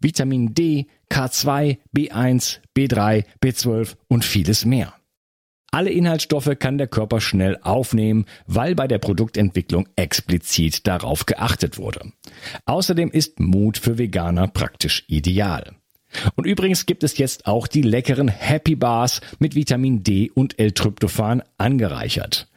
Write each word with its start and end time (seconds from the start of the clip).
Vitamin 0.00 0.54
D, 0.54 0.86
K2, 1.10 1.78
B1, 1.96 2.58
B3, 2.76 3.24
B12 3.42 3.96
und 4.08 4.24
vieles 4.24 4.64
mehr. 4.64 4.94
Alle 5.72 5.90
Inhaltsstoffe 5.90 6.50
kann 6.58 6.78
der 6.78 6.88
Körper 6.88 7.20
schnell 7.20 7.56
aufnehmen, 7.62 8.24
weil 8.46 8.74
bei 8.74 8.88
der 8.88 8.98
Produktentwicklung 8.98 9.88
explizit 9.94 10.86
darauf 10.86 11.26
geachtet 11.26 11.78
wurde. 11.78 12.12
Außerdem 12.64 13.10
ist 13.10 13.38
Mut 13.38 13.78
für 13.78 13.96
Veganer 13.96 14.48
praktisch 14.48 15.04
ideal. 15.06 15.76
Und 16.34 16.46
übrigens 16.46 16.86
gibt 16.86 17.04
es 17.04 17.18
jetzt 17.18 17.46
auch 17.46 17.66
die 17.66 17.82
leckeren 17.82 18.28
Happy 18.28 18.74
Bars 18.74 19.20
mit 19.38 19.54
Vitamin 19.54 20.02
D 20.02 20.30
und 20.30 20.58
L-Tryptophan 20.58 21.42
angereichert. 21.58 22.48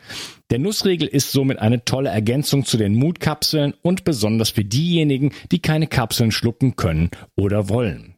Der 0.49 0.59
Nussriegel 0.59 1.07
ist 1.07 1.31
somit 1.31 1.59
eine 1.59 1.85
tolle 1.85 2.09
Ergänzung 2.09 2.65
zu 2.65 2.77
den 2.77 2.95
Mutkapseln 2.95 3.73
und 3.81 4.03
besonders 4.03 4.51
für 4.51 4.65
diejenigen, 4.65 5.31
die 5.51 5.61
keine 5.61 5.87
Kapseln 5.87 6.31
schlucken 6.31 6.75
können 6.75 7.09
oder 7.35 7.69
wollen. 7.69 8.13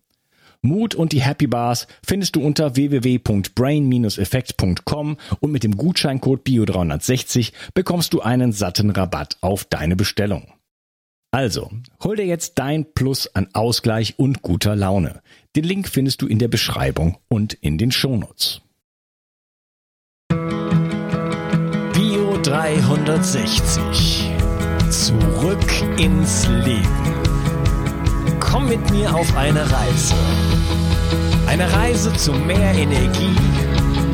Mut 0.66 0.96
und 0.96 1.12
die 1.12 1.22
Happy 1.22 1.46
Bars 1.48 1.88
findest 2.06 2.36
du 2.36 2.42
unter 2.42 2.76
www.brain-effekt.com 2.76 5.18
und 5.40 5.52
mit 5.52 5.64
dem 5.64 5.78
Gutscheincode 5.78 6.46
BIO360 6.46 7.54
bekommst 7.74 8.12
du 8.14 8.20
einen 8.22 8.52
satten 8.52 8.90
Rabatt 8.90 9.38
auf 9.42 9.64
deine 9.66 9.96
Bestellung. 9.96 10.48
Also, 11.36 11.70
hol 12.02 12.16
dir 12.16 12.26
jetzt 12.26 12.60
dein 12.60 12.94
Plus 12.94 13.28
an 13.36 13.50
Ausgleich 13.52 14.18
und 14.18 14.42
guter 14.42 14.74
Laune. 14.74 15.22
Den 15.58 15.66
Link 15.66 15.90
findest 15.90 16.22
du 16.22 16.28
in 16.28 16.40
der 16.40 16.48
Beschreibung 16.48 17.18
und 17.28 17.56
in 17.56 17.78
den 17.78 17.92
Shownotes. 17.92 18.62
360. 22.46 24.32
Zurück 24.90 26.00
ins 26.00 26.48
Leben. 26.48 27.14
Komm 28.40 28.70
mit 28.70 28.90
mir 28.92 29.14
auf 29.14 29.36
eine 29.36 29.60
Reise. 29.70 30.16
Eine 31.48 31.70
Reise 31.74 32.14
zu 32.14 32.32
mehr 32.32 32.74
Energie 32.76 33.36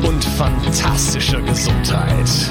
und 0.02 0.24
fantastischer 0.24 1.40
Gesundheit. 1.42 2.50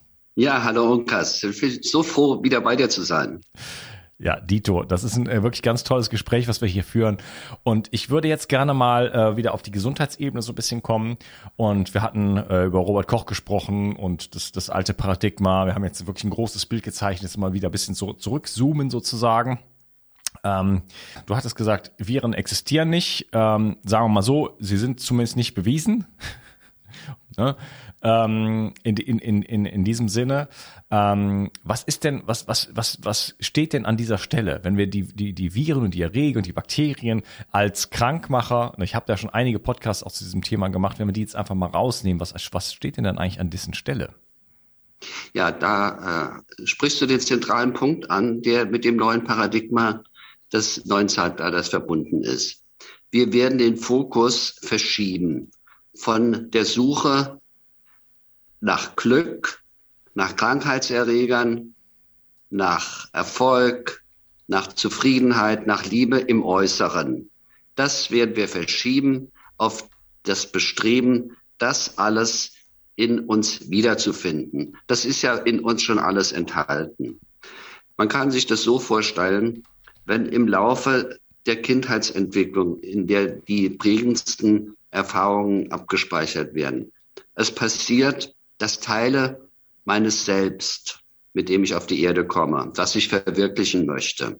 Ja, 0.35 0.63
hallo 0.63 0.93
Unkas. 0.93 1.43
Ich 1.43 1.59
bin 1.59 1.79
so 1.81 2.03
froh, 2.03 2.41
wieder 2.41 2.61
bei 2.61 2.77
dir 2.77 2.89
zu 2.89 3.01
sein. 3.01 3.41
Ja, 4.17 4.39
Dito, 4.39 4.83
das 4.83 5.03
ist 5.03 5.17
ein 5.17 5.27
äh, 5.27 5.43
wirklich 5.43 5.61
ganz 5.61 5.83
tolles 5.83 6.09
Gespräch, 6.09 6.47
was 6.47 6.61
wir 6.61 6.69
hier 6.69 6.85
führen. 6.85 7.17
Und 7.63 7.89
ich 7.91 8.09
würde 8.09 8.29
jetzt 8.29 8.47
gerne 8.47 8.73
mal 8.73 9.11
äh, 9.11 9.35
wieder 9.35 9.53
auf 9.53 9.61
die 9.61 9.71
Gesundheitsebene 9.71 10.41
so 10.41 10.53
ein 10.53 10.55
bisschen 10.55 10.81
kommen. 10.83 11.17
Und 11.57 11.93
wir 11.93 12.01
hatten 12.01 12.37
äh, 12.37 12.63
über 12.65 12.79
Robert 12.79 13.07
Koch 13.07 13.25
gesprochen 13.25 13.95
und 13.95 14.35
das, 14.35 14.53
das 14.53 14.69
alte 14.69 14.93
Paradigma. 14.93 15.65
Wir 15.65 15.75
haben 15.75 15.83
jetzt 15.83 16.05
wirklich 16.07 16.23
ein 16.23 16.29
großes 16.29 16.65
Bild 16.67 16.83
gezeichnet, 16.83 17.23
jetzt 17.23 17.37
mal 17.37 17.51
wieder 17.51 17.67
ein 17.67 17.71
bisschen 17.71 17.95
so 17.95 18.13
zurückzoomen 18.13 18.89
sozusagen. 18.89 19.59
Ähm, 20.45 20.83
du 21.25 21.35
hattest 21.35 21.57
gesagt, 21.57 21.91
Viren 21.97 22.33
existieren 22.33 22.89
nicht. 22.89 23.27
Ähm, 23.33 23.77
sagen 23.83 24.05
wir 24.05 24.09
mal 24.09 24.21
so, 24.21 24.55
sie 24.59 24.77
sind 24.77 25.01
zumindest 25.01 25.35
nicht 25.35 25.55
bewiesen. 25.55 26.05
Ne? 27.37 27.55
ähm, 28.01 28.73
in, 28.83 28.97
in, 28.97 29.41
in, 29.41 29.65
in 29.65 29.83
diesem 29.83 30.09
Sinne. 30.09 30.49
Ähm, 30.89 31.51
was 31.63 31.83
ist 31.83 32.03
denn, 32.03 32.23
was, 32.25 32.47
was, 32.47 32.69
was, 32.73 32.99
was 33.03 33.35
steht 33.39 33.73
denn 33.73 33.85
an 33.85 33.97
dieser 33.97 34.17
Stelle, 34.17 34.59
wenn 34.63 34.77
wir 34.77 34.87
die, 34.87 35.03
die, 35.03 35.33
die 35.33 35.53
Viren 35.53 35.83
und 35.83 35.93
die 35.93 36.01
Erreger 36.01 36.37
und 36.37 36.45
die 36.45 36.53
Bakterien 36.53 37.23
als 37.51 37.89
Krankmacher, 37.89 38.73
ich 38.79 38.95
habe 38.95 39.05
da 39.07 39.17
schon 39.17 39.29
einige 39.29 39.59
Podcasts 39.59 40.03
auch 40.03 40.11
zu 40.11 40.23
diesem 40.23 40.41
Thema 40.41 40.69
gemacht, 40.69 40.99
wenn 40.99 41.07
wir 41.07 41.13
die 41.13 41.21
jetzt 41.21 41.35
einfach 41.35 41.55
mal 41.55 41.67
rausnehmen, 41.67 42.19
was, 42.19 42.33
was 42.51 42.73
steht 42.73 42.97
denn 42.97 43.03
dann 43.03 43.17
eigentlich 43.17 43.39
an 43.39 43.49
dessen 43.49 43.73
Stelle? 43.73 44.13
Ja, 45.33 45.51
da 45.51 46.43
äh, 46.59 46.67
sprichst 46.67 47.01
du 47.01 47.05
den 47.07 47.19
zentralen 47.19 47.73
Punkt 47.73 48.11
an, 48.11 48.41
der 48.41 48.65
mit 48.65 48.85
dem 48.85 48.97
neuen 48.97 49.23
Paradigma 49.23 50.03
des 50.53 50.85
neuen 50.85 51.09
Zeitalters 51.09 51.69
verbunden 51.69 52.23
ist. 52.23 52.63
Wir 53.09 53.33
werden 53.33 53.57
den 53.57 53.77
Fokus 53.77 54.59
verschieben 54.61 55.51
von 55.95 56.51
der 56.51 56.65
Suche 56.65 57.39
nach 58.59 58.95
Glück, 58.95 59.63
nach 60.13 60.35
Krankheitserregern, 60.35 61.73
nach 62.49 63.09
Erfolg, 63.13 64.03
nach 64.47 64.67
Zufriedenheit, 64.67 65.67
nach 65.67 65.85
Liebe 65.85 66.19
im 66.19 66.43
Äußeren. 66.43 67.29
Das 67.75 68.11
werden 68.11 68.35
wir 68.35 68.47
verschieben 68.47 69.31
auf 69.57 69.89
das 70.23 70.51
Bestreben, 70.51 71.37
das 71.57 71.97
alles 71.97 72.53
in 72.95 73.21
uns 73.21 73.69
wiederzufinden. 73.69 74.77
Das 74.87 75.05
ist 75.05 75.21
ja 75.21 75.35
in 75.35 75.61
uns 75.61 75.81
schon 75.81 75.99
alles 75.99 76.31
enthalten. 76.31 77.19
Man 77.97 78.09
kann 78.09 78.31
sich 78.31 78.45
das 78.45 78.61
so 78.63 78.79
vorstellen, 78.79 79.63
wenn 80.05 80.25
im 80.25 80.47
Laufe 80.47 81.19
der 81.45 81.61
Kindheitsentwicklung, 81.61 82.79
in 82.79 83.07
der 83.07 83.27
die 83.27 83.69
prägendsten 83.69 84.75
Erfahrungen 84.91 85.71
abgespeichert 85.71 86.53
werden, 86.53 86.91
es 87.35 87.53
passiert, 87.53 88.35
dass 88.57 88.79
Teile 88.79 89.49
meines 89.85 90.25
Selbst, 90.25 90.99
mit 91.33 91.49
dem 91.49 91.63
ich 91.63 91.73
auf 91.73 91.87
die 91.87 92.01
Erde 92.01 92.27
komme, 92.27 92.71
was 92.75 92.95
ich 92.95 93.07
verwirklichen 93.07 93.85
möchte, 93.85 94.39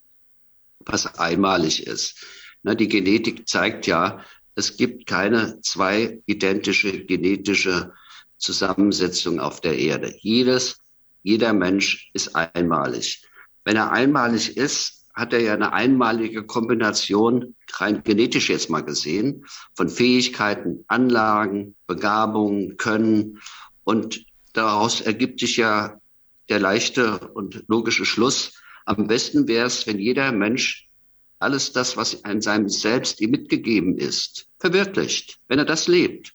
was 0.80 1.18
einmalig 1.18 1.88
ist. 1.88 2.24
Na, 2.64 2.76
die 2.76 2.88
Genetik 2.88 3.48
zeigt 3.48 3.88
ja, 3.88 4.24
es 4.56 4.78
gibt 4.78 5.08
keine 5.08 5.62
zwei 5.62 6.22
identische 6.26 7.06
genetische 7.06 7.94
Zusammensetzung 8.38 9.40
auf 9.40 9.62
der 9.62 9.78
Erde. 9.78 10.14
Jedes, 10.20 10.82
jeder 11.24 11.54
Mensch 11.54 12.10
ist 12.14 12.36
einmalig. 12.36 13.24
Wenn 13.64 13.78
er 13.78 13.92
einmalig 13.92 14.58
ist, 14.58 15.01
hat 15.22 15.34
er 15.34 15.40
ja 15.40 15.54
eine 15.54 15.72
einmalige 15.72 16.44
Kombination, 16.44 17.56
rein 17.74 18.02
genetisch 18.04 18.50
jetzt 18.50 18.72
mal 18.72 18.82
gesehen, 18.82 19.46
von 19.76 19.88
Fähigkeiten, 19.88 20.84
Anlagen, 20.88 21.76
Begabungen, 21.86 22.76
Können 22.78 23.40
und 23.84 24.26
daraus 24.54 25.00
ergibt 25.00 25.40
sich 25.40 25.58
ja 25.58 26.02
der 26.50 26.60
leichte 26.60 27.30
und 27.30 27.64
logische 27.68 28.04
Schluss. 28.04 28.62
Am 28.86 29.08
besten 29.08 29.48
wäre 29.48 29.68
es, 29.68 29.86
wenn 29.86 30.00
jeder 30.00 30.32
Mensch 30.32 30.90
alles 31.38 31.72
das, 31.72 31.98
was 31.98 32.16
in 32.16 32.42
seinem 32.42 32.68
Selbst 32.68 33.22
ihm 33.22 33.30
mitgegeben 33.32 33.98
ist, 33.98 34.48
verwirklicht, 34.60 35.40
wenn 35.48 35.60
er 35.60 35.66
das 35.66 35.88
lebt. 35.88 36.34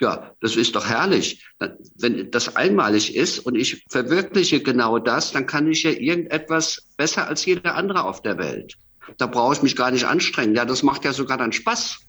Ja, 0.00 0.34
das 0.40 0.56
ist 0.56 0.74
doch 0.74 0.88
herrlich. 0.88 1.44
Wenn 1.96 2.30
das 2.30 2.56
einmalig 2.56 3.14
ist 3.14 3.38
und 3.40 3.54
ich 3.54 3.84
verwirkliche 3.90 4.60
genau 4.60 4.98
das, 4.98 5.32
dann 5.32 5.46
kann 5.46 5.70
ich 5.70 5.82
ja 5.82 5.90
irgendetwas 5.90 6.88
besser 6.96 7.28
als 7.28 7.44
jeder 7.44 7.74
andere 7.74 8.04
auf 8.04 8.22
der 8.22 8.38
Welt. 8.38 8.74
Da 9.18 9.26
brauche 9.26 9.54
ich 9.54 9.62
mich 9.62 9.76
gar 9.76 9.90
nicht 9.90 10.06
anstrengen. 10.06 10.54
Ja, 10.54 10.64
das 10.64 10.82
macht 10.82 11.04
ja 11.04 11.12
sogar 11.12 11.38
dann 11.38 11.52
Spaß 11.52 12.00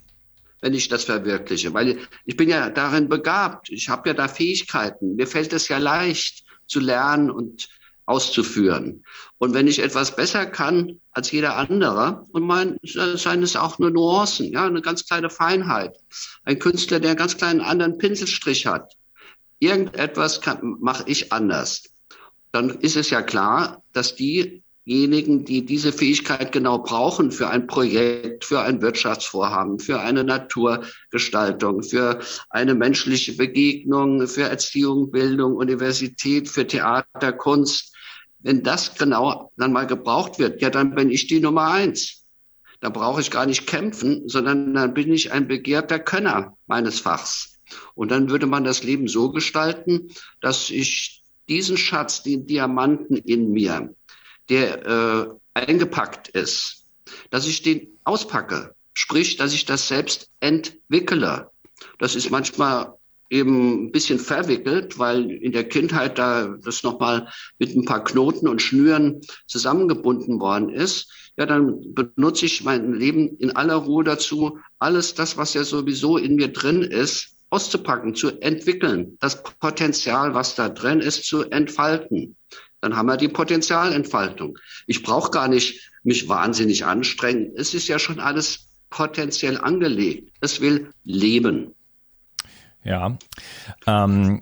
wenn 0.61 0.73
ich 0.73 0.87
das 0.87 1.03
verwirkliche. 1.03 1.73
Weil 1.75 1.99
ich 2.25 2.37
bin 2.37 2.49
ja 2.49 2.71
darin 2.71 3.07
begabt. 3.07 3.69
Ich 3.69 3.87
habe 3.87 4.09
ja 4.09 4.15
da 4.15 4.27
Fähigkeiten. 4.27 5.15
Mir 5.15 5.27
fällt 5.27 5.53
es 5.53 5.67
ja 5.67 5.77
leicht 5.77 6.43
zu 6.65 6.79
lernen 6.79 7.29
und 7.29 7.69
auszuführen. 8.05 9.03
Und 9.37 9.53
wenn 9.53 9.67
ich 9.67 9.79
etwas 9.79 10.15
besser 10.15 10.45
kann 10.45 10.99
als 11.11 11.31
jeder 11.31 11.57
andere, 11.57 12.25
und 12.31 12.43
mein, 12.43 12.77
seien 12.83 13.43
es 13.43 13.55
auch 13.55 13.79
nur 13.79 13.91
Nuancen, 13.91 14.51
ja, 14.51 14.65
eine 14.65 14.81
ganz 14.81 15.05
kleine 15.05 15.29
Feinheit. 15.29 15.97
Ein 16.43 16.59
Künstler, 16.59 16.99
der 16.99 17.11
einen 17.11 17.19
ganz 17.19 17.37
kleinen 17.37 17.61
anderen 17.61 17.97
Pinselstrich 17.97 18.65
hat. 18.67 18.93
Irgendetwas 19.59 20.41
mache 20.61 21.03
ich 21.07 21.31
anders. 21.31 21.83
Dann 22.51 22.69
ist 22.69 22.95
es 22.95 23.09
ja 23.09 23.21
klar, 23.21 23.83
dass 23.93 24.15
die 24.15 24.63
diejenigen, 24.85 25.45
die 25.45 25.65
diese 25.65 25.91
Fähigkeit 25.91 26.51
genau 26.51 26.79
brauchen 26.79 27.31
für 27.31 27.49
ein 27.49 27.65
Projekt, 27.67 28.45
für 28.45 28.61
ein 28.61 28.81
Wirtschaftsvorhaben, 28.81 29.79
für 29.79 29.99
eine 29.99 30.23
Naturgestaltung, 30.23 31.81
für 31.81 32.19
eine 32.49 32.75
menschliche 32.75 33.33
Begegnung, 33.33 34.27
für 34.27 34.43
Erziehung, 34.43 35.11
Bildung, 35.11 35.55
Universität, 35.55 36.47
für 36.49 36.67
Theater, 36.67 37.33
Kunst. 37.33 37.94
Wenn 38.45 38.61
das 38.61 38.93
genau 38.93 39.51
dann 39.57 39.73
mal 39.73 39.87
gebraucht 39.87 40.37
wird, 40.37 40.61
ja, 40.61 40.69
dann 40.69 40.93
bin 40.93 41.09
ich 41.09 41.25
die 41.25 41.39
Nummer 41.39 41.71
eins. 41.71 42.25
Da 42.79 42.89
brauche 42.89 43.19
ich 43.19 43.31
gar 43.31 43.47
nicht 43.47 43.65
kämpfen, 43.65 44.29
sondern 44.29 44.75
dann 44.75 44.93
bin 44.93 45.11
ich 45.11 45.31
ein 45.31 45.47
begehrter 45.47 45.97
Könner 45.97 46.55
meines 46.67 46.99
Fachs. 46.99 47.57
Und 47.95 48.11
dann 48.11 48.29
würde 48.29 48.45
man 48.45 48.63
das 48.63 48.83
Leben 48.83 49.07
so 49.07 49.31
gestalten, 49.31 50.11
dass 50.41 50.69
ich 50.69 51.23
diesen 51.49 51.75
Schatz, 51.75 52.21
den 52.21 52.45
Diamanten 52.45 53.17
in 53.17 53.49
mir, 53.51 53.95
der 54.49 54.85
äh, 54.85 55.27
eingepackt 55.55 56.27
ist, 56.27 56.85
dass 57.31 57.47
ich 57.47 57.63
den 57.63 57.97
auspacke. 58.03 58.75
Sprich, 58.93 59.37
dass 59.37 59.53
ich 59.53 59.65
das 59.65 59.87
selbst 59.87 60.29
entwickle. 60.39 61.49
Das 61.97 62.13
ist 62.13 62.29
manchmal 62.29 62.93
eben 63.29 63.85
ein 63.85 63.91
bisschen 63.91 64.19
verwickelt, 64.19 64.99
weil 64.99 65.31
in 65.31 65.51
der 65.51 65.67
Kindheit 65.67 66.17
da 66.17 66.55
das 66.63 66.83
nochmal 66.83 67.27
mit 67.59 67.75
ein 67.75 67.85
paar 67.85 68.03
Knoten 68.03 68.47
und 68.47 68.61
Schnüren 68.61 69.21
zusammengebunden 69.47 70.39
worden 70.39 70.69
ist. 70.69 71.11
Ja, 71.37 71.45
dann 71.45 71.93
benutze 71.93 72.45
ich 72.45 72.63
mein 72.63 72.93
Leben 72.93 73.37
in 73.37 73.55
aller 73.55 73.75
Ruhe 73.75 74.03
dazu, 74.03 74.59
alles 74.79 75.15
das, 75.15 75.37
was 75.37 75.53
ja 75.53 75.63
sowieso 75.63 76.17
in 76.17 76.35
mir 76.35 76.47
drin 76.47 76.81
ist, 76.81 77.35
auszupacken, 77.49 78.15
zu 78.15 78.39
entwickeln, 78.41 79.17
das 79.19 79.43
Potenzial, 79.43 80.33
was 80.33 80.55
da 80.55 80.69
drin 80.69 80.99
ist, 80.99 81.25
zu 81.25 81.43
entfalten. 81.43 82.35
Dann 82.81 82.95
haben 82.95 83.07
wir 83.07 83.17
die 83.17 83.27
Potenzialentfaltung. 83.27 84.57
Ich 84.87 85.03
brauche 85.03 85.31
gar 85.31 85.47
nicht 85.47 85.91
mich 86.03 86.29
wahnsinnig 86.29 86.85
anstrengen. 86.85 87.51
Es 87.55 87.73
ist 87.73 87.87
ja 87.87 87.99
schon 87.99 88.19
alles 88.19 88.67
potenziell 88.89 89.57
angelegt. 89.57 90.31
Es 90.39 90.61
will 90.61 90.91
leben. 91.03 91.74
Ja. 92.85 93.17
Ähm. 93.87 94.41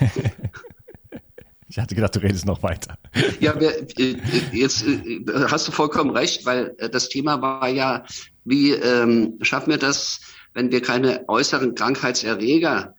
ich 1.68 1.78
hatte 1.78 1.94
gedacht, 1.94 2.16
du 2.16 2.20
redest 2.20 2.46
noch 2.46 2.62
weiter. 2.62 2.96
Ja, 3.40 3.52
äh, 3.52 4.16
jetzt 4.52 4.86
äh, 4.86 5.24
hast 5.48 5.68
du 5.68 5.72
vollkommen 5.72 6.10
recht, 6.10 6.46
weil 6.46 6.74
äh, 6.78 6.88
das 6.88 7.08
Thema 7.08 7.42
war 7.42 7.68
ja, 7.68 8.04
wie 8.44 8.70
ähm, 8.70 9.38
schaffen 9.42 9.70
wir 9.70 9.78
das, 9.78 10.20
wenn 10.54 10.70
wir 10.70 10.80
keine 10.80 11.28
äußeren 11.28 11.74
Krankheitserreger 11.74 12.94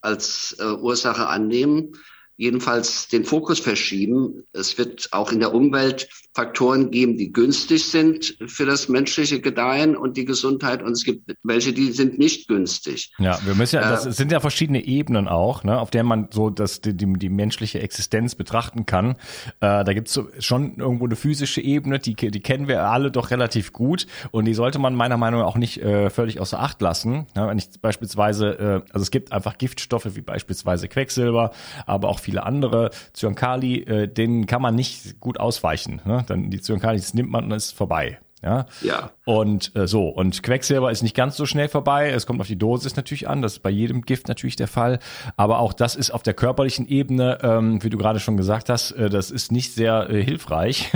als 0.00 0.56
äh, 0.58 0.64
Ursache 0.64 1.26
annehmen, 1.26 1.92
jedenfalls 2.40 3.08
den 3.08 3.24
Fokus 3.24 3.60
verschieben. 3.60 4.44
Es 4.52 4.78
wird 4.78 5.08
auch 5.12 5.30
in 5.30 5.40
der 5.40 5.54
Umwelt 5.54 6.08
Faktoren 6.32 6.90
geben, 6.90 7.18
die 7.18 7.32
günstig 7.32 7.84
sind 7.84 8.36
für 8.46 8.64
das 8.64 8.88
menschliche 8.88 9.40
Gedeihen 9.40 9.94
und 9.94 10.16
die 10.16 10.24
Gesundheit 10.24 10.82
und 10.82 10.92
es 10.92 11.04
gibt 11.04 11.30
welche, 11.42 11.72
die 11.72 11.92
sind 11.92 12.18
nicht 12.18 12.48
günstig. 12.48 13.12
Ja, 13.18 13.38
wir 13.44 13.54
müssen 13.54 13.76
ja, 13.76 13.90
das 13.90 14.06
äh, 14.06 14.12
sind 14.12 14.32
ja 14.32 14.40
verschiedene 14.40 14.84
Ebenen 14.84 15.28
auch, 15.28 15.64
ne, 15.64 15.78
auf 15.78 15.90
der 15.90 16.02
man 16.02 16.28
so 16.30 16.48
das, 16.48 16.80
die, 16.80 16.96
die, 16.96 17.12
die 17.12 17.28
menschliche 17.28 17.80
Existenz 17.80 18.36
betrachten 18.36 18.86
kann. 18.86 19.16
Äh, 19.60 19.84
da 19.84 19.92
gibt's 19.92 20.14
so 20.14 20.28
schon 20.38 20.76
irgendwo 20.76 21.04
eine 21.04 21.16
physische 21.16 21.60
Ebene, 21.60 21.98
die, 21.98 22.14
die 22.14 22.40
kennen 22.40 22.68
wir 22.68 22.84
alle 22.84 23.10
doch 23.10 23.30
relativ 23.30 23.72
gut 23.74 24.06
und 24.30 24.46
die 24.46 24.54
sollte 24.54 24.78
man 24.78 24.94
meiner 24.94 25.18
Meinung 25.18 25.40
nach 25.40 25.46
auch 25.46 25.58
nicht 25.58 25.82
äh, 25.82 26.08
völlig 26.08 26.40
außer 26.40 26.58
Acht 26.58 26.80
lassen. 26.80 27.26
Ja, 27.36 27.48
wenn 27.48 27.58
ich 27.58 27.68
beispielsweise, 27.82 28.84
äh, 28.86 28.92
also 28.92 29.02
es 29.02 29.10
gibt 29.10 29.32
einfach 29.32 29.58
Giftstoffe 29.58 30.14
wie 30.14 30.22
beispielsweise 30.22 30.88
Quecksilber, 30.88 31.50
aber 31.86 32.08
auch 32.08 32.20
viele 32.30 32.44
andere, 32.44 32.90
Zyankali, 33.12 33.82
äh, 33.82 34.06
denen 34.06 34.46
kann 34.46 34.62
man 34.62 34.76
nicht 34.76 35.18
gut 35.18 35.40
ausweichen. 35.40 36.00
Ne? 36.04 36.24
Dann 36.28 36.50
die 36.50 36.60
Zyankali, 36.60 36.98
das 36.98 37.12
nimmt 37.12 37.30
man 37.30 37.44
und 37.44 37.50
ist 37.50 37.72
vorbei. 37.72 38.18
Ja. 38.42 38.66
ja. 38.80 39.10
Und 39.26 39.76
äh, 39.76 39.86
so, 39.86 40.08
und 40.08 40.42
Quecksilber 40.42 40.90
ist 40.90 41.02
nicht 41.02 41.14
ganz 41.16 41.36
so 41.36 41.44
schnell 41.44 41.68
vorbei. 41.68 42.08
Es 42.08 42.26
kommt 42.26 42.40
auf 42.40 42.46
die 42.46 42.56
Dosis 42.56 42.96
natürlich 42.96 43.28
an. 43.28 43.42
Das 43.42 43.54
ist 43.54 43.58
bei 43.58 43.68
jedem 43.68 44.02
Gift 44.02 44.28
natürlich 44.28 44.56
der 44.56 44.68
Fall. 44.68 44.98
Aber 45.36 45.58
auch 45.58 45.74
das 45.74 45.94
ist 45.94 46.10
auf 46.10 46.22
der 46.22 46.32
körperlichen 46.32 46.88
Ebene, 46.88 47.38
ähm, 47.42 47.82
wie 47.82 47.90
du 47.90 47.98
gerade 47.98 48.20
schon 48.20 48.38
gesagt 48.38 48.70
hast, 48.70 48.92
äh, 48.92 49.10
das 49.10 49.30
ist 49.30 49.52
nicht 49.52 49.74
sehr 49.74 50.08
äh, 50.08 50.22
hilfreich 50.22 50.90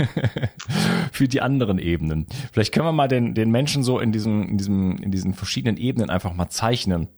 für 1.11 1.27
die 1.27 1.41
anderen 1.41 1.77
Ebenen. 1.77 2.25
Vielleicht 2.51 2.73
können 2.73 2.87
wir 2.87 2.93
mal 2.93 3.09
den, 3.09 3.35
den 3.35 3.51
Menschen 3.51 3.83
so 3.83 3.99
in 3.99 4.11
diesem, 4.11 4.49
in 4.49 4.57
diesem, 4.57 4.97
in 4.97 5.11
diesen 5.11 5.33
verschiedenen 5.35 5.77
Ebenen 5.77 6.09
einfach 6.09 6.33
mal 6.33 6.49
zeichnen 6.49 7.09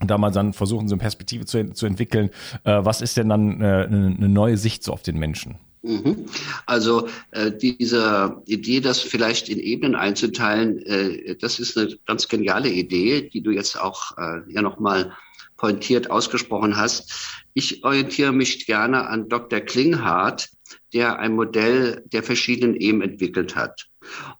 und 0.00 0.10
da 0.10 0.18
mal 0.18 0.30
dann 0.30 0.52
versuchen, 0.52 0.88
so 0.88 0.94
eine 0.94 1.00
Perspektive 1.00 1.46
zu, 1.46 1.72
zu 1.72 1.86
entwickeln. 1.86 2.30
Äh, 2.64 2.84
was 2.84 3.00
ist 3.00 3.16
denn 3.16 3.28
dann 3.28 3.60
äh, 3.60 3.86
eine 3.88 4.28
neue 4.28 4.56
Sicht 4.56 4.84
so 4.84 4.92
auf 4.92 5.02
den 5.02 5.18
Menschen? 5.18 5.56
Mhm. 5.86 6.26
Also 6.66 7.08
äh, 7.30 7.52
diese 7.52 8.42
Idee, 8.46 8.80
das 8.80 9.00
vielleicht 9.00 9.48
in 9.48 9.58
Ebenen 9.58 9.94
einzuteilen, 9.94 10.82
äh, 10.82 11.36
das 11.36 11.60
ist 11.60 11.78
eine 11.78 11.96
ganz 12.06 12.28
geniale 12.28 12.68
Idee, 12.70 13.28
die 13.32 13.40
du 13.40 13.52
jetzt 13.52 13.78
auch 13.80 14.16
äh, 14.18 14.40
ja 14.48 14.62
nochmal 14.62 15.12
pointiert 15.56 16.10
ausgesprochen 16.10 16.76
hast. 16.76 17.12
Ich 17.54 17.84
orientiere 17.84 18.32
mich 18.32 18.66
gerne 18.66 19.06
an 19.06 19.28
Dr. 19.28 19.60
Klinghardt, 19.60 20.50
der 20.92 21.18
ein 21.18 21.34
Modell 21.34 22.02
der 22.12 22.22
verschiedenen 22.22 22.76
Ebenen 22.76 23.12
entwickelt 23.12 23.56
hat. 23.56 23.88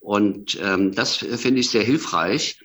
Und 0.01 0.59
ähm, 0.63 0.93
das 0.93 1.17
finde 1.17 1.61
ich 1.61 1.71
sehr 1.71 1.83
hilfreich, 1.83 2.59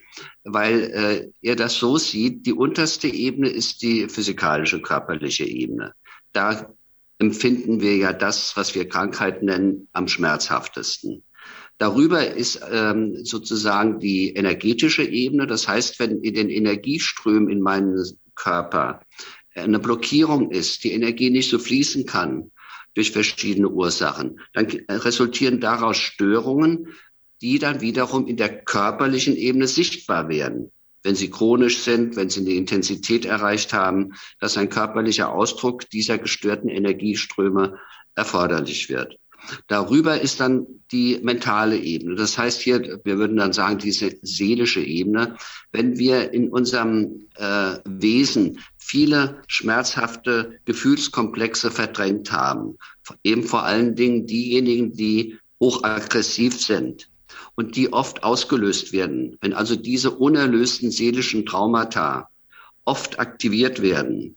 weil 0.44 0.82
äh, 0.82 1.32
er 1.42 1.56
das 1.56 1.76
so 1.76 1.98
sieht, 1.98 2.46
die 2.46 2.54
unterste 2.54 3.08
Ebene 3.08 3.50
ist 3.50 3.82
die 3.82 4.08
physikalische, 4.10 4.82
körperliche 4.82 5.46
Ebene. 5.46 5.94
Da 6.34 6.74
empfinden 7.20 7.82
wir 7.82 7.96
ja 7.98 8.14
das, 8.14 8.58
was 8.58 8.74
wir 8.74 8.90
Krankheit 8.90 9.44
nennen, 9.44 9.88
am 9.94 10.08
schmerzhaftesten. 10.08 11.24
Darüber 11.78 12.28
ist 12.28 12.62
ähm, 12.72 13.24
sozusagen 13.24 14.00
die 14.00 14.34
energetische 14.34 15.04
Ebene. 15.04 15.48
Das 15.48 15.68
heißt, 15.68 16.00
wenn 16.00 16.22
in 16.22 16.34
den 16.34 16.50
Energieströmen 16.50 17.50
in 17.50 17.62
meinem 17.62 18.04
Körper 18.36 19.02
eine 19.56 19.80
Blockierung 19.80 20.52
ist, 20.52 20.84
die 20.84 20.94
Energie 20.94 21.30
nicht 21.30 21.50
so 21.50 21.60
fließen 21.60 22.06
kann 22.06 22.52
durch 22.94 23.12
verschiedene 23.12 23.70
Ursachen, 23.70 24.40
dann 24.54 24.68
resultieren 24.90 25.60
daraus 25.60 25.98
Störungen, 25.98 26.88
die 27.42 27.60
dann 27.60 27.82
wiederum 27.82 28.28
in 28.28 28.38
der 28.38 28.64
körperlichen 28.64 29.36
Ebene 29.36 29.68
sichtbar 29.68 30.30
werden 30.30 30.72
wenn 31.04 31.16
sie 31.16 31.30
chronisch 31.30 31.80
sind, 31.80 32.16
wenn 32.16 32.30
sie 32.30 32.42
eine 32.42 32.52
Intensität 32.52 33.26
erreicht 33.26 33.74
haben, 33.74 34.14
dass 34.40 34.58
ein 34.58 34.70
körperlicher 34.70 35.32
Ausdruck 35.32 35.90
dieser 35.90 36.18
gestörten 36.18 36.70
Energieströme 36.70 37.78
erforderlich 38.16 38.90
wird. 38.90 39.18
Darüber 39.68 40.22
ist 40.22 40.40
dann 40.40 40.68
die 40.92 41.20
mentale 41.24 41.78
Ebene. 41.78 42.16
Das 42.16 42.38
heißt 42.38 42.62
hier, 42.62 43.02
wir 43.04 43.18
würden 43.18 43.38
dann 43.38 43.54
sagen, 43.54 43.80
diese 43.80 44.16
seelische 44.22 44.82
Ebene. 44.82 45.36
Wenn 45.72 45.98
wir 45.98 46.32
in 46.32 46.50
unserem 46.50 47.28
äh, 47.38 47.78
Wesen 47.86 48.60
viele 48.78 49.42
schmerzhafte 49.48 50.60
Gefühlskomplexe 50.66 51.72
verdrängt 51.72 52.32
haben, 52.32 52.78
eben 53.24 53.44
vor 53.44 53.64
allen 53.64 53.96
Dingen 53.96 54.28
diejenigen, 54.28 54.94
die 54.94 55.40
hochaggressiv 55.60 56.62
sind, 56.62 57.11
und 57.62 57.76
die 57.76 57.94
oft 57.94 58.24
ausgelöst 58.24 58.92
werden. 58.92 59.38
Wenn 59.40 59.54
also 59.54 59.76
diese 59.76 60.10
unerlösten 60.10 60.90
seelischen 60.90 61.46
Traumata 61.46 62.28
oft 62.86 63.20
aktiviert 63.20 63.84
werden, 63.84 64.36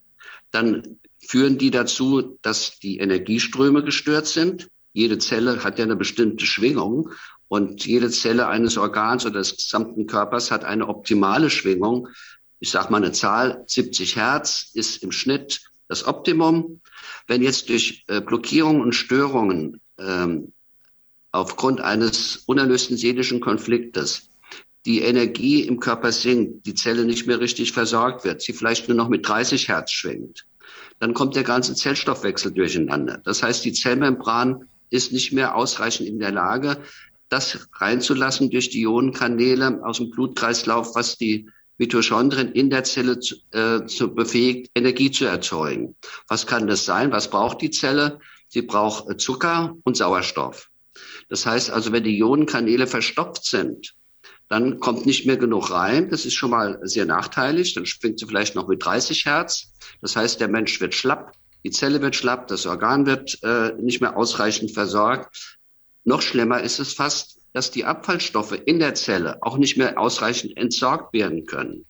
dann 0.51 0.99
führen 1.17 1.57
die 1.57 1.71
dazu, 1.71 2.37
dass 2.43 2.77
die 2.77 2.99
Energieströme 2.99 3.83
gestört 3.83 4.27
sind. 4.27 4.69
Jede 4.93 5.17
Zelle 5.17 5.63
hat 5.63 5.79
ja 5.79 5.85
eine 5.85 5.95
bestimmte 5.95 6.45
Schwingung 6.45 7.09
und 7.47 7.83
jede 7.87 8.11
Zelle 8.11 8.47
eines 8.47 8.77
Organs 8.77 9.25
oder 9.25 9.39
des 9.39 9.57
gesamten 9.57 10.05
Körpers 10.05 10.51
hat 10.51 10.63
eine 10.63 10.87
optimale 10.87 11.49
Schwingung. 11.49 12.09
Ich 12.59 12.69
sage 12.69 12.91
mal 12.91 12.97
eine 12.97 13.11
Zahl, 13.11 13.63
70 13.65 14.17
Hertz 14.17 14.69
ist 14.75 15.01
im 15.01 15.11
Schnitt 15.11 15.61
das 15.87 16.05
Optimum. 16.05 16.79
Wenn 17.25 17.41
jetzt 17.41 17.69
durch 17.69 18.03
äh, 18.07 18.21
Blockierungen 18.21 18.83
und 18.83 18.93
Störungen 18.93 19.81
ähm, 19.97 20.53
aufgrund 21.35 21.81
eines 21.81 22.43
unerlösten 22.45 22.97
seelischen 22.97 23.41
Konfliktes 23.41 24.29
die 24.85 25.01
Energie 25.01 25.61
im 25.61 25.79
Körper 25.79 26.11
sinkt, 26.11 26.65
die 26.65 26.75
Zelle 26.75 27.05
nicht 27.05 27.25
mehr 27.25 27.39
richtig 27.39 27.71
versorgt 27.71 28.23
wird, 28.23 28.41
sie 28.41 28.53
vielleicht 28.53 28.87
nur 28.87 28.95
noch 28.95 29.09
mit 29.09 29.27
30 29.27 29.67
Hertz 29.67 29.91
schwingt, 29.91 30.45
dann 30.99 31.13
kommt 31.13 31.35
der 31.35 31.43
ganze 31.43 31.73
Zellstoffwechsel 31.73 32.51
durcheinander. 32.51 33.19
Das 33.23 33.41
heißt, 33.41 33.65
die 33.65 33.73
Zellmembran 33.73 34.69
ist 34.91 35.11
nicht 35.11 35.33
mehr 35.33 35.55
ausreichend 35.55 36.07
in 36.07 36.19
der 36.19 36.31
Lage, 36.31 36.77
das 37.29 37.67
reinzulassen 37.73 38.51
durch 38.51 38.69
die 38.69 38.81
Ionenkanäle 38.81 39.81
aus 39.83 39.97
dem 39.97 40.11
Blutkreislauf, 40.11 40.93
was 40.93 41.17
die 41.17 41.49
Mitochondrien 41.79 42.51
in 42.51 42.69
der 42.69 42.83
Zelle 42.83 43.19
zu, 43.19 43.35
äh, 43.51 43.85
zu 43.87 44.13
befähigt, 44.13 44.69
Energie 44.75 45.11
zu 45.11 45.25
erzeugen. 45.25 45.95
Was 46.27 46.45
kann 46.45 46.67
das 46.67 46.85
sein? 46.85 47.11
Was 47.11 47.29
braucht 47.29 47.61
die 47.61 47.71
Zelle? 47.71 48.19
Sie 48.47 48.61
braucht 48.61 49.19
Zucker 49.19 49.75
und 49.83 49.97
Sauerstoff. 49.97 50.69
Das 51.29 51.45
heißt 51.45 51.71
also, 51.71 51.91
wenn 51.91 52.03
die 52.03 52.17
Ionenkanäle 52.17 52.87
verstopft 52.87 53.45
sind, 53.45 53.95
dann 54.47 54.79
kommt 54.79 55.05
nicht 55.05 55.25
mehr 55.25 55.37
genug 55.37 55.71
rein. 55.71 56.09
Das 56.09 56.25
ist 56.25 56.35
schon 56.35 56.51
mal 56.51 56.79
sehr 56.83 57.05
nachteilig. 57.05 57.73
Dann 57.73 57.85
schwingt 57.85 58.19
sie 58.19 58.27
vielleicht 58.27 58.55
noch 58.55 58.67
mit 58.67 58.85
30 58.85 59.25
Hertz. 59.25 59.73
Das 60.01 60.15
heißt, 60.15 60.39
der 60.39 60.47
Mensch 60.47 60.79
wird 60.79 60.93
schlapp, 60.93 61.33
die 61.63 61.71
Zelle 61.71 61.99
wird 62.01 62.15
schlapp, 62.15 62.47
das 62.47 62.67
Organ 62.67 63.07
wird 63.07 63.39
äh, 63.41 63.73
nicht 63.81 63.99
mehr 63.99 64.15
ausreichend 64.17 64.71
versorgt. 64.71 65.57
Noch 66.03 66.21
schlimmer 66.21 66.61
ist 66.61 66.77
es 66.77 66.93
fast, 66.93 67.39
dass 67.53 67.71
die 67.71 67.85
Abfallstoffe 67.85 68.59
in 68.65 68.77
der 68.77 68.93
Zelle 68.93 69.41
auch 69.41 69.57
nicht 69.57 69.75
mehr 69.75 69.97
ausreichend 69.97 70.55
entsorgt 70.57 71.13
werden 71.13 71.47
können. 71.47 71.85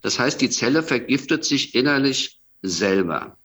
Das 0.00 0.20
heißt, 0.20 0.40
die 0.40 0.50
Zelle 0.50 0.84
vergiftet 0.84 1.44
sich 1.44 1.74
innerlich 1.74 2.40
selber. 2.62 3.36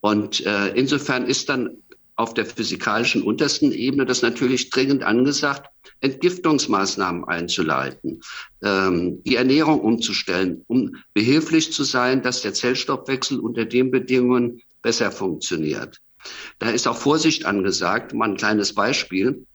Und 0.00 0.44
äh, 0.46 0.68
insofern 0.68 1.26
ist 1.26 1.48
dann 1.48 1.78
auf 2.16 2.34
der 2.34 2.46
physikalischen 2.46 3.22
untersten 3.22 3.72
Ebene 3.72 4.06
das 4.06 4.22
natürlich 4.22 4.70
dringend 4.70 5.02
angesagt, 5.02 5.68
Entgiftungsmaßnahmen 6.00 7.24
einzuleiten, 7.24 8.20
ähm, 8.62 9.22
die 9.24 9.36
Ernährung 9.36 9.80
umzustellen, 9.80 10.62
um 10.66 10.96
behilflich 11.12 11.72
zu 11.72 11.82
sein, 11.82 12.22
dass 12.22 12.42
der 12.42 12.54
Zellstoffwechsel 12.54 13.40
unter 13.40 13.64
den 13.64 13.90
Bedingungen 13.90 14.62
besser 14.82 15.10
funktioniert. 15.10 16.00
Da 16.58 16.70
ist 16.70 16.86
auch 16.86 16.96
Vorsicht 16.96 17.46
angesagt. 17.46 18.14
Mal 18.14 18.30
ein 18.30 18.36
kleines 18.36 18.74
Beispiel. 18.74 19.46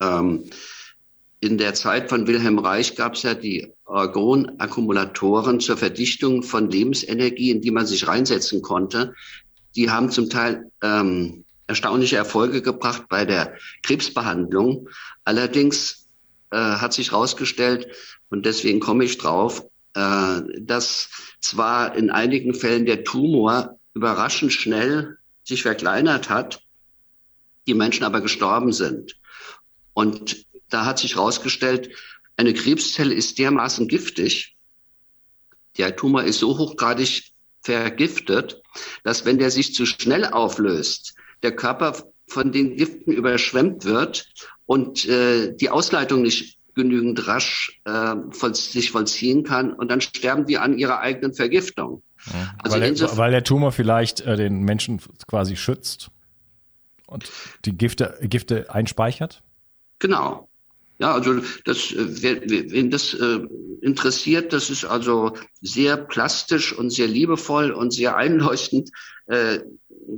Ähm, 0.00 0.50
in 1.40 1.58
der 1.58 1.74
Zeit 1.74 2.08
von 2.08 2.26
Wilhelm 2.26 2.58
Reich 2.58 2.94
gab 2.94 3.14
es 3.14 3.22
ja 3.22 3.34
die 3.34 3.72
Argonakkumulatoren 3.84 5.60
zur 5.60 5.76
Verdichtung 5.76 6.42
von 6.42 6.70
Lebensenergie, 6.70 7.50
in 7.50 7.60
die 7.60 7.70
man 7.70 7.86
sich 7.86 8.06
reinsetzen 8.06 8.62
konnte. 8.62 9.14
Die 9.74 9.90
haben 9.90 10.10
zum 10.10 10.30
Teil 10.30 10.70
ähm, 10.82 11.44
erstaunliche 11.72 12.16
Erfolge 12.16 12.62
gebracht 12.62 13.04
bei 13.08 13.24
der 13.24 13.56
Krebsbehandlung. 13.82 14.88
Allerdings 15.24 16.08
äh, 16.50 16.56
hat 16.56 16.92
sich 16.92 17.12
herausgestellt, 17.12 17.88
und 18.30 18.46
deswegen 18.46 18.80
komme 18.80 19.04
ich 19.04 19.18
drauf, 19.18 19.64
äh, 19.94 20.40
dass 20.60 21.08
zwar 21.40 21.96
in 21.96 22.10
einigen 22.10 22.54
Fällen 22.54 22.86
der 22.86 23.04
Tumor 23.04 23.78
überraschend 23.94 24.52
schnell 24.52 25.18
sich 25.44 25.62
verkleinert 25.62 26.28
hat, 26.30 26.62
die 27.66 27.74
Menschen 27.74 28.04
aber 28.04 28.20
gestorben 28.20 28.72
sind. 28.72 29.16
Und 29.94 30.46
da 30.68 30.84
hat 30.84 30.98
sich 30.98 31.16
herausgestellt, 31.16 31.90
eine 32.36 32.54
Krebszelle 32.54 33.14
ist 33.14 33.38
dermaßen 33.38 33.88
giftig, 33.88 34.56
der 35.78 35.96
Tumor 35.96 36.24
ist 36.24 36.38
so 36.38 36.58
hochgradig 36.58 37.32
vergiftet, 37.62 38.62
dass 39.04 39.24
wenn 39.24 39.38
der 39.38 39.50
sich 39.50 39.74
zu 39.74 39.86
schnell 39.86 40.26
auflöst, 40.26 41.14
der 41.42 41.54
Körper 41.54 41.94
von 42.26 42.52
den 42.52 42.76
Giften 42.76 43.12
überschwemmt 43.12 43.84
wird 43.84 44.28
und 44.66 45.06
äh, 45.06 45.54
die 45.54 45.70
Ausleitung 45.70 46.22
nicht 46.22 46.58
genügend 46.74 47.26
rasch 47.26 47.80
äh, 47.84 48.14
voll, 48.30 48.54
sich 48.54 48.90
vollziehen 48.90 49.44
kann 49.44 49.72
und 49.72 49.90
dann 49.90 50.00
sterben 50.00 50.46
die 50.46 50.58
an 50.58 50.78
ihrer 50.78 51.00
eigenen 51.00 51.34
Vergiftung. 51.34 52.02
Ja, 52.26 52.54
also 52.62 52.80
weil, 52.80 52.94
der, 52.94 53.16
weil, 53.16 53.30
der, 53.30 53.44
Tumor 53.44 53.72
vielleicht 53.72 54.20
äh, 54.22 54.36
den 54.36 54.62
Menschen 54.62 55.00
quasi 55.26 55.56
schützt 55.56 56.10
und 57.06 57.30
die 57.64 57.76
Gifte, 57.76 58.18
Gifte 58.22 58.72
einspeichert? 58.72 59.42
Genau. 59.98 60.48
Ja, 60.98 61.14
also 61.14 61.40
das, 61.64 61.92
äh, 61.92 62.70
wen 62.70 62.90
das 62.90 63.12
äh, 63.14 63.40
interessiert, 63.80 64.52
das 64.52 64.70
ist 64.70 64.84
also 64.84 65.36
sehr 65.60 65.96
plastisch 65.96 66.72
und 66.72 66.90
sehr 66.90 67.08
liebevoll 67.08 67.72
und 67.72 67.92
sehr 67.92 68.16
einleuchtend 68.16 68.90
äh, 69.26 69.58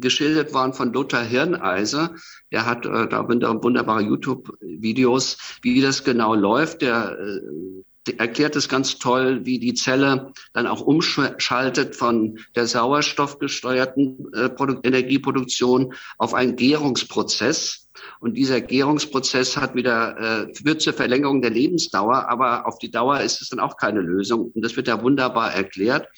geschildert 0.00 0.52
worden 0.52 0.72
von 0.72 0.92
Lothar 0.92 1.24
Hirneiser. 1.24 2.14
Der 2.52 2.66
hat 2.66 2.86
äh, 2.86 3.08
da 3.08 3.28
wunderbare 3.28 4.02
YouTube-Videos, 4.02 5.38
wie 5.62 5.80
das 5.80 6.04
genau 6.04 6.34
läuft. 6.34 6.82
Der 6.82 7.18
äh, 7.18 8.12
erklärt 8.12 8.56
es 8.56 8.68
ganz 8.68 8.98
toll, 8.98 9.44
wie 9.44 9.58
die 9.58 9.74
Zelle 9.74 10.32
dann 10.52 10.66
auch 10.66 10.80
umschaltet 10.82 11.96
von 11.96 12.38
der 12.54 12.66
sauerstoffgesteuerten 12.66 14.32
äh, 14.34 14.50
Energieproduktion 14.82 15.94
auf 16.18 16.34
einen 16.34 16.56
Gärungsprozess. 16.56 17.88
Und 18.20 18.34
dieser 18.34 18.60
Gärungsprozess 18.60 19.56
hat 19.56 19.74
wieder, 19.74 20.48
äh, 20.48 20.54
führt 20.54 20.82
zur 20.82 20.92
Verlängerung 20.92 21.40
der 21.40 21.50
Lebensdauer, 21.50 22.28
aber 22.28 22.66
auf 22.66 22.78
die 22.78 22.90
Dauer 22.90 23.20
ist 23.20 23.40
es 23.40 23.48
dann 23.48 23.60
auch 23.60 23.76
keine 23.76 24.00
Lösung. 24.00 24.50
Und 24.54 24.62
das 24.64 24.76
wird 24.76 24.88
ja 24.88 25.02
wunderbar 25.02 25.52
erklärt. 25.52 26.08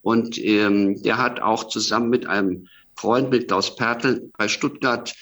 Und 0.00 0.38
ähm, 0.38 1.02
der 1.02 1.18
hat 1.18 1.40
auch 1.40 1.64
zusammen 1.64 2.08
mit 2.08 2.26
einem 2.26 2.68
Freund, 2.98 3.30
mit 3.30 3.48
Klaus 3.48 3.76
Pertel 3.76 4.30
bei 4.36 4.48
Stuttgart 4.48 5.14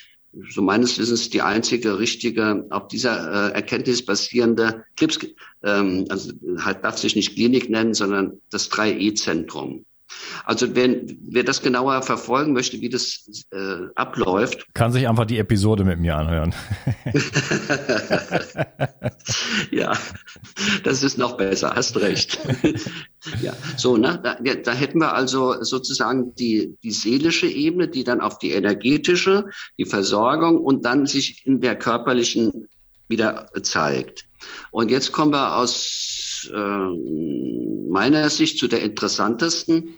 so 0.50 0.62
meines 0.62 0.98
Wissens 0.98 1.30
die 1.30 1.42
einzige 1.42 1.98
richtige, 1.98 2.66
auf 2.70 2.88
dieser 2.88 3.50
äh, 3.50 3.54
Erkenntnis 3.54 4.04
basierende 4.04 4.84
Krebs, 4.96 5.18
ähm, 5.62 6.04
also 6.08 6.32
halt 6.58 6.84
darf 6.84 6.98
sich 6.98 7.16
nicht 7.16 7.34
Klinik 7.34 7.70
nennen, 7.70 7.94
sondern 7.94 8.40
das 8.50 8.70
3E-Zentrum. 8.70 9.84
Also 10.44 10.74
wenn 10.74 11.18
wer 11.28 11.44
das 11.44 11.62
genauer 11.62 12.02
verfolgen 12.02 12.52
möchte, 12.52 12.80
wie 12.80 12.88
das 12.88 13.46
äh, 13.50 13.86
abläuft, 13.94 14.66
kann 14.74 14.92
sich 14.92 15.08
einfach 15.08 15.26
die 15.26 15.38
Episode 15.38 15.84
mit 15.84 15.98
mir 15.98 16.16
anhören. 16.16 16.54
ja, 19.70 19.92
das 20.84 21.02
ist 21.02 21.18
noch 21.18 21.36
besser, 21.36 21.72
hast 21.74 21.96
recht. 21.98 22.38
ja, 23.42 23.52
so 23.76 23.96
ne, 23.96 24.20
da, 24.22 24.36
da 24.54 24.72
hätten 24.72 25.00
wir 25.00 25.14
also 25.14 25.62
sozusagen 25.62 26.34
die 26.34 26.76
die 26.82 26.92
seelische 26.92 27.46
Ebene, 27.46 27.88
die 27.88 28.04
dann 28.04 28.20
auf 28.20 28.38
die 28.38 28.52
energetische, 28.52 29.46
die 29.78 29.86
Versorgung 29.86 30.60
und 30.60 30.84
dann 30.84 31.06
sich 31.06 31.46
in 31.46 31.60
der 31.60 31.76
körperlichen 31.76 32.68
wieder 33.08 33.48
zeigt. 33.62 34.26
Und 34.70 34.90
jetzt 34.90 35.12
kommen 35.12 35.32
wir 35.32 35.56
aus 35.56 36.25
äh, 36.52 37.90
meiner 37.90 38.28
Sicht 38.30 38.58
zu 38.58 38.68
der 38.68 38.82
interessantesten. 38.82 39.94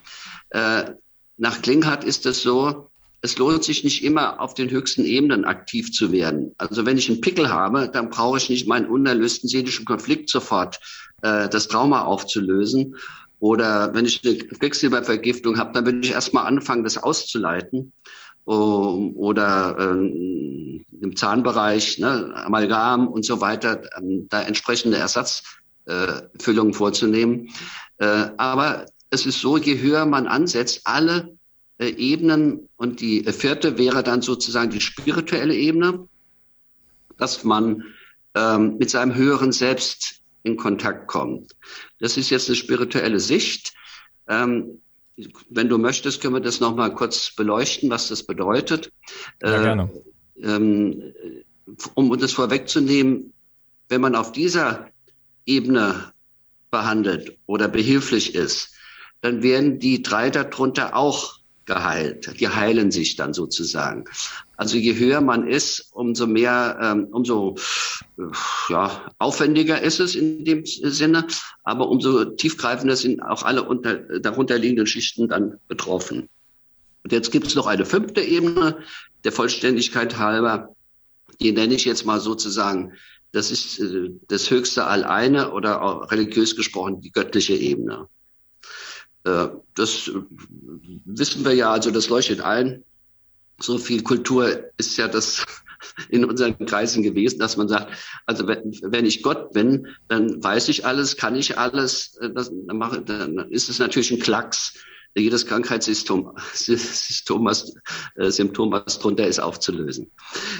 Äh, 0.50 0.92
nach 1.36 1.62
Klinghardt 1.62 2.04
ist 2.04 2.26
es 2.26 2.42
so, 2.42 2.88
es 3.20 3.38
lohnt 3.38 3.64
sich 3.64 3.82
nicht 3.82 4.04
immer 4.04 4.40
auf 4.40 4.54
den 4.54 4.70
höchsten 4.70 5.04
Ebenen 5.04 5.44
aktiv 5.44 5.92
zu 5.92 6.12
werden. 6.12 6.54
Also 6.58 6.86
wenn 6.86 6.98
ich 6.98 7.08
einen 7.08 7.20
Pickel 7.20 7.48
habe, 7.48 7.88
dann 7.88 8.10
brauche 8.10 8.38
ich 8.38 8.48
nicht 8.48 8.68
meinen 8.68 8.86
unerlösten 8.86 9.48
seelischen 9.48 9.84
Konflikt 9.84 10.30
sofort 10.30 10.78
äh, 11.22 11.48
das 11.48 11.68
Trauma 11.68 12.02
aufzulösen. 12.02 12.96
Oder 13.40 13.94
wenn 13.94 14.04
ich 14.04 14.24
eine 14.24 14.36
Quecksilbervergiftung 14.36 15.58
habe, 15.58 15.72
dann 15.72 15.84
würde 15.84 16.00
ich 16.00 16.12
erstmal 16.12 16.46
anfangen, 16.46 16.84
das 16.84 16.98
auszuleiten. 16.98 17.92
Oder 18.44 19.76
ähm, 19.78 20.86
im 21.02 21.16
Zahnbereich, 21.16 21.98
ne, 21.98 22.32
Amalgam 22.34 23.06
und 23.06 23.24
so 23.24 23.42
weiter, 23.42 23.82
ähm, 23.98 24.26
da 24.30 24.40
entsprechende 24.40 24.96
Ersatzfüllungen 24.96 25.57
äh, 25.88 26.72
vorzunehmen. 26.72 27.50
Äh, 27.98 28.30
aber 28.36 28.86
es 29.10 29.26
ist 29.26 29.40
so, 29.40 29.56
je 29.56 29.80
höher 29.80 30.06
man 30.06 30.26
ansetzt, 30.26 30.82
alle 30.84 31.36
äh, 31.78 31.88
Ebenen 31.88 32.68
und 32.76 33.00
die 33.00 33.24
vierte 33.24 33.78
wäre 33.78 34.02
dann 34.02 34.22
sozusagen 34.22 34.70
die 34.70 34.80
spirituelle 34.80 35.54
Ebene, 35.54 36.08
dass 37.16 37.44
man 37.44 37.84
ähm, 38.34 38.76
mit 38.78 38.90
seinem 38.90 39.14
höheren 39.14 39.52
Selbst 39.52 40.20
in 40.42 40.56
Kontakt 40.56 41.08
kommt. 41.08 41.52
Das 41.98 42.16
ist 42.16 42.30
jetzt 42.30 42.48
eine 42.48 42.56
spirituelle 42.56 43.20
Sicht. 43.20 43.74
Ähm, 44.28 44.80
wenn 45.48 45.68
du 45.68 45.78
möchtest, 45.78 46.20
können 46.20 46.34
wir 46.34 46.40
das 46.40 46.60
nochmal 46.60 46.94
kurz 46.94 47.34
beleuchten, 47.34 47.90
was 47.90 48.08
das 48.08 48.22
bedeutet. 48.22 48.92
Ja, 49.42 49.62
gerne. 49.62 49.90
Äh, 50.36 50.54
ähm, 50.54 51.14
um 51.94 52.16
das 52.18 52.32
vorwegzunehmen, 52.32 53.32
wenn 53.88 54.00
man 54.00 54.14
auf 54.14 54.32
dieser 54.32 54.88
Ebene 55.48 56.12
behandelt 56.70 57.38
oder 57.46 57.68
behilflich 57.68 58.34
ist, 58.34 58.74
dann 59.22 59.42
werden 59.42 59.78
die 59.78 60.02
drei 60.02 60.30
darunter 60.30 60.94
auch 60.94 61.38
geheilt. 61.64 62.40
Die 62.40 62.48
heilen 62.48 62.90
sich 62.90 63.16
dann 63.16 63.34
sozusagen. 63.34 64.04
Also 64.56 64.76
je 64.76 64.96
höher 64.98 65.20
man 65.20 65.46
ist, 65.46 65.90
umso 65.92 66.26
mehr, 66.26 66.78
ähm, 66.80 67.08
umso 67.12 67.56
äh, 68.18 68.22
ja, 68.70 69.10
aufwendiger 69.18 69.80
ist 69.80 70.00
es 70.00 70.14
in 70.14 70.44
dem 70.44 70.64
Sinne, 70.66 71.26
aber 71.62 71.88
umso 71.88 72.24
tiefgreifender 72.24 72.96
sind 72.96 73.20
auch 73.20 73.42
alle 73.42 73.62
unter, 73.62 73.96
darunter 74.18 74.58
liegenden 74.58 74.86
Schichten 74.86 75.28
dann 75.28 75.58
betroffen. 75.68 76.28
Und 77.04 77.12
jetzt 77.12 77.30
gibt 77.30 77.46
es 77.46 77.54
noch 77.54 77.66
eine 77.66 77.84
fünfte 77.84 78.22
Ebene, 78.22 78.78
der 79.24 79.32
Vollständigkeit 79.32 80.18
halber, 80.18 80.74
die 81.40 81.52
nenne 81.52 81.74
ich 81.74 81.84
jetzt 81.84 82.04
mal 82.04 82.20
sozusagen, 82.20 82.94
das 83.32 83.50
ist 83.50 83.78
äh, 83.78 84.10
das 84.28 84.50
höchste 84.50 84.86
Alleine 84.86 85.52
oder 85.52 86.08
religiös 86.10 86.56
gesprochen 86.56 87.00
die 87.00 87.12
göttliche 87.12 87.54
Ebene. 87.54 88.08
Äh, 89.24 89.48
das 89.74 90.10
wissen 91.04 91.44
wir 91.44 91.54
ja, 91.54 91.70
also 91.70 91.90
das 91.90 92.08
leuchtet 92.08 92.40
ein. 92.40 92.84
So 93.60 93.78
viel 93.78 94.02
Kultur 94.02 94.70
ist 94.76 94.96
ja 94.96 95.08
das 95.08 95.44
in 96.08 96.24
unseren 96.24 96.58
Kreisen 96.64 97.02
gewesen, 97.02 97.38
dass 97.38 97.56
man 97.56 97.68
sagt, 97.68 97.92
also 98.26 98.46
wenn, 98.46 98.72
wenn 98.82 99.04
ich 99.04 99.22
Gott 99.22 99.52
bin, 99.52 99.88
dann 100.08 100.42
weiß 100.42 100.68
ich 100.68 100.86
alles, 100.86 101.16
kann 101.16 101.36
ich 101.36 101.58
alles, 101.58 102.16
äh, 102.20 102.30
das, 102.30 102.50
mache, 102.50 103.02
dann 103.02 103.50
ist 103.50 103.68
es 103.68 103.78
natürlich 103.78 104.10
ein 104.10 104.20
Klacks, 104.20 104.74
jedes 105.16 105.46
Krankheitssymptom, 105.46 106.36
Symptom, 106.54 107.44
was, 107.44 107.74
äh, 108.16 108.30
Symptom, 108.30 108.72
was 108.72 108.98
drunter 108.98 109.26
ist, 109.26 109.40
aufzulösen. 109.40 110.10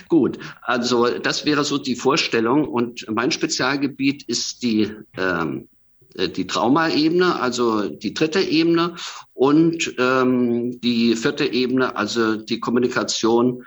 Gut, 0.09 0.39
also 0.63 1.09
das 1.19 1.45
wäre 1.45 1.65
so 1.65 1.79
die 1.79 1.97
Vorstellung 1.97 2.67
und 2.67 3.07
mein 3.11 3.31
Spezialgebiet 3.31 4.25
ist 4.25 4.63
die 4.63 4.95
ähm, 5.17 5.69
äh, 6.15 6.29
die 6.29 6.47
Traumaebene, 6.47 7.41
also 7.41 7.89
die 7.89 8.15
dritte 8.15 8.41
Ebene 8.41 8.97
und 9.35 9.95
ähm, 9.99 10.81
die 10.81 11.17
vierte 11.17 11.47
Ebene, 11.47 11.97
also 11.97 12.37
die 12.37 12.61
Kommunikation 12.61 13.65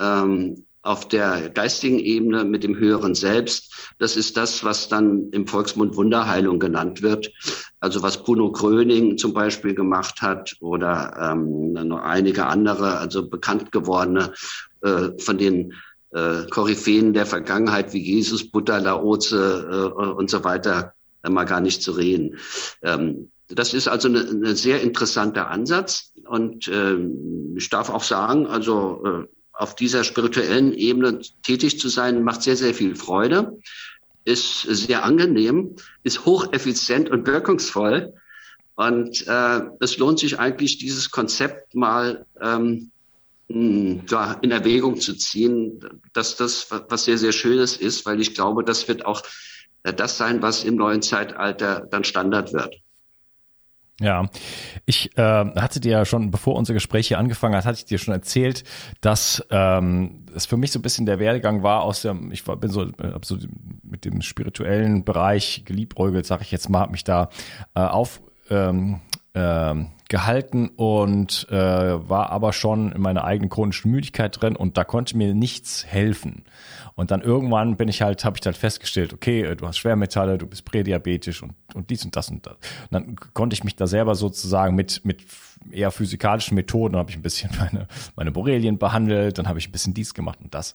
ähm, 0.00 0.64
auf 0.82 1.08
der 1.08 1.50
geistigen 1.50 1.98
Ebene 1.98 2.44
mit 2.44 2.64
dem 2.64 2.76
höheren 2.76 3.14
Selbst. 3.14 3.92
Das 3.98 4.16
ist 4.16 4.36
das, 4.36 4.64
was 4.64 4.88
dann 4.88 5.30
im 5.30 5.46
Volksmund 5.46 5.96
Wunderheilung 5.96 6.58
genannt 6.58 7.02
wird. 7.02 7.32
Also 7.80 8.02
was 8.02 8.22
Bruno 8.22 8.52
Gröning 8.52 9.18
zum 9.18 9.32
Beispiel 9.32 9.74
gemacht 9.74 10.22
hat 10.22 10.56
oder 10.60 11.32
ähm, 11.32 11.72
noch 11.72 12.02
einige 12.02 12.46
andere, 12.46 12.98
also 12.98 13.28
bekannt 13.28 13.72
gewordene 13.72 14.32
äh, 14.82 15.10
von 15.18 15.38
den 15.38 15.74
äh, 16.10 16.44
Koryphäen 16.50 17.12
der 17.12 17.26
Vergangenheit 17.26 17.92
wie 17.92 18.02
Jesus, 18.02 18.50
Buddha, 18.50 18.78
Laoze 18.78 19.92
äh, 19.96 20.02
und 20.02 20.30
so 20.30 20.44
weiter 20.44 20.94
mal 21.28 21.44
gar 21.44 21.60
nicht 21.60 21.82
zu 21.82 21.92
reden. 21.92 22.38
Ähm, 22.82 23.30
das 23.48 23.74
ist 23.74 23.88
also 23.88 24.08
ein 24.08 24.16
eine 24.16 24.56
sehr 24.56 24.82
interessanter 24.82 25.48
Ansatz 25.48 26.12
und 26.26 26.68
äh, 26.68 26.98
ich 27.56 27.68
darf 27.70 27.90
auch 27.90 28.02
sagen, 28.02 28.46
also 28.46 29.02
äh, 29.04 29.37
auf 29.58 29.74
dieser 29.74 30.04
spirituellen 30.04 30.72
Ebene 30.72 31.20
tätig 31.42 31.80
zu 31.80 31.88
sein, 31.88 32.22
macht 32.22 32.42
sehr, 32.42 32.56
sehr 32.56 32.74
viel 32.74 32.94
Freude, 32.94 33.58
ist 34.24 34.62
sehr 34.62 35.02
angenehm, 35.04 35.74
ist 36.04 36.24
hocheffizient 36.24 37.10
und 37.10 37.26
wirkungsvoll. 37.26 38.14
Und 38.76 39.26
äh, 39.26 39.60
es 39.80 39.98
lohnt 39.98 40.20
sich 40.20 40.38
eigentlich, 40.38 40.78
dieses 40.78 41.10
Konzept 41.10 41.74
mal 41.74 42.24
ähm, 42.40 42.92
hm, 43.48 44.02
ja, 44.08 44.34
in 44.42 44.52
Erwägung 44.52 45.00
zu 45.00 45.14
ziehen, 45.14 45.80
dass 46.12 46.36
das 46.36 46.68
was 46.70 47.04
sehr, 47.04 47.18
sehr 47.18 47.32
Schönes 47.32 47.76
ist, 47.76 48.06
weil 48.06 48.20
ich 48.20 48.34
glaube, 48.34 48.62
das 48.62 48.86
wird 48.86 49.06
auch 49.06 49.22
äh, 49.82 49.92
das 49.92 50.18
sein, 50.18 50.40
was 50.40 50.62
im 50.62 50.76
neuen 50.76 51.02
Zeitalter 51.02 51.84
dann 51.90 52.04
Standard 52.04 52.52
wird. 52.52 52.76
Ja, 54.00 54.28
ich 54.86 55.16
äh, 55.18 55.22
hatte 55.22 55.80
dir 55.80 55.90
ja 55.90 56.04
schon, 56.04 56.30
bevor 56.30 56.54
unser 56.54 56.72
Gespräch 56.72 57.08
hier 57.08 57.18
angefangen 57.18 57.56
hat, 57.56 57.64
hatte 57.64 57.78
ich 57.78 57.84
dir 57.84 57.98
schon 57.98 58.14
erzählt, 58.14 58.62
dass 59.00 59.44
ähm, 59.50 60.24
es 60.34 60.46
für 60.46 60.56
mich 60.56 60.70
so 60.70 60.78
ein 60.78 60.82
bisschen 60.82 61.04
der 61.04 61.18
Werdegang 61.18 61.64
war 61.64 61.82
aus 61.82 62.02
dem, 62.02 62.30
ich 62.30 62.46
war, 62.46 62.56
bin 62.56 62.70
so, 62.70 62.86
hab 63.02 63.24
so 63.24 63.36
mit 63.82 64.04
dem 64.04 64.22
spirituellen 64.22 65.04
Bereich 65.04 65.62
geliebäugelt, 65.64 66.26
sage 66.26 66.42
ich 66.42 66.52
jetzt 66.52 66.68
mal, 66.68 66.80
hab 66.80 66.92
mich 66.92 67.02
da 67.02 67.28
äh, 67.74 67.80
auf 67.80 68.20
ähm, 68.50 69.00
ähm, 69.34 69.88
gehalten 70.08 70.70
und 70.74 71.46
äh, 71.50 71.54
war 71.54 72.30
aber 72.30 72.54
schon 72.54 72.92
in 72.92 73.02
meiner 73.02 73.24
eigenen 73.24 73.50
chronischen 73.50 73.90
Müdigkeit 73.90 74.40
drin 74.40 74.56
und 74.56 74.78
da 74.78 74.84
konnte 74.84 75.16
mir 75.16 75.34
nichts 75.34 75.84
helfen. 75.84 76.44
Und 76.94 77.10
dann 77.10 77.20
irgendwann 77.20 77.76
bin 77.76 77.88
ich 77.88 78.00
halt, 78.00 78.24
habe 78.24 78.38
ich 78.40 78.46
halt 78.46 78.56
festgestellt, 78.56 79.12
okay, 79.12 79.42
äh, 79.42 79.54
du 79.54 79.66
hast 79.68 79.76
Schwermetalle, 79.76 80.38
du 80.38 80.46
bist 80.46 80.64
prädiabetisch 80.64 81.42
und, 81.42 81.52
und 81.74 81.90
dies 81.90 82.04
und 82.04 82.16
das 82.16 82.30
und 82.30 82.46
das. 82.46 82.54
Und 82.54 82.92
dann 82.92 83.16
konnte 83.34 83.54
ich 83.54 83.64
mich 83.64 83.76
da 83.76 83.86
selber 83.86 84.14
sozusagen 84.14 84.74
mit, 84.74 85.04
mit 85.04 85.20
eher 85.70 85.90
physikalischen 85.90 86.54
Methoden, 86.54 86.96
habe 86.96 87.10
ich 87.10 87.16
ein 87.16 87.22
bisschen 87.22 87.50
meine, 87.58 87.86
meine 88.16 88.32
Borrelien 88.32 88.78
behandelt, 88.78 89.38
dann 89.38 89.46
habe 89.46 89.58
ich 89.58 89.68
ein 89.68 89.72
bisschen 89.72 89.92
dies 89.92 90.14
gemacht 90.14 90.38
und 90.42 90.54
das. 90.54 90.74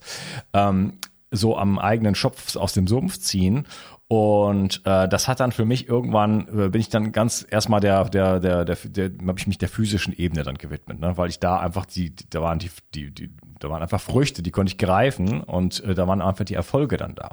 Ähm, 0.53 0.93
so 1.33 1.57
am 1.57 1.79
eigenen 1.79 2.13
Schopf 2.15 2.55
aus 2.55 2.73
dem 2.73 2.87
Sumpf 2.87 3.17
ziehen 3.17 3.65
und 4.13 4.81
äh, 4.85 5.07
das 5.07 5.27
hat 5.27 5.39
dann 5.39 5.51
für 5.51 5.65
mich 5.65 5.87
irgendwann, 5.87 6.47
äh, 6.47 6.69
bin 6.69 6.81
ich 6.81 6.89
dann 6.89 7.11
ganz 7.11 7.45
erstmal 7.49 7.79
der, 7.79 8.05
der, 8.05 8.39
der, 8.39 8.65
der, 8.65 8.75
der, 8.75 9.11
habe 9.27 9.39
ich 9.39 9.47
mich 9.47 9.57
der 9.57 9.69
physischen 9.69 10.13
Ebene 10.13 10.43
dann 10.43 10.55
gewidmet, 10.55 10.99
ne? 10.99 11.17
weil 11.17 11.29
ich 11.29 11.39
da 11.39 11.59
einfach 11.59 11.85
die, 11.85 12.11
die 12.11 12.29
da 12.29 12.41
waren 12.41 12.59
die, 12.59 12.69
die, 12.93 13.11
die, 13.11 13.31
da 13.59 13.69
waren 13.69 13.81
einfach 13.81 14.01
Früchte, 14.01 14.43
die 14.43 14.51
konnte 14.51 14.71
ich 14.71 14.77
greifen 14.77 15.41
und 15.41 15.83
äh, 15.83 15.95
da 15.95 16.07
waren 16.07 16.21
einfach 16.21 16.45
die 16.45 16.53
Erfolge 16.53 16.97
dann 16.97 17.15
da. 17.15 17.31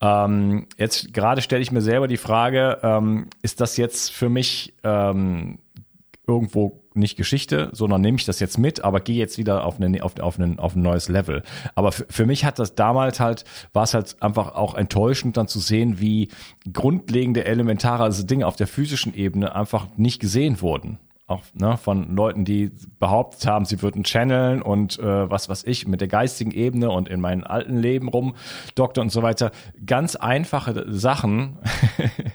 Ähm, 0.00 0.66
jetzt 0.76 1.12
gerade 1.12 1.42
stelle 1.42 1.62
ich 1.62 1.72
mir 1.72 1.82
selber 1.82 2.08
die 2.08 2.16
Frage, 2.16 2.78
ähm, 2.82 3.28
ist 3.42 3.60
das 3.60 3.76
jetzt 3.76 4.12
für 4.12 4.28
mich 4.28 4.74
ähm, 4.84 5.58
irgendwo 6.26 6.79
nicht 6.94 7.16
Geschichte, 7.16 7.70
sondern 7.72 8.00
nehme 8.00 8.18
ich 8.18 8.24
das 8.24 8.40
jetzt 8.40 8.58
mit, 8.58 8.82
aber 8.84 9.00
gehe 9.00 9.16
jetzt 9.16 9.38
wieder 9.38 9.64
auf, 9.64 9.80
eine, 9.80 10.02
auf, 10.02 10.18
auf, 10.18 10.38
einen, 10.38 10.58
auf 10.58 10.74
ein 10.74 10.82
neues 10.82 11.08
Level. 11.08 11.42
Aber 11.74 11.92
für, 11.92 12.26
mich 12.26 12.44
hat 12.44 12.58
das 12.58 12.74
damals 12.74 13.20
halt, 13.20 13.44
war 13.72 13.84
es 13.84 13.94
halt 13.94 14.16
einfach 14.20 14.54
auch 14.54 14.74
enttäuschend 14.74 15.36
dann 15.36 15.48
zu 15.48 15.60
sehen, 15.60 16.00
wie 16.00 16.28
grundlegende, 16.72 17.44
elementare 17.44 18.02
also 18.02 18.24
Dinge 18.24 18.46
auf 18.46 18.56
der 18.56 18.66
physischen 18.66 19.14
Ebene 19.14 19.54
einfach 19.54 19.88
nicht 19.96 20.20
gesehen 20.20 20.60
wurden 20.60 20.98
auch 21.30 21.42
ne, 21.54 21.76
von 21.76 22.14
Leuten, 22.14 22.44
die 22.44 22.72
behauptet 22.98 23.46
haben, 23.46 23.64
sie 23.64 23.80
würden 23.82 24.02
channeln 24.04 24.60
und 24.60 24.98
äh, 24.98 25.30
was 25.30 25.48
was 25.48 25.64
ich 25.64 25.86
mit 25.86 26.00
der 26.00 26.08
geistigen 26.08 26.50
Ebene 26.50 26.90
und 26.90 27.08
in 27.08 27.20
meinem 27.20 27.44
alten 27.44 27.76
Leben 27.76 28.08
rum, 28.08 28.34
Doktor 28.74 29.02
und 29.02 29.10
so 29.10 29.22
weiter. 29.22 29.52
Ganz 29.86 30.16
einfache 30.16 30.84
Sachen, 30.88 31.58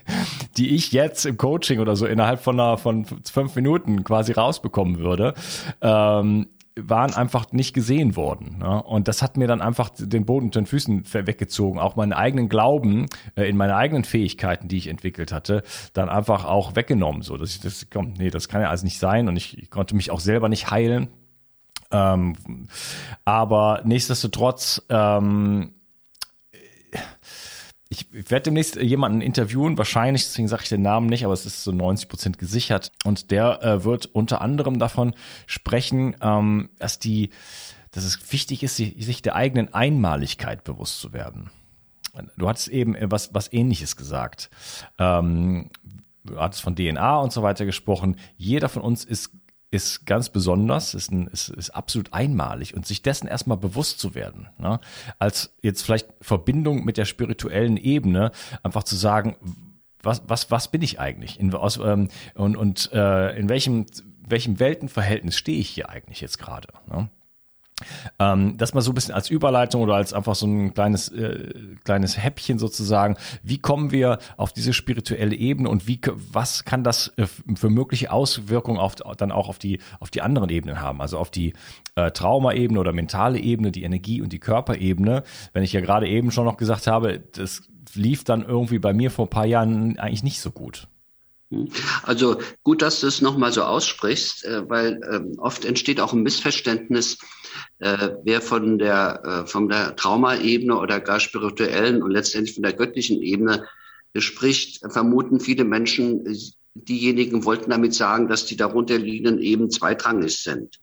die 0.57 0.75
ich 0.75 0.91
jetzt 0.91 1.25
im 1.25 1.37
Coaching 1.37 1.79
oder 1.79 1.95
so 1.95 2.05
innerhalb 2.05 2.39
von 2.39 2.59
einer, 2.59 2.77
von 2.77 3.05
fünf 3.05 3.55
Minuten 3.55 4.03
quasi 4.03 4.31
rausbekommen 4.31 4.99
würde. 4.99 5.33
Ähm, 5.81 6.47
waren 6.77 7.13
einfach 7.13 7.51
nicht 7.53 7.73
gesehen 7.73 8.17
worden. 8.17 8.57
Ne? 8.59 8.83
Und 8.83 9.07
das 9.07 9.21
hat 9.21 9.37
mir 9.37 9.47
dann 9.47 9.61
einfach 9.61 9.89
den 9.97 10.25
Boden 10.25 10.47
unter 10.47 10.59
den 10.59 10.65
Füßen 10.65 11.05
weggezogen. 11.13 11.79
Auch 11.79 11.95
meinen 11.95 12.11
eigenen 12.11 12.49
Glauben 12.49 13.05
äh, 13.35 13.47
in 13.47 13.55
meine 13.55 13.77
eigenen 13.77 14.03
Fähigkeiten, 14.03 14.67
die 14.67 14.77
ich 14.77 14.87
entwickelt 14.87 15.31
hatte, 15.31 15.63
dann 15.93 16.09
einfach 16.09 16.43
auch 16.43 16.75
weggenommen. 16.75 17.21
So, 17.21 17.37
dass 17.37 17.51
ich 17.51 17.61
das, 17.61 17.87
komm, 17.89 18.13
nee, 18.17 18.29
das 18.29 18.49
kann 18.49 18.61
ja 18.61 18.69
alles 18.69 18.83
nicht 18.83 18.99
sein. 18.99 19.29
Und 19.29 19.37
ich, 19.37 19.57
ich 19.57 19.69
konnte 19.69 19.95
mich 19.95 20.11
auch 20.11 20.19
selber 20.19 20.49
nicht 20.49 20.69
heilen. 20.69 21.07
Ähm, 21.91 22.35
aber 23.23 23.81
nichtsdestotrotz 23.85 24.85
ähm, 24.89 25.71
ich, 27.95 28.31
werde 28.31 28.43
demnächst 28.43 28.75
jemanden 28.75 29.21
interviewen, 29.21 29.77
wahrscheinlich, 29.77 30.23
deswegen 30.23 30.47
sage 30.47 30.63
ich 30.63 30.69
den 30.69 30.81
Namen 30.81 31.07
nicht, 31.07 31.23
aber 31.25 31.33
es 31.33 31.45
ist 31.45 31.63
so 31.63 31.71
90 31.71 32.09
Prozent 32.09 32.37
gesichert. 32.37 32.91
Und 33.03 33.31
der 33.31 33.63
äh, 33.63 33.83
wird 33.83 34.07
unter 34.07 34.41
anderem 34.41 34.79
davon 34.79 35.13
sprechen, 35.47 36.15
ähm, 36.21 36.69
dass 36.79 36.99
die, 36.99 37.29
dass 37.91 38.03
es 38.03 38.31
wichtig 38.31 38.63
ist, 38.63 38.77
sich 38.77 39.21
der 39.21 39.35
eigenen 39.35 39.73
Einmaligkeit 39.73 40.63
bewusst 40.63 40.99
zu 40.99 41.13
werden. 41.13 41.49
Du 42.37 42.47
hattest 42.47 42.69
eben 42.69 42.95
was, 43.11 43.33
was 43.33 43.51
ähnliches 43.51 43.97
gesagt. 43.97 44.49
Ähm, 44.99 45.69
du 46.23 46.39
hattest 46.39 46.61
von 46.61 46.75
DNA 46.75 47.17
und 47.17 47.33
so 47.33 47.43
weiter 47.43 47.65
gesprochen. 47.65 48.17
Jeder 48.37 48.69
von 48.69 48.81
uns 48.81 49.03
ist 49.03 49.31
ist 49.71 50.05
ganz 50.05 50.29
besonders, 50.29 50.93
ist, 50.93 51.11
ein, 51.11 51.27
ist, 51.27 51.49
ist 51.49 51.71
absolut 51.71 52.13
einmalig 52.13 52.75
und 52.75 52.85
sich 52.85 53.01
dessen 53.01 53.27
erstmal 53.27 53.57
bewusst 53.57 53.99
zu 53.99 54.15
werden, 54.15 54.47
ne? 54.57 54.79
als 55.19 55.55
jetzt 55.61 55.81
vielleicht 55.81 56.07
Verbindung 56.21 56.85
mit 56.85 56.97
der 56.97 57.05
spirituellen 57.05 57.77
Ebene, 57.77 58.31
einfach 58.63 58.83
zu 58.83 58.95
sagen, 58.95 59.35
was, 60.01 60.21
was, 60.27 60.51
was 60.51 60.69
bin 60.69 60.81
ich 60.81 60.99
eigentlich? 60.99 61.39
In, 61.39 61.53
aus, 61.53 61.77
ähm, 61.77 62.09
und 62.35 62.55
und 62.55 62.91
äh, 62.93 63.37
in 63.37 63.49
welchem, 63.49 63.87
welchem 64.27 64.59
Weltenverhältnis 64.59 65.35
stehe 65.35 65.59
ich 65.59 65.69
hier 65.69 65.89
eigentlich 65.89 66.21
jetzt 66.21 66.37
gerade? 66.37 66.67
Ne? 66.87 67.09
Ähm, 68.19 68.57
das 68.57 68.73
mal 68.73 68.81
so 68.81 68.91
ein 68.91 68.95
bisschen 68.95 69.13
als 69.13 69.29
Überleitung 69.29 69.81
oder 69.81 69.95
als 69.95 70.13
einfach 70.13 70.35
so 70.35 70.47
ein 70.47 70.73
kleines, 70.73 71.09
äh, 71.09 71.53
kleines 71.83 72.17
Häppchen 72.17 72.57
sozusagen. 72.57 73.17
Wie 73.43 73.57
kommen 73.57 73.91
wir 73.91 74.19
auf 74.37 74.53
diese 74.53 74.71
spirituelle 74.71 75.35
Ebene 75.35 75.69
und 75.69 75.85
wie, 75.85 75.99
was 76.31 76.63
kann 76.63 76.83
das 76.85 77.11
äh, 77.17 77.27
für 77.55 77.69
mögliche 77.69 78.11
Auswirkungen 78.11 78.79
auf, 78.79 78.95
dann 78.95 79.31
auch 79.31 79.49
auf 79.49 79.59
die, 79.59 79.79
auf 79.99 80.09
die 80.09 80.21
anderen 80.21 80.49
Ebenen 80.49 80.79
haben? 80.79 81.01
Also 81.01 81.17
auf 81.17 81.31
die 81.31 81.53
äh, 81.95 82.11
Traumaebene 82.11 82.79
oder 82.79 82.93
mentale 82.93 83.39
Ebene, 83.39 83.71
die 83.71 83.83
Energie- 83.83 84.21
und 84.21 84.31
die 84.31 84.39
Körperebene. 84.39 85.23
Wenn 85.51 85.63
ich 85.63 85.73
ja 85.73 85.81
gerade 85.81 86.07
eben 86.07 86.31
schon 86.31 86.45
noch 86.45 86.57
gesagt 86.57 86.87
habe, 86.87 87.19
das 87.33 87.63
lief 87.93 88.23
dann 88.23 88.43
irgendwie 88.43 88.79
bei 88.79 88.93
mir 88.93 89.11
vor 89.11 89.25
ein 89.25 89.29
paar 89.29 89.45
Jahren 89.45 89.99
eigentlich 89.99 90.23
nicht 90.23 90.39
so 90.39 90.51
gut. 90.51 90.87
Also 92.03 92.39
gut, 92.63 92.81
dass 92.81 93.01
du 93.01 93.07
es 93.07 93.21
nochmal 93.21 93.51
so 93.51 93.63
aussprichst, 93.63 94.45
äh, 94.45 94.67
weil 94.67 94.99
ähm, 95.11 95.35
oft 95.37 95.63
entsteht 95.63 95.99
auch 95.99 96.11
ein 96.11 96.23
Missverständnis, 96.23 97.17
äh, 97.79 98.09
wer 98.23 98.41
von 98.41 98.79
der, 98.79 99.21
äh, 99.23 99.47
von 99.47 99.69
der 99.69 99.95
Traumaebene 99.95 100.77
oder 100.77 100.99
gar 100.99 101.19
spirituellen 101.19 102.01
und 102.01 102.11
letztendlich 102.11 102.55
von 102.55 102.63
der 102.63 102.73
göttlichen 102.73 103.21
Ebene 103.21 103.65
spricht, 104.17 104.79
vermuten 104.91 105.39
viele 105.39 105.65
Menschen, 105.65 106.23
diejenigen 106.73 107.45
wollten 107.45 107.69
damit 107.69 107.93
sagen, 107.93 108.27
dass 108.27 108.45
die 108.45 108.57
darunterliegenden 108.57 109.39
eben 109.39 109.69
zweitrangig 109.69 110.41
sind. 110.41 110.79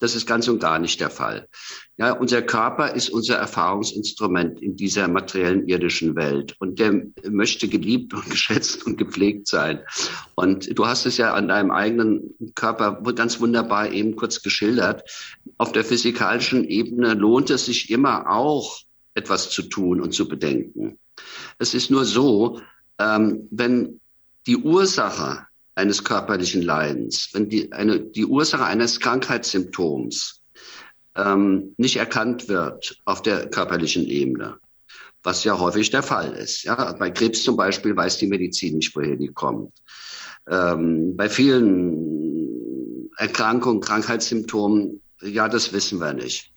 Das 0.00 0.14
ist 0.14 0.26
ganz 0.26 0.46
und 0.48 0.60
gar 0.60 0.78
nicht 0.78 1.00
der 1.00 1.10
Fall. 1.10 1.48
Ja, 1.96 2.12
unser 2.12 2.42
Körper 2.42 2.94
ist 2.94 3.10
unser 3.10 3.36
Erfahrungsinstrument 3.36 4.62
in 4.62 4.76
dieser 4.76 5.08
materiellen 5.08 5.66
irdischen 5.66 6.14
Welt 6.14 6.54
und 6.60 6.78
der 6.78 7.02
möchte 7.28 7.68
geliebt 7.68 8.14
und 8.14 8.30
geschätzt 8.30 8.86
und 8.86 8.96
gepflegt 8.96 9.48
sein. 9.48 9.80
Und 10.36 10.78
du 10.78 10.86
hast 10.86 11.06
es 11.06 11.16
ja 11.16 11.34
an 11.34 11.48
deinem 11.48 11.72
eigenen 11.72 12.34
Körper 12.54 13.02
ganz 13.12 13.40
wunderbar 13.40 13.90
eben 13.90 14.14
kurz 14.14 14.42
geschildert. 14.42 15.02
Auf 15.56 15.72
der 15.72 15.84
physikalischen 15.84 16.64
Ebene 16.64 17.14
lohnt 17.14 17.50
es 17.50 17.66
sich 17.66 17.90
immer 17.90 18.30
auch 18.30 18.80
etwas 19.14 19.50
zu 19.50 19.62
tun 19.62 20.00
und 20.00 20.14
zu 20.14 20.28
bedenken. 20.28 20.98
Es 21.58 21.74
ist 21.74 21.90
nur 21.90 22.04
so, 22.04 22.60
ähm, 23.00 23.48
wenn 23.50 24.00
die 24.46 24.56
Ursache 24.56 25.47
eines 25.78 26.02
körperlichen 26.02 26.62
Leidens, 26.62 27.30
wenn 27.32 27.48
die, 27.48 27.72
eine, 27.72 28.00
die 28.00 28.26
Ursache 28.26 28.64
eines 28.64 28.98
Krankheitssymptoms 28.98 30.42
ähm, 31.16 31.74
nicht 31.76 31.96
erkannt 31.96 32.48
wird 32.48 32.98
auf 33.04 33.22
der 33.22 33.48
körperlichen 33.48 34.04
Ebene, 34.04 34.58
was 35.22 35.44
ja 35.44 35.58
häufig 35.58 35.90
der 35.90 36.02
Fall 36.02 36.32
ist. 36.32 36.64
Ja, 36.64 36.92
bei 36.98 37.10
Krebs 37.10 37.44
zum 37.44 37.56
Beispiel 37.56 37.96
weiß 37.96 38.18
die 38.18 38.26
Medizin 38.26 38.76
nicht, 38.76 38.94
woher 38.96 39.16
die 39.16 39.28
kommt. 39.28 39.72
Ähm, 40.50 41.16
bei 41.16 41.28
vielen 41.28 43.08
Erkrankungen, 43.16 43.80
Krankheitssymptomen, 43.80 45.00
ja, 45.22 45.48
das 45.48 45.72
wissen 45.72 46.00
wir 46.00 46.12
nicht. 46.12 46.52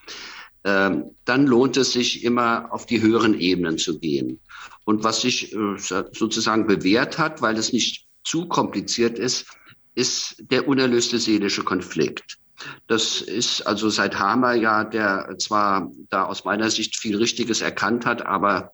ähm, 0.63 1.15
dann 1.25 1.47
lohnt 1.47 1.77
es 1.77 1.93
sich 1.93 2.23
immer 2.23 2.71
auf 2.71 2.85
die 2.85 3.01
höheren 3.01 3.39
Ebenen 3.39 3.77
zu 3.77 3.99
gehen. 3.99 4.39
Und 4.85 5.03
was 5.03 5.21
sich 5.21 5.53
äh, 5.53 5.77
sozusagen 5.77 6.67
bewährt 6.67 7.17
hat, 7.17 7.41
weil 7.41 7.57
es 7.57 7.73
nicht 7.73 8.07
zu 8.23 8.47
kompliziert 8.47 9.17
ist, 9.19 9.45
ist 9.95 10.35
der 10.39 10.67
unerlöste 10.67 11.19
seelische 11.19 11.63
Konflikt. 11.63 12.37
Das 12.87 13.21
ist 13.21 13.61
also 13.61 13.89
seit 13.89 14.19
Hamer 14.19 14.53
ja, 14.53 14.83
der 14.83 15.35
zwar 15.39 15.91
da 16.09 16.25
aus 16.25 16.45
meiner 16.45 16.69
Sicht 16.69 16.95
viel 16.95 17.17
Richtiges 17.17 17.61
erkannt 17.61 18.05
hat, 18.05 18.25
aber 18.25 18.73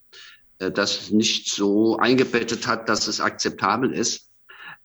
äh, 0.60 0.72
das 0.72 1.12
nicht 1.12 1.50
so 1.50 1.98
eingebettet 1.98 2.68
hat, 2.68 2.90
dass 2.90 3.08
es 3.08 3.22
akzeptabel 3.22 3.94
ist. 3.94 4.30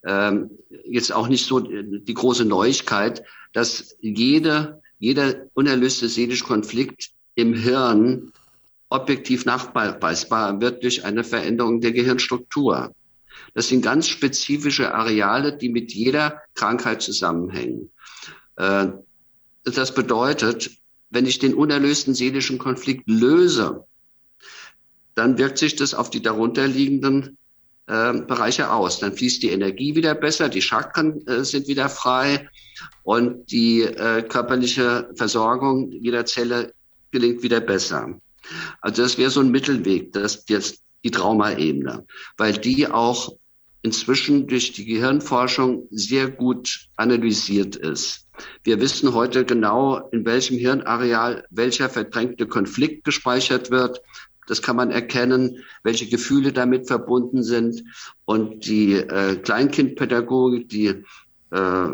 Ähm, 0.05 0.51
jetzt 0.85 1.13
auch 1.13 1.29
nicht 1.29 1.47
so 1.47 1.61
die 1.61 2.15
große 2.15 2.45
Neuigkeit, 2.45 3.25
dass 3.53 3.97
jede, 4.01 4.83
jeder 4.99 5.47
unerlöste 5.55 6.09
seelische 6.09 6.45
Konflikt 6.45 7.11
im 7.35 7.55
Hirn 7.55 8.33
objektiv 8.89 9.47
nachweisbar 9.47 10.61
wird 10.61 10.83
durch 10.83 11.05
eine 11.05 11.25
Veränderung 11.25 11.81
der 11.81 11.93
Gehirnstruktur. 11.93 12.95
Das 13.55 13.69
sind 13.69 13.83
ganz 13.83 14.09
spezifische 14.09 14.95
Areale, 14.95 15.57
die 15.57 15.69
mit 15.69 15.93
jeder 15.93 16.41
Krankheit 16.55 17.03
zusammenhängen. 17.03 17.91
Äh, 18.57 18.89
das 19.65 19.95
bedeutet, 19.95 20.71
wenn 21.11 21.27
ich 21.27 21.39
den 21.39 21.55
unerlösten 21.55 22.15
seelischen 22.15 22.59
Konflikt 22.59 23.09
löse, 23.09 23.85
dann 25.15 25.37
wirkt 25.37 25.59
sich 25.59 25.77
das 25.77 25.93
auf 25.93 26.09
die 26.09 26.23
darunterliegenden 26.23 27.37
äh, 27.87 28.13
Bereiche 28.23 28.71
aus. 28.71 28.99
Dann 28.99 29.13
fließt 29.13 29.43
die 29.43 29.51
Energie 29.51 29.95
wieder 29.95 30.15
besser, 30.15 30.49
die 30.49 30.63
Chakren 30.63 31.27
äh, 31.27 31.45
sind 31.45 31.69
wieder 31.69 31.89
frei 31.89 32.49
und 33.03 33.51
die 33.53 33.83
äh, 33.83 34.23
körperliche 34.23 35.11
Versorgung 35.17 35.93
jeder 35.93 36.25
Zelle 36.25 36.73
gelingt 37.11 37.43
wieder 37.43 37.61
besser. 37.61 38.19
Also 38.81 39.03
das 39.03 39.19
wäre 39.19 39.31
so 39.31 39.41
ein 39.41 39.51
Mittelweg, 39.51 40.13
das 40.13 40.45
jetzt 40.49 40.83
die 41.05 41.11
Traumaebene, 41.11 42.07
weil 42.37 42.55
die 42.55 42.89
auch 42.89 43.37
inzwischen 43.83 44.47
durch 44.47 44.73
die 44.73 44.85
Gehirnforschung 44.85 45.89
sehr 45.91 46.31
gut 46.31 46.89
analysiert 46.97 47.77
ist. 47.77 48.29
Wir 48.65 48.81
wissen 48.81 49.13
heute 49.13 49.45
genau, 49.45 50.09
in 50.11 50.25
welchem 50.25 50.57
Hirnareal 50.57 51.45
welcher 51.51 51.89
verdrängte 51.91 52.47
Konflikt 52.47 53.05
gespeichert 53.05 53.71
wird. 53.71 54.01
Das 54.47 54.63
kann 54.63 54.77
man 54.77 54.91
erkennen, 54.91 55.59
welche 55.83 56.09
Gefühle 56.09 56.53
damit 56.53 56.87
verbunden 56.87 57.43
sind. 57.43 57.85
Und 58.25 58.67
die 58.67 58.95
äh, 58.95 59.37
Kleinkindpädagogik, 59.37 60.69
die 60.69 61.05
äh, 61.51 61.89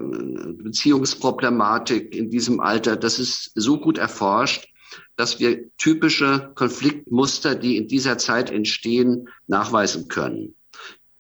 Beziehungsproblematik 0.63 2.15
in 2.15 2.31
diesem 2.31 2.61
Alter, 2.61 2.97
das 2.97 3.19
ist 3.19 3.51
so 3.55 3.81
gut 3.81 3.99
erforscht, 3.99 4.69
dass 5.17 5.41
wir 5.41 5.69
typische 5.77 6.53
Konfliktmuster, 6.55 7.55
die 7.55 7.77
in 7.77 7.89
dieser 7.89 8.19
Zeit 8.19 8.51
entstehen, 8.51 9.29
nachweisen 9.47 10.09
können. 10.09 10.55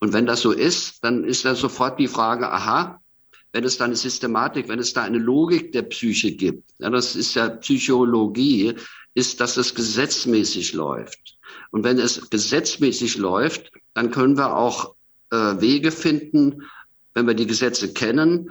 Und 0.00 0.12
wenn 0.12 0.26
das 0.26 0.40
so 0.40 0.52
ist, 0.52 1.02
dann 1.04 1.24
ist 1.24 1.44
da 1.44 1.54
sofort 1.54 1.98
die 1.98 2.08
Frage, 2.08 2.50
aha, 2.50 3.00
wenn 3.52 3.64
es 3.64 3.78
da 3.78 3.86
eine 3.86 3.96
Systematik, 3.96 4.68
wenn 4.68 4.78
es 4.78 4.92
da 4.92 5.02
eine 5.02 5.18
Logik 5.18 5.72
der 5.72 5.82
Psyche 5.82 6.32
gibt, 6.32 6.70
ja, 6.78 6.90
das 6.90 7.16
ist 7.16 7.34
ja 7.34 7.48
Psychologie, 7.48 8.74
ist, 9.14 9.40
dass 9.40 9.56
es 9.56 9.74
gesetzmäßig 9.74 10.74
läuft. 10.74 11.38
Und 11.70 11.82
wenn 11.82 11.98
es 11.98 12.30
gesetzmäßig 12.30 13.16
läuft, 13.16 13.72
dann 13.94 14.10
können 14.10 14.36
wir 14.36 14.56
auch 14.56 14.94
äh, 15.30 15.60
Wege 15.60 15.90
finden, 15.90 16.62
wenn 17.14 17.26
wir 17.26 17.34
die 17.34 17.46
Gesetze 17.46 17.92
kennen, 17.92 18.50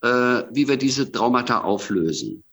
äh, 0.00 0.08
wie 0.52 0.68
wir 0.68 0.76
diese 0.76 1.10
Traumata 1.10 1.62
auflösen. 1.62 2.44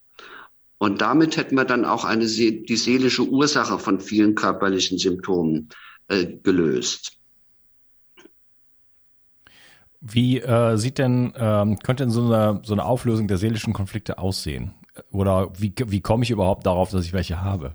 Und 0.78 1.00
damit 1.00 1.36
hätten 1.36 1.56
wir 1.56 1.64
dann 1.64 1.84
auch 1.84 2.04
eine, 2.04 2.26
die 2.26 2.76
seelische 2.76 3.22
Ursache 3.22 3.78
von 3.78 4.00
vielen 4.00 4.34
körperlichen 4.34 4.98
Symptomen 4.98 5.70
äh, 6.08 6.26
gelöst. 6.42 7.18
Wie 10.06 10.38
äh, 10.38 10.76
sieht 10.76 10.98
denn, 10.98 11.32
ähm, 11.34 11.78
könnte 11.78 12.02
denn 12.02 12.10
so 12.10 12.26
eine, 12.26 12.60
so 12.62 12.74
eine 12.74 12.84
Auflösung 12.84 13.26
der 13.26 13.38
seelischen 13.38 13.72
Konflikte 13.72 14.18
aussehen? 14.18 14.74
Oder 15.10 15.50
wie, 15.58 15.72
wie 15.86 16.02
komme 16.02 16.24
ich 16.24 16.30
überhaupt 16.30 16.66
darauf, 16.66 16.90
dass 16.90 17.06
ich 17.06 17.14
welche 17.14 17.40
habe? 17.40 17.74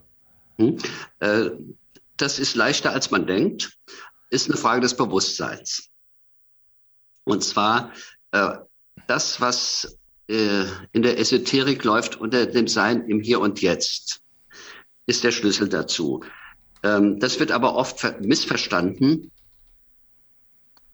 Hm. 0.60 0.78
Äh, 1.20 1.50
das 2.18 2.38
ist 2.38 2.56
leichter, 2.56 2.92
als 2.92 3.10
man 3.10 3.26
denkt. 3.26 3.80
Ist 4.30 4.48
eine 4.48 4.58
Frage 4.58 4.82
des 4.82 4.96
Bewusstseins. 4.96 5.90
Und 7.24 7.44
zwar 7.44 7.94
äh, 8.32 8.58
das, 9.08 9.42
was 9.42 9.98
äh, 10.28 10.66
in 10.92 11.02
der 11.02 11.18
Esoterik 11.18 11.84
läuft 11.84 12.18
unter 12.18 12.46
dem 12.46 12.68
Sein 12.68 13.06
im 13.08 13.22
Hier 13.22 13.40
und 13.40 13.60
Jetzt, 13.60 14.22
ist 15.08 15.24
der 15.24 15.32
Schlüssel 15.32 15.68
dazu. 15.68 16.24
Ähm, 16.84 17.20
das 17.20 17.40
wird 17.40 17.52
aber 17.52 17.74
oft 17.74 18.22
missverstanden 18.22 19.32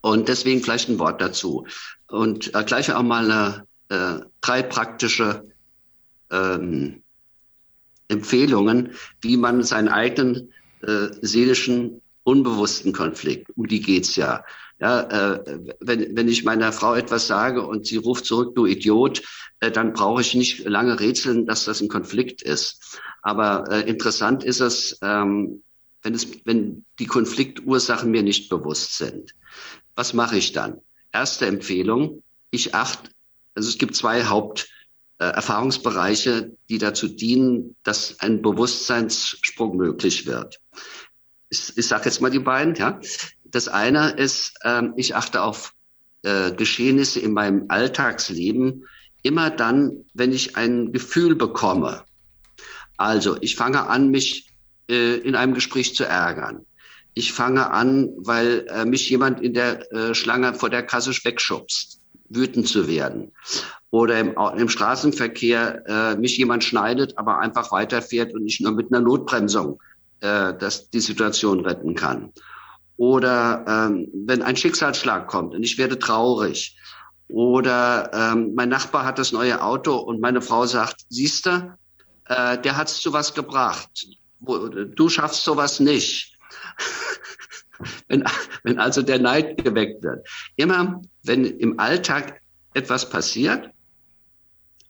und 0.06 0.28
deswegen 0.28 0.62
vielleicht 0.62 0.88
ein 0.88 1.00
Wort 1.00 1.20
dazu. 1.20 1.66
Und 2.08 2.54
äh, 2.54 2.64
gleich 2.64 2.94
auch 2.94 3.02
mal 3.02 3.32
eine, 3.32 3.66
äh, 3.90 4.24
drei 4.40 4.62
praktische 4.62 5.50
ähm, 6.30 7.02
Empfehlungen, 8.08 8.92
wie 9.22 9.36
man 9.36 9.64
seinen 9.64 9.88
eigenen 9.88 10.54
äh, 10.84 11.08
seelischen, 11.22 12.04
unbewussten 12.22 12.94
Konflikt, 12.94 13.50
um 13.56 13.66
die 13.66 13.82
geht's 13.82 14.16
ja. 14.16 14.44
Ja, 14.80 15.02
äh, 15.02 15.60
wenn, 15.80 16.16
wenn 16.16 16.28
ich 16.28 16.44
meiner 16.44 16.72
Frau 16.72 16.94
etwas 16.94 17.26
sage 17.26 17.66
und 17.66 17.88
sie 17.88 17.98
ruft 17.98 18.26
zurück, 18.26 18.54
du 18.54 18.68
Idiot, 18.68 19.24
äh, 19.60 19.72
dann 19.72 19.94
brauche 19.94 20.22
ich 20.22 20.36
nicht 20.36 20.66
lange 20.66 21.00
rätseln, 21.00 21.48
dass 21.48 21.66
das 21.66 21.82
ein 21.82 21.88
Konflikt 21.88 22.44
ist. 22.44 23.00
Aber 23.24 23.64
äh, 23.72 23.90
interessant 23.90 24.44
ist 24.44 24.60
es, 24.60 25.00
ähm, 25.02 25.64
wenn 26.04 26.14
es, 26.14 26.46
wenn 26.46 26.86
die 27.00 27.08
Konfliktursachen 27.08 28.12
mir 28.12 28.22
nicht 28.22 28.50
bewusst 28.50 28.98
sind. 29.00 29.34
Was 29.96 30.14
mache 30.14 30.38
ich 30.38 30.52
dann? 30.52 30.82
Erste 31.12 31.48
Empfehlung, 31.48 32.22
ich 32.52 32.76
achte, 32.76 33.10
also 33.54 33.70
es 33.70 33.78
gibt 33.78 33.96
zwei 33.96 34.26
Haupterfahrungsbereiche, 34.26 36.32
äh, 36.32 36.50
die 36.70 36.78
dazu 36.78 37.08
dienen, 37.08 37.78
dass 37.84 38.20
ein 38.20 38.42
Bewusstseinssprung 38.42 39.78
möglich 39.78 40.26
wird. 40.26 40.60
Ich, 41.50 41.78
ich 41.78 41.88
sage 41.88 42.04
jetzt 42.06 42.20
mal 42.22 42.32
die 42.32 42.40
beiden. 42.40 42.76
Ja. 42.76 43.00
Das 43.46 43.70
eine 43.70 44.12
ist, 44.12 44.56
ähm, 44.64 44.94
ich 44.98 45.16
achte 45.16 45.42
auf 45.42 45.74
äh, 46.24 46.52
Geschehnisse 46.52 47.22
in 47.22 47.32
meinem 47.32 47.66
Alltagsleben 47.70 48.86
immer 49.22 49.50
dann, 49.50 50.04
wenn 50.14 50.34
ich 50.34 50.58
ein 50.58 50.92
Gefühl 50.92 51.36
bekomme. 51.36 52.04
Also 52.98 53.38
ich 53.42 53.56
fange 53.56 53.88
an, 53.88 54.12
mich 54.12 54.50
äh, 54.90 55.16
in 55.18 55.36
einem 55.36 55.54
Gespräch 55.54 55.96
zu 55.96 56.04
ärgern 56.04 56.66
ich 57.16 57.32
fange 57.32 57.72
an, 57.72 58.12
weil 58.18 58.68
äh, 58.70 58.86
mich 58.86 59.10
jemand 59.10 59.42
in 59.42 59.54
der 59.54 59.92
äh, 59.92 60.14
Schlange 60.14 60.54
vor 60.54 60.70
der 60.70 60.84
Kasse 60.84 61.12
wegschubst, 61.12 62.02
wütend 62.30 62.68
zu 62.68 62.88
werden. 62.88 63.32
Oder 63.90 64.20
im, 64.20 64.36
im 64.58 64.68
Straßenverkehr 64.70 65.84
äh, 65.88 66.16
mich 66.18 66.38
jemand 66.38 66.66
schneidet, 66.66 67.18
aber 67.18 67.40
einfach 67.40 67.72
weiterfährt 67.72 68.34
und 68.34 68.46
ich 68.46 68.60
nur 68.60 68.74
mit 68.74 68.92
einer 68.92 69.00
Notbremsung 69.00 69.82
äh, 70.20 70.54
das, 70.60 70.90
die 70.90 71.00
Situation 71.00 71.62
retten 71.62 71.96
kann. 71.96 72.34
Oder 72.98 73.64
ähm, 73.66 74.10
wenn 74.14 74.42
ein 74.42 74.58
Schicksalsschlag 74.58 75.28
kommt 75.28 75.56
und 75.56 75.64
ich 75.64 75.78
werde 75.78 75.98
traurig. 75.98 76.78
Oder 77.30 78.12
ähm, 78.14 78.52
mein 78.56 78.70
Nachbar 78.70 79.06
hat 79.06 79.20
das 79.20 79.32
neue 79.32 79.64
Auto 79.64 79.96
und 79.96 80.20
meine 80.20 80.42
Frau 80.42 80.66
sagt, 80.66 81.06
siehste, 81.10 81.78
äh, 82.26 82.58
der 82.58 82.76
hat's 82.76 83.00
zu 83.00 83.14
was 83.14 83.34
gebracht. 83.34 84.06
Du 84.42 85.10
schaffst 85.10 85.46
sowas 85.46 85.80
nicht 85.80 86.35
wenn, 88.08 88.24
wenn 88.64 88.80
also 88.80 89.02
der 89.02 89.20
Neid 89.20 89.64
geweckt 89.64 90.04
wird. 90.04 90.28
Immer, 90.56 91.02
wenn 91.24 91.46
im 91.46 91.80
Alltag 91.80 92.42
etwas 92.74 93.10
passiert 93.10 93.72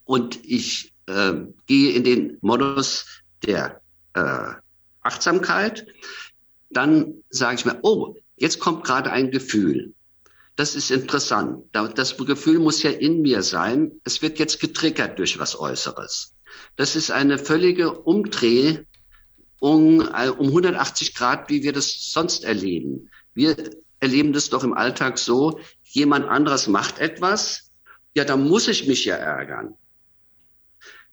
und 0.05 0.43
ich 0.43 0.93
äh, 1.07 1.33
gehe 1.67 1.93
in 1.93 2.03
den 2.03 2.37
Modus 2.41 3.05
der 3.45 3.81
äh, 4.13 4.53
Achtsamkeit, 5.01 5.85
dann 6.69 7.23
sage 7.29 7.55
ich 7.55 7.65
mir, 7.65 7.79
oh, 7.83 8.15
jetzt 8.37 8.59
kommt 8.59 8.83
gerade 8.83 9.11
ein 9.11 9.31
Gefühl. 9.31 9.93
Das 10.55 10.75
ist 10.75 10.89
interessant. 10.89 11.65
Das 11.73 12.17
Gefühl 12.17 12.59
muss 12.59 12.81
ja 12.81 12.89
in 12.89 13.21
mir 13.21 13.43
sein. 13.43 13.91
Es 14.05 14.21
wird 14.21 14.39
jetzt 14.39 14.59
getriggert 14.61 15.19
durch 15.19 15.37
was 15.37 15.59
Äußeres. 15.59 16.33
Das 16.77 16.95
ist 16.95 17.11
eine 17.11 17.37
völlige 17.37 17.91
Umdreh 17.91 18.85
um, 19.65 20.01
äh, 20.01 20.29
um 20.29 20.47
180 20.47 21.15
Grad, 21.15 21.49
wie 21.49 21.63
wir 21.63 21.73
das 21.73 22.11
sonst 22.11 22.43
erleben. 22.43 23.09
Wir 23.33 23.55
erleben 23.99 24.31
das 24.31 24.49
doch 24.51 24.63
im 24.63 24.75
Alltag 24.75 25.17
so, 25.17 25.59
jemand 25.83 26.27
anderes 26.27 26.67
macht 26.67 26.99
etwas, 26.99 27.71
ja, 28.13 28.25
da 28.25 28.37
muss 28.37 28.67
ich 28.67 28.87
mich 28.87 29.05
ja 29.05 29.15
ärgern. 29.15 29.73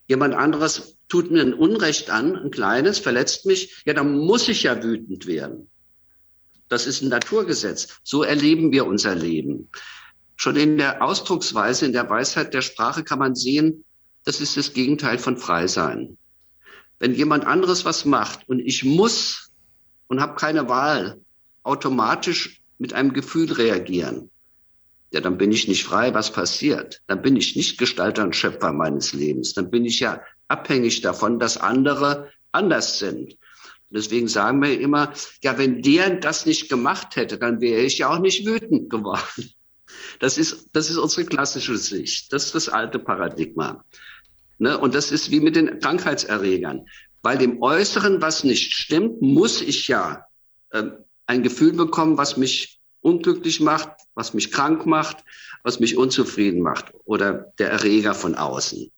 Jemand 0.06 0.34
anderes 0.34 0.98
tut 1.08 1.30
mir 1.30 1.40
ein 1.40 1.54
Unrecht 1.54 2.10
an, 2.10 2.36
ein 2.36 2.50
kleines, 2.50 2.98
verletzt 2.98 3.46
mich, 3.46 3.82
ja, 3.86 3.94
da 3.94 4.04
muss 4.04 4.48
ich 4.48 4.64
ja 4.64 4.82
wütend 4.82 5.26
werden. 5.26 5.70
Das 6.68 6.86
ist 6.86 7.00
ein 7.00 7.08
Naturgesetz. 7.08 8.00
So 8.02 8.22
erleben 8.22 8.70
wir 8.70 8.86
unser 8.86 9.14
Leben. 9.14 9.70
Schon 10.36 10.56
in 10.56 10.76
der 10.76 11.02
Ausdrucksweise, 11.02 11.86
in 11.86 11.94
der 11.94 12.10
Weisheit 12.10 12.52
der 12.52 12.62
Sprache 12.62 13.02
kann 13.02 13.18
man 13.18 13.34
sehen, 13.34 13.84
das 14.24 14.42
ist 14.42 14.58
das 14.58 14.74
Gegenteil 14.74 15.18
von 15.18 15.38
Frei 15.38 15.66
sein. 15.68 16.18
Wenn 17.02 17.16
jemand 17.16 17.44
anderes 17.44 17.84
was 17.84 18.04
macht 18.04 18.48
und 18.48 18.60
ich 18.60 18.84
muss 18.84 19.50
und 20.06 20.20
habe 20.20 20.36
keine 20.36 20.68
Wahl, 20.68 21.20
automatisch 21.64 22.62
mit 22.78 22.92
einem 22.92 23.12
Gefühl 23.12 23.50
reagieren, 23.50 24.30
ja, 25.10 25.20
dann 25.20 25.36
bin 25.36 25.50
ich 25.50 25.66
nicht 25.66 25.82
frei, 25.82 26.14
was 26.14 26.32
passiert. 26.32 27.02
Dann 27.08 27.20
bin 27.20 27.34
ich 27.34 27.56
nicht 27.56 27.76
Gestalter 27.76 28.22
und 28.22 28.36
Schöpfer 28.36 28.72
meines 28.72 29.14
Lebens. 29.14 29.52
Dann 29.52 29.68
bin 29.68 29.84
ich 29.84 29.98
ja 29.98 30.22
abhängig 30.46 31.00
davon, 31.00 31.40
dass 31.40 31.56
andere 31.56 32.30
anders 32.52 33.00
sind. 33.00 33.36
Deswegen 33.90 34.28
sagen 34.28 34.62
wir 34.62 34.80
immer, 34.80 35.12
ja, 35.42 35.58
wenn 35.58 35.82
der 35.82 36.08
das 36.20 36.46
nicht 36.46 36.68
gemacht 36.68 37.16
hätte, 37.16 37.36
dann 37.36 37.60
wäre 37.60 37.82
ich 37.82 37.98
ja 37.98 38.10
auch 38.10 38.20
nicht 38.20 38.46
wütend 38.46 38.90
geworden. 38.90 39.50
Das 40.20 40.38
ist, 40.38 40.68
das 40.72 40.88
ist 40.88 40.98
unsere 40.98 41.26
klassische 41.26 41.76
Sicht. 41.76 42.32
Das 42.32 42.44
ist 42.44 42.54
das 42.54 42.68
alte 42.68 43.00
Paradigma. 43.00 43.84
Ne? 44.62 44.78
Und 44.78 44.94
das 44.94 45.10
ist 45.10 45.32
wie 45.32 45.40
mit 45.40 45.56
den 45.56 45.80
Krankheitserregern. 45.80 46.86
Weil 47.22 47.36
dem 47.36 47.60
Äußeren 47.62 48.22
was 48.22 48.44
nicht 48.44 48.74
stimmt, 48.74 49.20
muss 49.20 49.60
ich 49.60 49.88
ja 49.88 50.24
äh, 50.70 50.84
ein 51.26 51.42
Gefühl 51.42 51.72
bekommen, 51.72 52.16
was 52.16 52.36
mich 52.36 52.80
unglücklich 53.00 53.60
macht, 53.60 53.90
was 54.14 54.34
mich 54.34 54.52
krank 54.52 54.86
macht, 54.86 55.24
was 55.64 55.80
mich 55.80 55.96
unzufrieden 55.96 56.62
macht 56.62 56.92
oder 57.04 57.52
der 57.58 57.70
Erreger 57.70 58.14
von 58.14 58.36
außen. 58.36 58.92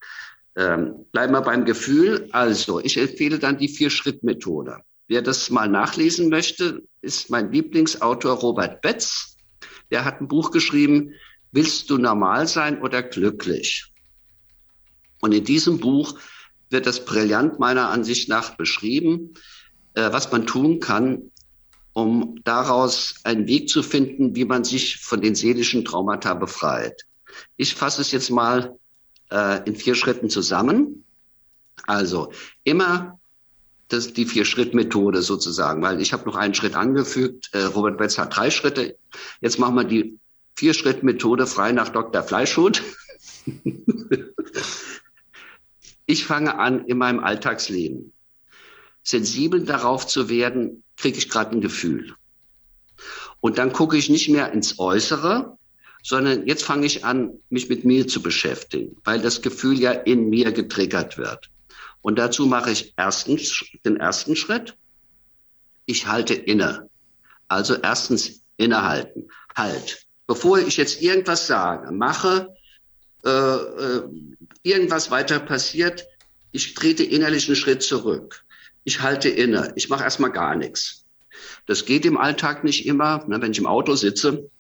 Ähm, 0.57 1.07
bleiben 1.12 1.33
wir 1.33 1.40
beim 1.40 1.64
Gefühl. 1.64 2.29
Also, 2.33 2.81
ich 2.81 2.98
empfehle 2.98 3.38
dann 3.38 3.57
die 3.59 3.68
Vier-Schritt-Methode. 3.68 4.79
Wer 5.09 5.22
das 5.22 5.48
mal 5.48 5.68
nachlesen 5.68 6.29
möchte, 6.29 6.83
ist 7.00 7.31
mein 7.31 7.50
Lieblingsautor 7.50 8.37
Robert 8.37 8.83
Betz. 8.83 9.38
Der 9.90 10.05
hat 10.05 10.20
ein 10.20 10.29
Buch 10.29 10.50
geschrieben, 10.50 11.14
Willst 11.57 11.88
du 11.88 11.98
normal 11.98 12.48
sein 12.48 12.83
oder 12.83 13.00
glücklich? 13.00 13.93
Und 15.25 15.33
in 15.33 15.43
diesem 15.43 15.81
Buch 15.81 16.19
wird 16.69 16.85
das 16.85 17.07
brillant 17.07 17.59
meiner 17.59 17.89
Ansicht 17.89 18.29
nach 18.29 18.59
beschrieben, 18.59 19.33
äh, 19.95 20.13
was 20.13 20.31
man 20.31 20.47
tun 20.47 20.81
kann, 20.81 21.31
um 21.95 22.43
daraus 22.45 23.15
einen 23.25 23.47
Weg 23.47 23.71
zu 23.71 23.83
finden, 23.83 24.37
wie 24.37 24.45
man 24.45 24.65
sich 24.65 24.99
von 24.99 25.23
den 25.23 25.35
seelischen 25.35 25.83
Traumata 25.83 26.35
befreit. 26.35 27.07
Ich 27.57 27.75
fasse 27.75 28.03
es 28.03 28.13
jetzt 28.13 28.29
mal 28.29 28.79
äh, 29.31 29.67
in 29.67 29.77
vier 29.77 29.95
Schritten 29.95 30.29
zusammen. 30.29 31.07
Also 31.87 32.31
immer 32.63 33.19
das, 33.89 34.13
die 34.13 34.27
Vier-Schritt-Methode 34.27 35.23
sozusagen, 35.23 35.81
weil 35.81 36.03
ich 36.03 36.13
habe 36.13 36.27
noch 36.27 36.37
einen 36.37 36.53
Schritt 36.53 36.75
angefügt. 36.75 37.49
Äh, 37.55 37.63
Robert 37.63 37.97
Betz 37.97 38.19
hat 38.19 38.37
drei 38.37 38.51
Schritte. 38.51 38.99
Jetzt 39.41 39.59
machen 39.59 39.77
wir 39.77 39.85
die 39.85 40.19
Vier-Schritt-Methode 40.57 41.47
frei 41.47 41.73
nach 41.73 41.89
Dr. 41.89 42.23
Fleischhut. 42.23 42.83
ich 46.07 46.25
fange 46.25 46.59
an 46.59 46.87
in 46.87 46.99
meinem 46.99 47.21
Alltagsleben 47.21 48.14
sensibel 49.05 49.64
darauf 49.64 50.07
zu 50.07 50.29
werden, 50.29 50.83
kriege 50.97 51.19
ich 51.19 51.29
gerade 51.29 51.53
ein 51.53 51.61
Gefühl. 51.61 52.14
Und 53.40 53.59
dann 53.59 53.73
gucke 53.73 53.97
ich 53.97 54.09
nicht 54.09 54.29
mehr 54.31 54.51
ins 54.53 54.79
Äußere, 54.79 55.59
sondern 56.03 56.47
jetzt 56.47 56.64
fange 56.64 56.87
ich 56.87 57.05
an, 57.05 57.35
mich 57.51 57.69
mit 57.69 57.85
mir 57.85 58.09
zu 58.09 58.23
beschäftigen, 58.23 58.97
weil 59.05 59.21
das 59.21 59.43
Gefühl 59.43 59.79
ja 59.79 59.93
in 59.93 60.31
mir 60.31 60.51
getriggert 60.53 61.19
wird. 61.19 61.51
Und 62.01 62.19
dazu 62.19 62.47
mache 62.47 62.71
ich 62.71 62.95
erstens 62.97 63.64
den 63.85 63.99
ersten 63.99 64.37
Schritt. 64.37 64.75
Ich 65.87 66.07
halte 66.07 66.35
inne. 66.35 66.88
Also 67.49 67.75
erstens 67.75 68.43
innehalten. 68.57 69.29
Halt. 69.55 70.07
Bevor 70.27 70.59
ich 70.59 70.79
jetzt 70.79 71.03
irgendwas 71.03 71.47
sage, 71.47 71.93
mache, 71.93 72.55
irgendwas 74.63 75.11
weiter 75.11 75.41
passiert, 75.41 76.07
ich 76.53 76.75
trete 76.75 77.03
innerlich 77.03 77.49
einen 77.49 77.57
Schritt 77.57 77.83
zurück. 77.83 78.45
Ich 78.85 79.01
halte 79.01 79.29
inne. 79.29 79.73
Ich 79.77 79.89
mache 79.89 80.05
erstmal 80.05 80.31
gar 80.31 80.55
nichts. 80.55 81.05
Das 81.67 81.85
geht 81.87 82.05
im 82.05 82.19
Alltag 82.19 82.65
nicht 82.65 82.87
immer. 82.87 83.25
Ne, 83.27 83.41
wenn 83.41 83.53
ich 83.53 83.59
im 83.59 83.67
Auto 83.67 83.95
sitze, 83.95 84.51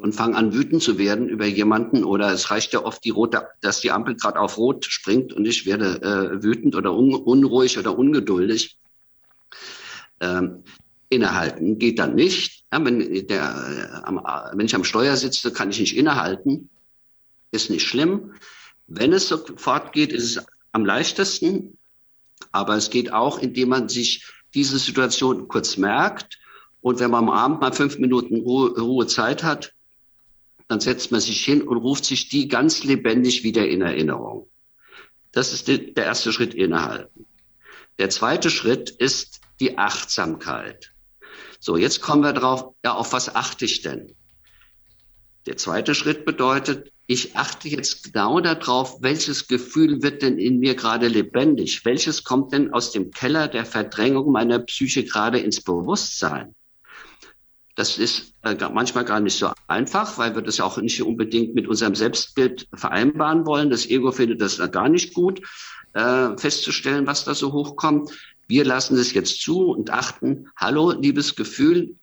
und 0.00 0.14
fange 0.14 0.36
an 0.36 0.52
wütend 0.54 0.82
zu 0.82 0.98
werden 0.98 1.28
über 1.28 1.46
jemanden 1.46 2.04
oder 2.04 2.32
es 2.32 2.50
reicht 2.50 2.72
ja 2.72 2.84
oft 2.84 3.04
die 3.04 3.10
rote, 3.10 3.48
dass 3.60 3.80
die 3.80 3.90
Ampel 3.90 4.16
gerade 4.16 4.38
auf 4.38 4.56
Rot 4.56 4.84
springt 4.84 5.32
und 5.32 5.46
ich 5.46 5.66
werde 5.66 6.00
äh, 6.02 6.42
wütend 6.42 6.76
oder 6.76 6.94
un 6.94 7.14
unruhig 7.14 7.78
oder 7.78 7.98
ungeduldig. 7.98 8.78
Ähm, 10.20 10.64
innehalten 11.08 11.78
geht 11.78 11.98
dann 11.98 12.14
nicht. 12.14 12.64
Ja, 12.72 12.84
wenn, 12.84 13.26
der, 13.26 14.00
äh, 14.02 14.06
am, 14.06 14.20
wenn 14.52 14.66
ich 14.66 14.74
am 14.74 14.84
Steuer 14.84 15.16
sitze, 15.16 15.52
kann 15.52 15.70
ich 15.70 15.80
nicht 15.80 15.96
innehalten. 15.96 16.70
Ist 17.50 17.70
nicht 17.70 17.86
schlimm. 17.86 18.34
Wenn 18.86 19.12
es 19.12 19.28
sofort 19.28 19.92
geht, 19.92 20.12
ist 20.12 20.36
es 20.36 20.46
am 20.72 20.84
leichtesten. 20.84 21.78
Aber 22.52 22.76
es 22.76 22.90
geht 22.90 23.12
auch, 23.12 23.38
indem 23.38 23.70
man 23.70 23.88
sich 23.88 24.26
diese 24.54 24.78
Situation 24.78 25.48
kurz 25.48 25.76
merkt 25.76 26.38
und 26.80 27.00
wenn 27.00 27.10
man 27.10 27.24
am 27.24 27.30
Abend 27.30 27.60
mal 27.60 27.72
fünf 27.72 27.98
Minuten 27.98 28.40
Ruhe, 28.40 28.78
Ruhe 28.78 29.06
Zeit 29.06 29.42
hat, 29.42 29.74
dann 30.68 30.80
setzt 30.80 31.10
man 31.10 31.20
sich 31.20 31.44
hin 31.44 31.62
und 31.62 31.78
ruft 31.78 32.04
sich 32.04 32.28
die 32.28 32.48
ganz 32.48 32.84
lebendig 32.84 33.42
wieder 33.42 33.66
in 33.66 33.82
Erinnerung. 33.82 34.48
Das 35.32 35.52
ist 35.52 35.68
der 35.68 35.96
erste 35.96 36.32
Schritt 36.32 36.54
innehalten. 36.54 37.26
Der 37.98 38.10
zweite 38.10 38.50
Schritt 38.50 38.90
ist 38.90 39.40
die 39.60 39.76
Achtsamkeit. 39.76 40.92
So, 41.58 41.76
jetzt 41.76 42.00
kommen 42.00 42.22
wir 42.22 42.32
drauf, 42.32 42.74
ja, 42.84 42.94
auf 42.94 43.12
was 43.12 43.34
achte 43.34 43.64
ich 43.64 43.82
denn? 43.82 44.14
Der 45.46 45.56
zweite 45.56 45.94
Schritt 45.94 46.24
bedeutet, 46.24 46.92
ich 47.10 47.36
achte 47.36 47.68
jetzt 47.68 48.04
genau 48.04 48.38
darauf, 48.38 49.00
welches 49.00 49.48
Gefühl 49.48 50.02
wird 50.02 50.20
denn 50.20 50.36
in 50.36 50.58
mir 50.58 50.74
gerade 50.74 51.08
lebendig? 51.08 51.86
Welches 51.86 52.22
kommt 52.22 52.52
denn 52.52 52.74
aus 52.74 52.92
dem 52.92 53.10
Keller 53.10 53.48
der 53.48 53.64
Verdrängung 53.64 54.30
meiner 54.30 54.58
Psyche 54.58 55.04
gerade 55.04 55.38
ins 55.38 55.62
Bewusstsein? 55.62 56.54
Das 57.76 57.96
ist 57.96 58.34
äh, 58.42 58.54
manchmal 58.74 59.06
gar 59.06 59.20
nicht 59.20 59.38
so 59.38 59.50
einfach, 59.68 60.18
weil 60.18 60.34
wir 60.34 60.42
das 60.42 60.60
auch 60.60 60.76
nicht 60.76 61.02
unbedingt 61.02 61.54
mit 61.54 61.66
unserem 61.66 61.94
Selbstbild 61.94 62.68
vereinbaren 62.74 63.46
wollen. 63.46 63.70
Das 63.70 63.86
Ego 63.86 64.12
findet 64.12 64.42
das 64.42 64.58
gar 64.70 64.90
nicht 64.90 65.14
gut, 65.14 65.40
äh, 65.94 66.36
festzustellen, 66.36 67.06
was 67.06 67.24
da 67.24 67.34
so 67.34 67.54
hochkommt. 67.54 68.10
Wir 68.48 68.66
lassen 68.66 68.98
es 68.98 69.14
jetzt 69.14 69.40
zu 69.40 69.70
und 69.70 69.88
achten, 69.88 70.50
hallo, 70.56 70.90
liebes 70.90 71.36
Gefühl, 71.36 71.96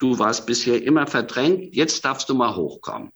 du 0.00 0.18
warst 0.18 0.46
bisher 0.46 0.82
immer 0.82 1.06
verdrängt, 1.06 1.76
jetzt 1.76 2.04
darfst 2.04 2.28
du 2.28 2.34
mal 2.34 2.56
hochkommen. 2.56 3.10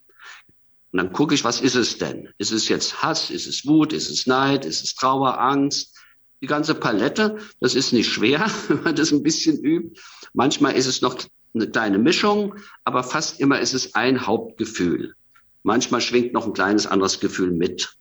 Und 0.93 0.97
dann 0.99 1.11
gucke 1.11 1.33
ich, 1.33 1.43
was 1.43 1.59
ist 1.59 1.73
es 1.73 1.97
denn? 1.97 2.29
Ist 2.37 2.51
es 2.51 2.69
jetzt 2.69 3.01
Hass? 3.01 3.31
Ist 3.31 3.47
es 3.47 3.65
Wut? 3.65 3.93
Ist 3.93 4.11
es 4.11 4.27
Neid? 4.27 4.63
Ist 4.63 4.83
es 4.83 4.93
Trauer, 4.93 5.39
Angst? 5.39 5.97
Die 6.39 6.45
ganze 6.45 6.75
Palette, 6.75 7.39
das 7.59 7.73
ist 7.73 7.93
nicht 7.93 8.11
schwer, 8.11 8.45
wenn 8.67 8.83
man 8.83 8.95
das 8.95 9.11
ein 9.11 9.23
bisschen 9.23 9.57
übt. 9.63 9.99
Manchmal 10.33 10.75
ist 10.75 10.85
es 10.85 11.01
noch 11.01 11.17
eine 11.55 11.67
kleine 11.67 11.97
Mischung, 11.97 12.55
aber 12.83 13.03
fast 13.03 13.39
immer 13.39 13.59
ist 13.59 13.73
es 13.73 13.95
ein 13.95 14.27
Hauptgefühl. 14.27 15.15
Manchmal 15.63 15.99
schwingt 15.99 16.33
noch 16.33 16.45
ein 16.45 16.53
kleines 16.53 16.85
anderes 16.85 17.19
Gefühl 17.19 17.51
mit. 17.51 17.97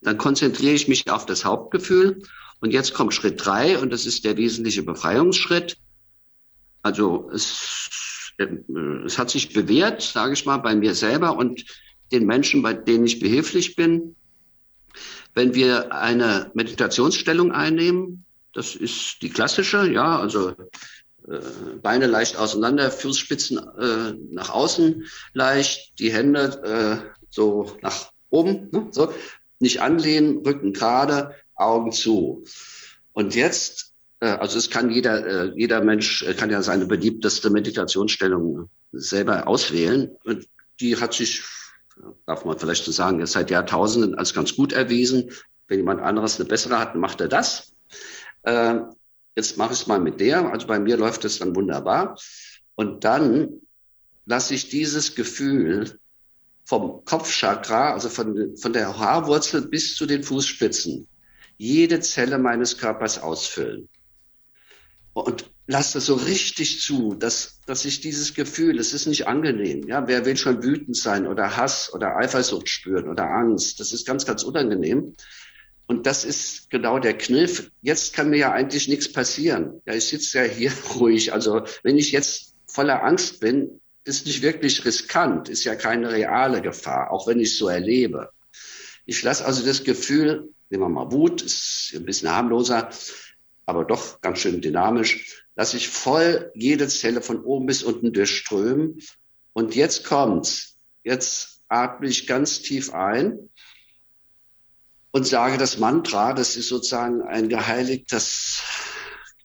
Dann 0.00 0.18
konzentriere 0.18 0.74
ich 0.74 0.88
mich 0.88 1.08
auf 1.08 1.24
das 1.24 1.44
Hauptgefühl 1.44 2.20
und 2.60 2.72
jetzt 2.72 2.94
kommt 2.94 3.14
Schritt 3.14 3.44
drei 3.44 3.78
und 3.78 3.92
das 3.92 4.06
ist 4.06 4.24
der 4.24 4.36
wesentliche 4.36 4.82
Befreiungsschritt. 4.82 5.76
Also 6.82 7.30
es, 7.32 8.05
es 8.38 9.18
hat 9.18 9.30
sich 9.30 9.52
bewährt, 9.52 10.02
sage 10.02 10.34
ich 10.34 10.44
mal, 10.44 10.58
bei 10.58 10.74
mir 10.74 10.94
selber 10.94 11.36
und 11.36 11.64
den 12.12 12.26
Menschen, 12.26 12.62
bei 12.62 12.74
denen 12.74 13.06
ich 13.06 13.18
behilflich 13.18 13.76
bin. 13.76 14.14
Wenn 15.34 15.54
wir 15.54 15.92
eine 15.92 16.50
Meditationsstellung 16.54 17.52
einnehmen, 17.52 18.24
das 18.52 18.74
ist 18.74 19.18
die 19.22 19.30
klassische, 19.30 19.90
ja, 19.90 20.18
also 20.18 20.50
äh, 21.28 21.40
Beine 21.82 22.06
leicht 22.06 22.36
auseinander, 22.36 22.90
Fußspitzen 22.90 23.58
äh, 23.58 24.14
nach 24.32 24.50
außen 24.50 25.04
leicht, 25.34 25.98
die 25.98 26.12
Hände 26.12 27.02
äh, 27.04 27.18
so 27.30 27.76
nach 27.82 28.12
oben, 28.30 28.68
ne? 28.70 28.88
so 28.90 29.12
nicht 29.58 29.80
anlehnen, 29.80 30.38
Rücken 30.38 30.72
gerade, 30.72 31.34
Augen 31.54 31.92
zu. 31.92 32.44
Und 33.12 33.34
jetzt, 33.34 33.85
äh, 33.85 33.85
also 34.34 34.58
es 34.58 34.70
kann 34.70 34.90
jeder, 34.90 35.26
äh, 35.26 35.52
jeder 35.56 35.80
Mensch 35.82 36.22
äh, 36.22 36.34
kann 36.34 36.50
ja 36.50 36.62
seine 36.62 36.86
beliebteste 36.86 37.50
Meditationsstellung 37.50 38.68
selber 38.92 39.46
auswählen. 39.46 40.10
Und 40.24 40.46
die 40.80 40.96
hat 40.96 41.14
sich, 41.14 41.42
darf 42.26 42.44
man 42.44 42.58
vielleicht 42.58 42.84
so 42.84 42.92
sagen, 42.92 43.20
jetzt 43.20 43.32
seit 43.32 43.50
Jahrtausenden 43.50 44.14
als 44.14 44.34
ganz 44.34 44.54
gut 44.56 44.72
erwiesen. 44.72 45.30
Wenn 45.68 45.78
jemand 45.78 46.00
anderes 46.00 46.38
eine 46.38 46.48
bessere 46.48 46.78
hat, 46.78 46.94
macht 46.94 47.20
er 47.20 47.28
das. 47.28 47.74
Äh, 48.42 48.80
jetzt 49.34 49.56
mache 49.58 49.72
ich 49.72 49.80
es 49.80 49.86
mal 49.86 50.00
mit 50.00 50.20
der. 50.20 50.50
Also 50.52 50.66
bei 50.66 50.78
mir 50.78 50.96
läuft 50.96 51.24
es 51.24 51.38
dann 51.38 51.54
wunderbar. 51.54 52.16
Und 52.74 53.04
dann 53.04 53.60
lasse 54.24 54.54
ich 54.54 54.68
dieses 54.68 55.14
Gefühl 55.14 55.98
vom 56.64 57.04
Kopfchakra, 57.04 57.92
also 57.92 58.08
von, 58.08 58.56
von 58.56 58.72
der 58.72 58.98
Haarwurzel 58.98 59.68
bis 59.68 59.94
zu 59.94 60.04
den 60.04 60.22
Fußspitzen, 60.22 61.06
jede 61.56 62.00
Zelle 62.00 62.38
meines 62.38 62.76
Körpers 62.76 63.18
ausfüllen. 63.18 63.88
Und 65.16 65.50
lasse 65.66 65.94
das 65.94 66.04
so 66.04 66.14
richtig 66.14 66.82
zu, 66.82 67.14
dass, 67.14 67.60
dass 67.64 67.86
ich 67.86 68.02
dieses 68.02 68.34
Gefühl, 68.34 68.78
es 68.78 68.92
ist 68.92 69.06
nicht 69.06 69.26
angenehm. 69.26 69.88
Ja, 69.88 70.06
wer 70.06 70.26
will 70.26 70.36
schon 70.36 70.62
wütend 70.62 70.94
sein 70.94 71.26
oder 71.26 71.56
Hass 71.56 71.90
oder 71.94 72.18
Eifersucht 72.18 72.68
spüren 72.68 73.08
oder 73.08 73.30
Angst? 73.30 73.80
Das 73.80 73.94
ist 73.94 74.06
ganz, 74.06 74.26
ganz 74.26 74.42
unangenehm. 74.42 75.14
Und 75.86 76.04
das 76.04 76.26
ist 76.26 76.68
genau 76.68 76.98
der 76.98 77.16
Kniff. 77.16 77.70
Jetzt 77.80 78.12
kann 78.12 78.28
mir 78.28 78.36
ja 78.36 78.52
eigentlich 78.52 78.88
nichts 78.88 79.10
passieren. 79.10 79.80
Ja, 79.86 79.94
ich 79.94 80.04
sitze 80.04 80.36
ja 80.36 80.44
hier 80.44 80.72
ruhig. 80.96 81.32
Also 81.32 81.62
wenn 81.82 81.96
ich 81.96 82.12
jetzt 82.12 82.54
voller 82.66 83.02
Angst 83.02 83.40
bin, 83.40 83.80
ist 84.04 84.26
nicht 84.26 84.42
wirklich 84.42 84.84
riskant, 84.84 85.48
ist 85.48 85.64
ja 85.64 85.76
keine 85.76 86.12
reale 86.12 86.60
Gefahr, 86.60 87.10
auch 87.10 87.26
wenn 87.26 87.40
ich 87.40 87.52
es 87.52 87.56
so 87.56 87.68
erlebe. 87.68 88.32
Ich 89.06 89.22
lasse 89.22 89.46
also 89.46 89.64
das 89.64 89.82
Gefühl, 89.82 90.50
nehmen 90.68 90.82
wir 90.82 90.88
mal 90.90 91.10
Wut, 91.10 91.40
ist 91.40 91.94
ein 91.96 92.04
bisschen 92.04 92.30
harmloser, 92.30 92.90
aber 93.66 93.84
doch 93.84 94.20
ganz 94.20 94.38
schön 94.38 94.60
dynamisch, 94.60 95.44
lasse 95.56 95.76
ich 95.76 95.88
voll 95.88 96.52
jede 96.54 96.86
Zelle 96.86 97.20
von 97.20 97.44
oben 97.44 97.66
bis 97.66 97.82
unten 97.82 98.12
durchströmen. 98.12 99.00
Und 99.52 99.74
jetzt 99.74 100.04
kommt's. 100.04 100.78
Jetzt 101.02 101.62
atme 101.68 102.06
ich 102.06 102.26
ganz 102.26 102.62
tief 102.62 102.94
ein 102.94 103.50
und 105.10 105.26
sage 105.26 105.58
das 105.58 105.78
Mantra, 105.78 106.32
das 106.32 106.56
ist 106.56 106.68
sozusagen 106.68 107.22
ein 107.22 107.48
geheiligtes, 107.48 108.62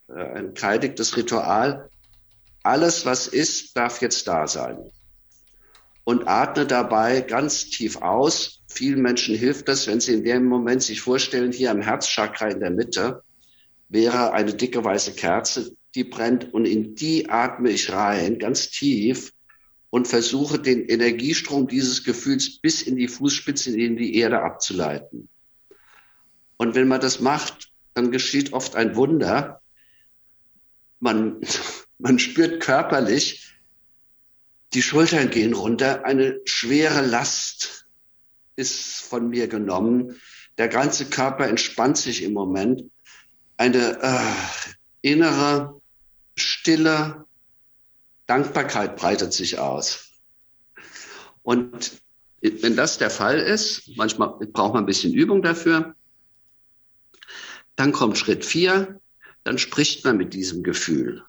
äh, 0.10 0.22
ein 0.22 0.54
geheiligtes 0.54 1.18
Ritual. 1.18 1.90
Alles, 2.62 3.06
was 3.06 3.28
ist, 3.28 3.76
darf 3.76 4.02
jetzt 4.02 4.28
da 4.28 4.48
sein. 4.48 4.92
Und 6.04 6.28
atme 6.28 6.68
dabei 6.68 7.22
ganz 7.22 7.70
tief 7.70 8.02
aus. 8.02 8.64
Vielen 8.68 9.02
Menschen 9.02 9.36
hilft 9.36 9.68
das, 9.68 9.88
wenn 9.88 10.00
sie 10.00 10.14
in 10.14 10.24
dem 10.24 10.46
Moment 10.46 10.84
sich 10.84 11.02
vorstellen, 11.02 11.52
hier 11.52 11.72
am 11.72 11.82
Herzchakra 11.82 12.50
in 12.50 12.60
der 12.60 12.72
Mitte 12.72 13.24
wäre 13.92 14.32
eine 14.32 14.54
dicke 14.54 14.84
weiße 14.84 15.14
Kerze, 15.14 15.76
die 15.96 16.06
brennt 16.06 16.54
und 16.54 16.66
in 16.66 16.96
die 16.96 17.30
atme 17.30 17.70
ich 17.70 17.92
rein, 17.92 18.40
ganz 18.40 18.70
tief 18.70 19.34
und 19.90 20.08
versuche 20.08 20.58
den 20.58 20.86
Energiestrom 20.86 21.68
dieses 21.68 22.06
Gefühls 22.06 22.60
bis 22.60 22.82
in 22.82 22.96
die 22.96 23.10
Fußspitze, 23.10 23.78
in 23.78 23.98
die 23.98 24.16
Erde 24.16 24.42
abzuleiten. 24.42 25.28
Und 26.56 26.76
wenn 26.76 26.88
man 26.88 27.02
das 27.02 27.20
macht, 27.20 27.72
dann 27.94 28.12
geschieht 28.12 28.54
oft 28.54 28.76
ein 28.76 28.96
Wunder. 28.96 29.62
Man, 31.00 31.42
man 31.98 32.18
spürt 32.18 32.62
körperlich, 32.62 33.54
die 34.74 34.82
Schultern 34.82 35.30
gehen 35.30 35.54
runter, 35.54 36.06
eine 36.06 36.40
schwere 36.46 37.06
Last 37.06 37.90
ist 38.56 39.02
von 39.02 39.28
mir 39.28 39.50
genommen. 39.50 40.22
Der 40.58 40.70
ganze 40.70 41.06
Körper 41.06 41.48
entspannt 41.50 41.98
sich 41.98 42.24
im 42.24 42.32
Moment. 42.32 42.84
Eine 43.62 44.02
äh, 44.02 44.72
innere, 45.04 45.80
stille 46.36 47.26
Dankbarkeit 48.26 48.96
breitet 48.96 49.34
sich 49.34 49.60
aus. 49.60 50.10
Und 51.44 52.02
wenn 52.42 52.76
das 52.76 52.98
der 52.98 53.12
Fall 53.12 53.38
ist, 53.38 53.84
manchmal 53.98 54.30
braucht 54.48 54.74
man 54.74 54.82
ein 54.82 54.88
bisschen 54.88 55.14
Übung 55.14 55.44
dafür, 55.44 55.94
dann 57.76 57.92
kommt 57.92 58.18
Schritt 58.18 58.44
vier, 58.46 59.00
dann 59.44 59.60
spricht 59.60 60.04
man 60.06 60.18
mit 60.18 60.34
diesem 60.34 60.64
Gefühl. 60.64 61.24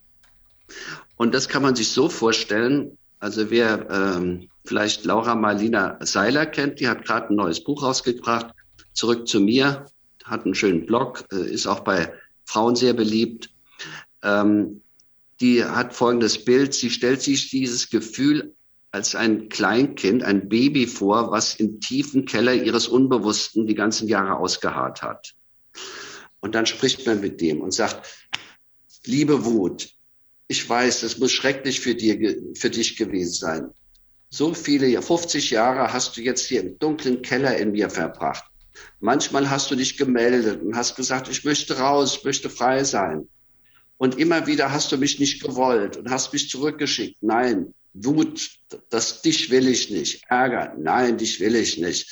Und 1.16 1.34
das 1.34 1.50
kann 1.50 1.60
man 1.60 1.76
sich 1.76 1.90
so 1.90 2.08
vorstellen, 2.08 2.96
also 3.18 3.50
wer 3.50 3.90
ähm, 3.90 4.48
vielleicht 4.64 5.04
Laura 5.04 5.34
Marlina 5.34 5.98
Seiler 6.00 6.46
kennt, 6.46 6.80
die 6.80 6.88
hat 6.88 7.04
gerade 7.04 7.28
ein 7.28 7.36
neues 7.36 7.62
Buch 7.62 7.82
rausgebracht, 7.82 8.54
Zurück 8.94 9.28
zu 9.28 9.38
mir, 9.38 9.84
hat 10.24 10.46
einen 10.46 10.54
schönen 10.54 10.86
Blog, 10.86 11.26
äh, 11.30 11.50
ist 11.50 11.66
auch 11.66 11.80
bei 11.80 12.10
Frauen 12.44 12.76
sehr 12.76 12.92
beliebt. 12.92 13.50
Ähm, 14.22 14.82
die 15.40 15.64
hat 15.64 15.94
folgendes 15.94 16.44
Bild, 16.44 16.74
sie 16.74 16.90
stellt 16.90 17.22
sich 17.22 17.50
dieses 17.50 17.90
Gefühl 17.90 18.54
als 18.92 19.14
ein 19.14 19.48
Kleinkind, 19.48 20.22
ein 20.22 20.48
Baby 20.48 20.86
vor, 20.86 21.30
was 21.30 21.54
im 21.56 21.80
tiefen 21.80 22.26
Keller 22.26 22.54
ihres 22.54 22.86
Unbewussten 22.86 23.66
die 23.66 23.74
ganzen 23.74 24.06
Jahre 24.06 24.36
ausgeharrt 24.36 25.02
hat. 25.02 25.34
Und 26.40 26.54
dann 26.54 26.66
spricht 26.66 27.06
man 27.06 27.20
mit 27.20 27.40
dem 27.40 27.60
und 27.60 27.72
sagt, 27.72 28.06
liebe 29.06 29.44
Wut, 29.44 29.88
ich 30.46 30.68
weiß, 30.68 31.00
das 31.00 31.18
muss 31.18 31.32
schrecklich 31.32 31.80
für, 31.80 31.94
dir, 31.94 32.36
für 32.54 32.68
dich 32.68 32.96
gewesen 32.96 33.32
sein. 33.32 33.70
So 34.28 34.52
viele, 34.52 35.00
50 35.00 35.50
Jahre 35.50 35.92
hast 35.92 36.16
du 36.16 36.20
jetzt 36.20 36.46
hier 36.46 36.62
im 36.62 36.78
dunklen 36.78 37.22
Keller 37.22 37.56
in 37.56 37.72
mir 37.72 37.88
verbracht. 37.88 38.44
Manchmal 39.00 39.50
hast 39.50 39.70
du 39.70 39.76
dich 39.76 39.96
gemeldet 39.96 40.62
und 40.62 40.76
hast 40.76 40.96
gesagt, 40.96 41.28
ich 41.28 41.44
möchte 41.44 41.78
raus, 41.78 42.16
ich 42.18 42.24
möchte 42.24 42.50
frei 42.50 42.84
sein. 42.84 43.28
Und 43.98 44.18
immer 44.18 44.46
wieder 44.46 44.72
hast 44.72 44.90
du 44.90 44.96
mich 44.96 45.20
nicht 45.20 45.42
gewollt 45.42 45.96
und 45.96 46.10
hast 46.10 46.32
mich 46.32 46.48
zurückgeschickt. 46.48 47.22
Nein, 47.22 47.74
Wut, 47.94 48.50
das 48.88 49.22
dich 49.22 49.50
will 49.50 49.68
ich 49.68 49.90
nicht. 49.90 50.24
Ärger, 50.28 50.74
nein, 50.78 51.18
dich 51.18 51.40
will 51.40 51.54
ich 51.54 51.78
nicht. 51.78 52.10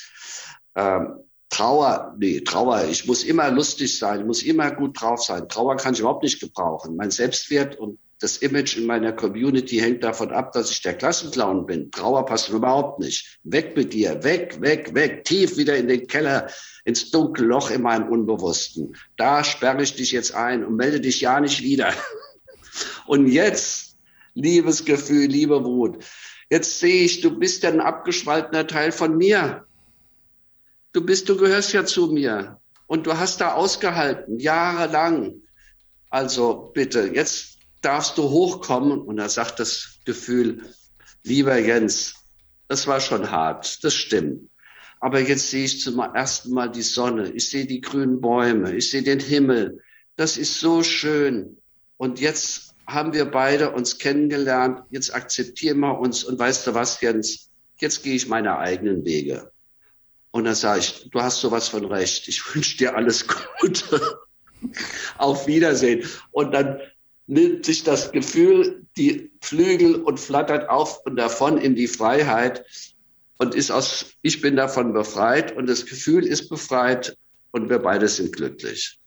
Ähm, 0.75 1.21
Trauer, 1.49 2.15
nee, 2.19 2.41
Trauer, 2.41 2.85
ich 2.85 3.07
muss 3.07 3.25
immer 3.25 3.51
lustig 3.51 3.99
sein, 3.99 4.21
ich 4.21 4.27
muss 4.27 4.43
immer 4.43 4.71
gut 4.71 5.01
drauf 5.01 5.25
sein. 5.25 5.49
Trauer 5.49 5.77
kann 5.77 5.95
ich 5.95 6.01
überhaupt 6.01 6.23
nicht 6.23 6.41
gebrauchen. 6.41 6.95
Mein 6.95 7.11
Selbstwert 7.11 7.77
und 7.77 7.99
das 8.21 8.37
Image 8.37 8.77
in 8.77 8.85
meiner 8.85 9.13
Community 9.13 9.79
hängt 9.79 10.05
davon 10.05 10.31
ab, 10.31 10.53
dass 10.53 10.71
ich 10.71 10.83
der 10.83 10.95
Klassenclown 10.95 11.65
bin. 11.65 11.91
Trauer 11.91 12.27
passt 12.27 12.51
überhaupt 12.51 13.01
nicht. 13.01 13.39
Weg 13.45 13.75
mit 13.75 13.95
dir, 13.95 14.23
weg, 14.23 14.61
weg, 14.61 14.95
weg, 14.95 15.25
tief 15.25 15.57
wieder 15.57 15.77
in 15.77 15.89
den 15.89 16.07
Keller, 16.07 16.51
ins 16.85 17.11
dunkle 17.11 17.47
Loch 17.47 17.71
in 17.71 17.81
meinem 17.81 18.09
Unbewussten. 18.09 18.95
Da 19.17 19.43
sperre 19.43 19.83
ich 19.83 19.97
dich 19.97 20.13
jetzt 20.13 20.35
ein 20.35 20.65
und 20.65 20.77
melde 20.77 21.01
dich 21.01 21.23
ja 21.23 21.41
nicht 21.41 21.63
wieder. 21.63 21.93
Und 23.07 23.27
jetzt, 23.27 23.97
liebes 24.35 24.85
Gefühl, 24.85 25.27
liebe 25.27 25.65
Wut, 25.65 26.05
jetzt 26.51 26.79
sehe 26.79 27.05
ich, 27.05 27.21
du 27.21 27.37
bist 27.37 27.65
ja 27.65 27.71
ein 27.71 27.81
abgespaltener 27.81 28.67
Teil 28.67 28.93
von 28.93 29.17
mir. 29.17 29.67
Du 30.93 31.05
bist, 31.05 31.29
du 31.29 31.37
gehörst 31.37 31.73
ja 31.73 31.85
zu 31.85 32.13
mir. 32.13 32.61
Und 32.87 33.07
du 33.07 33.19
hast 33.19 33.41
da 33.41 33.55
ausgehalten, 33.55 34.39
jahrelang. 34.39 35.43
Also 36.11 36.71
bitte, 36.73 37.11
jetzt 37.13 37.60
darfst 37.81 38.19
du 38.19 38.25
hochkommen. 38.25 39.01
Und 39.01 39.17
da 39.17 39.29
sagt 39.29 39.61
das 39.61 40.01
Gefühl, 40.05 40.63
lieber 41.25 41.59
Jens, 41.59 42.15
das 42.69 42.87
war 42.87 43.01
schon 43.01 43.31
hart, 43.31 43.83
das 43.85 43.95
stimmt. 43.95 44.49
Aber 45.01 45.19
jetzt 45.19 45.51
sehe 45.51 45.65
ich 45.65 45.81
zum 45.81 45.99
ersten 45.99 46.53
Mal 46.53 46.69
die 46.69 46.83
Sonne, 46.83 47.31
ich 47.31 47.49
sehe 47.49 47.67
die 47.67 47.81
grünen 47.81 48.21
Bäume, 48.21 48.77
ich 48.77 48.91
sehe 48.91 49.03
den 49.03 49.21
Himmel. 49.21 49.83
Das 50.17 50.37
ist 50.37 50.61
so 50.61 50.83
schön. 50.83 51.57
Und 51.97 52.21
jetzt 52.21 52.75
haben 52.87 53.15
wir 53.15 53.25
beide 53.25 53.71
uns 53.71 53.99
kennengelernt. 53.99 54.83
Jetzt 54.91 55.15
akzeptieren 55.15 55.81
wir 55.81 55.99
uns. 55.99 56.25
Und 56.25 56.39
weißt 56.39 56.67
du 56.67 56.75
was, 56.75 57.01
Jens? 57.01 57.51
Jetzt 57.79 58.03
gehe 58.03 58.15
ich 58.15 58.29
meine 58.29 58.59
eigenen 58.59 59.05
Wege. 59.05 59.51
Und 60.31 60.45
dann 60.45 60.55
sage 60.55 60.81
ich, 60.81 61.11
du 61.11 61.21
hast 61.21 61.41
sowas 61.41 61.69
von 61.69 61.85
recht. 61.87 62.29
Ich 62.29 62.43
wünsche 62.55 62.77
dir 62.77 62.95
alles 62.97 63.27
Gute. 63.61 64.19
Auf 65.17 65.47
Wiedersehen. 65.47 66.07
Und 66.31 66.53
dann 66.53 66.79
nimmt 67.31 67.65
sich 67.65 67.85
das 67.85 68.11
Gefühl 68.11 68.87
die 68.97 69.31
Flügel 69.41 69.95
und 69.95 70.19
flattert 70.19 70.69
auf 70.69 71.01
und 71.07 71.17
davon 71.17 71.59
in 71.59 71.77
die 71.77 71.87
Freiheit 71.87 72.65
und 73.39 73.55
ist 73.55 73.71
aus, 73.71 74.15
ich 74.21 74.41
bin 74.41 74.57
davon 74.57 74.93
befreit 74.93 75.57
und 75.57 75.69
das 75.69 75.87
Gefühl 75.87 76.27
ist 76.27 76.49
befreit 76.49 77.17
und 77.53 77.71
wir 77.71 77.79
beide 77.79 78.09
sind 78.09 78.35
glücklich. 78.35 78.99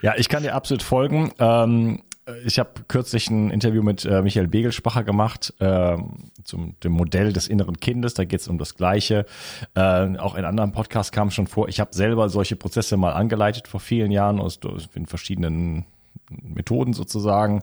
Ja, 0.00 0.14
ich 0.16 0.28
kann 0.28 0.42
dir 0.42 0.54
absolut 0.54 0.82
folgen. 0.82 1.32
Ähm, 1.38 2.02
ich 2.44 2.58
habe 2.58 2.70
kürzlich 2.88 3.30
ein 3.30 3.50
Interview 3.50 3.82
mit 3.82 4.04
äh, 4.04 4.22
Michael 4.22 4.48
Begelspacher 4.48 5.04
gemacht 5.04 5.54
äh, 5.58 5.96
zum 6.44 6.78
dem 6.80 6.92
Modell 6.92 7.32
des 7.32 7.48
inneren 7.48 7.78
Kindes. 7.78 8.14
Da 8.14 8.24
geht 8.24 8.40
es 8.40 8.48
um 8.48 8.58
das 8.58 8.74
Gleiche. 8.74 9.26
Äh, 9.74 10.16
auch 10.18 10.34
in 10.34 10.44
anderen 10.44 10.72
Podcasts 10.72 11.12
kam 11.12 11.30
schon 11.30 11.46
vor. 11.46 11.68
Ich 11.68 11.80
habe 11.80 11.94
selber 11.94 12.28
solche 12.28 12.56
Prozesse 12.56 12.96
mal 12.96 13.12
angeleitet 13.12 13.68
vor 13.68 13.80
vielen 13.80 14.10
Jahren 14.10 14.40
aus 14.40 14.60
in 14.94 15.06
verschiedenen 15.06 15.84
Methoden 16.30 16.92
sozusagen. 16.92 17.62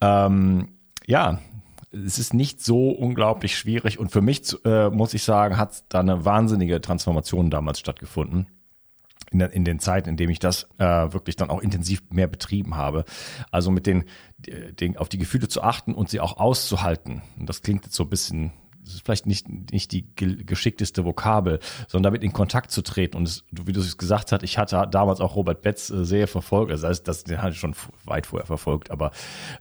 Ähm, 0.00 0.68
ja, 1.06 1.38
es 1.92 2.18
ist 2.18 2.34
nicht 2.34 2.62
so 2.64 2.90
unglaublich 2.90 3.56
schwierig 3.56 3.98
und 3.98 4.10
für 4.12 4.22
mich 4.22 4.54
äh, 4.64 4.90
muss 4.90 5.12
ich 5.12 5.24
sagen, 5.24 5.56
hat 5.56 5.84
da 5.88 6.00
eine 6.00 6.24
wahnsinnige 6.24 6.80
Transformation 6.80 7.50
damals 7.50 7.80
stattgefunden 7.80 8.46
in, 9.30 9.38
der, 9.38 9.52
in 9.52 9.64
den 9.64 9.78
Zeiten, 9.78 10.08
in 10.08 10.16
denen 10.16 10.32
ich 10.32 10.38
das 10.38 10.68
äh, 10.78 10.84
wirklich 10.84 11.36
dann 11.36 11.50
auch 11.50 11.60
intensiv 11.60 12.02
mehr 12.10 12.26
betrieben 12.26 12.76
habe. 12.76 13.04
Also 13.50 13.70
mit 13.70 13.86
den, 13.86 14.04
den 14.38 14.96
auf 14.96 15.08
die 15.08 15.18
Gefühle 15.18 15.48
zu 15.48 15.62
achten 15.62 15.94
und 15.94 16.08
sie 16.08 16.20
auch 16.20 16.38
auszuhalten. 16.38 17.22
Und 17.38 17.48
das 17.48 17.62
klingt 17.62 17.84
jetzt 17.84 17.94
so 17.94 18.04
ein 18.04 18.10
bisschen 18.10 18.52
das 18.90 18.94
ist 18.96 19.04
vielleicht 19.04 19.26
nicht, 19.26 19.72
nicht 19.72 19.92
die 19.92 20.06
geschickteste 20.16 21.04
Vokabel, 21.04 21.60
sondern 21.86 22.12
damit 22.12 22.24
in 22.24 22.32
Kontakt 22.32 22.70
zu 22.70 22.82
treten. 22.82 23.16
Und 23.16 23.28
es, 23.28 23.44
wie 23.50 23.72
du 23.72 23.80
es 23.80 23.98
gesagt 23.98 24.32
hast, 24.32 24.42
ich 24.42 24.58
hatte 24.58 24.88
damals 24.90 25.20
auch 25.20 25.36
Robert 25.36 25.62
Betz 25.62 25.90
äh, 25.90 26.04
sehr 26.04 26.26
verfolgt, 26.26 26.72
das, 26.72 27.02
das 27.02 27.24
den 27.24 27.40
hatte 27.40 27.52
ich 27.52 27.60
schon 27.60 27.76
weit 28.04 28.26
vorher 28.26 28.46
verfolgt, 28.46 28.90
aber 28.90 29.12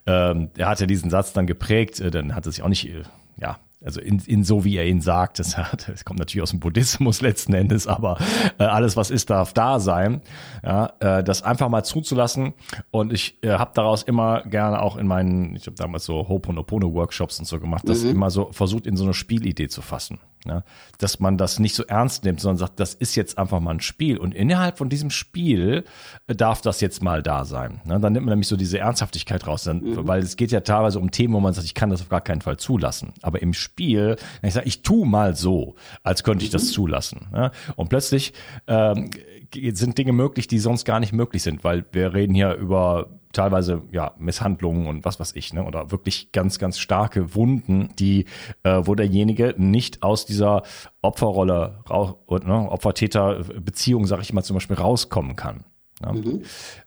ähm, 0.05 0.49
er 0.57 0.69
hatte 0.69 0.87
diesen 0.87 1.09
Satz 1.09 1.33
dann 1.33 1.47
geprägt, 1.47 1.99
äh, 1.99 2.11
dann 2.11 2.33
hat 2.33 2.45
er 2.45 2.51
sich 2.51 2.63
auch 2.63 2.69
nicht, 2.69 2.89
äh, 2.89 3.03
ja, 3.37 3.59
also 3.83 4.01
in, 4.01 4.19
in 4.25 4.43
so 4.43 4.65
wie 4.65 4.75
er 4.75 4.85
ihn 4.85 5.01
sagt, 5.01 5.39
das, 5.39 5.55
das 5.87 6.03
kommt 6.03 6.19
natürlich 6.19 6.43
aus 6.43 6.51
dem 6.51 6.59
Buddhismus 6.59 7.21
letzten 7.21 7.53
Endes, 7.53 7.87
aber 7.87 8.17
äh, 8.57 8.63
alles, 8.63 8.97
was 8.97 9.09
ist, 9.09 9.29
darf 9.29 9.53
da 9.53 9.79
sein. 9.79 10.21
Ja, 10.63 10.93
äh, 10.99 11.23
das 11.23 11.43
einfach 11.43 11.69
mal 11.69 11.83
zuzulassen. 11.83 12.53
Und 12.91 13.13
ich 13.13 13.41
äh, 13.43 13.51
habe 13.51 13.71
daraus 13.73 14.03
immer 14.03 14.43
gerne 14.43 14.81
auch 14.81 14.97
in 14.97 15.07
meinen, 15.07 15.55
ich 15.55 15.65
habe 15.67 15.75
damals 15.75 16.05
so 16.05 16.21
Ho'oponopono-Workshops 16.21 17.39
und 17.39 17.45
so 17.45 17.59
gemacht, 17.59 17.87
das 17.87 18.03
mhm. 18.03 18.11
immer 18.11 18.31
so 18.31 18.51
versucht, 18.51 18.85
in 18.85 18.97
so 18.97 19.03
eine 19.03 19.13
Spielidee 19.13 19.67
zu 19.67 19.81
fassen. 19.81 20.19
Ja, 20.45 20.63
dass 20.99 21.19
man 21.19 21.37
das 21.37 21.59
nicht 21.59 21.75
so 21.75 21.83
ernst 21.83 22.23
nimmt, 22.23 22.39
sondern 22.39 22.57
sagt, 22.57 22.79
das 22.79 22.93
ist 22.93 23.15
jetzt 23.15 23.37
einfach 23.37 23.59
mal 23.59 23.71
ein 23.71 23.81
Spiel. 23.81 24.17
Und 24.17 24.33
innerhalb 24.33 24.77
von 24.77 24.87
diesem 24.87 25.09
Spiel 25.09 25.83
äh, 26.27 26.35
darf 26.35 26.61
das 26.61 26.79
jetzt 26.79 27.03
mal 27.03 27.21
da 27.21 27.43
sein. 27.43 27.81
Ja, 27.85 27.99
dann 27.99 28.13
nimmt 28.13 28.25
man 28.25 28.33
nämlich 28.33 28.47
so 28.47 28.55
diese 28.55 28.79
Ernsthaftigkeit 28.79 29.45
raus, 29.47 29.65
dann, 29.65 29.81
mhm. 29.81 30.07
weil 30.07 30.21
es 30.21 30.37
geht 30.37 30.51
ja 30.51 30.61
teilweise 30.61 30.99
um 30.99 31.11
Themen, 31.11 31.33
wo 31.33 31.41
man 31.41 31.53
sagt, 31.53 31.65
ich 31.65 31.73
kann 31.73 31.89
das 31.89 32.01
auf 32.01 32.07
gar 32.07 32.21
keinen 32.21 32.39
Fall 32.39 32.55
zulassen. 32.55 33.13
Aber 33.21 33.41
im 33.41 33.53
Spiel, 33.53 34.15
ich 34.41 34.53
sage, 34.53 34.67
ich 34.67 34.81
tu 34.81 35.03
mal 35.03 35.35
so, 35.35 35.75
als 36.03 36.23
könnte 36.23 36.45
ich 36.45 36.51
das 36.51 36.63
mhm. 36.63 36.71
zulassen. 36.71 37.27
Ja, 37.33 37.51
und 37.75 37.89
plötzlich 37.89 38.31
ähm, 38.67 39.09
sind 39.53 39.97
Dinge 39.97 40.13
möglich, 40.13 40.47
die 40.47 40.59
sonst 40.59 40.85
gar 40.85 41.01
nicht 41.01 41.11
möglich 41.11 41.43
sind, 41.43 41.65
weil 41.65 41.83
wir 41.91 42.13
reden 42.13 42.33
hier 42.33 42.53
über 42.53 43.18
teilweise 43.33 43.83
ja 43.91 44.13
Misshandlungen 44.17 44.87
und 44.87 45.05
was 45.05 45.19
weiß 45.19 45.35
ich, 45.35 45.53
ne? 45.53 45.63
Oder 45.63 45.91
wirklich 45.91 46.31
ganz, 46.31 46.59
ganz 46.59 46.79
starke 46.79 47.35
Wunden, 47.35 47.89
die, 47.97 48.25
äh, 48.63 48.81
wo 48.83 48.95
derjenige 48.95 49.53
nicht 49.57 50.03
aus 50.03 50.25
dieser 50.25 50.63
Opferrolle, 51.01 51.83
ne, 51.87 52.71
Opfer-Täter-Beziehung, 52.71 54.07
sag 54.07 54.21
ich 54.21 54.33
mal, 54.33 54.43
zum 54.43 54.55
Beispiel 54.55 54.77
rauskommen 54.77 55.35
kann. 55.35 55.65
Ne? 56.01 56.13
Mhm. 56.13 56.41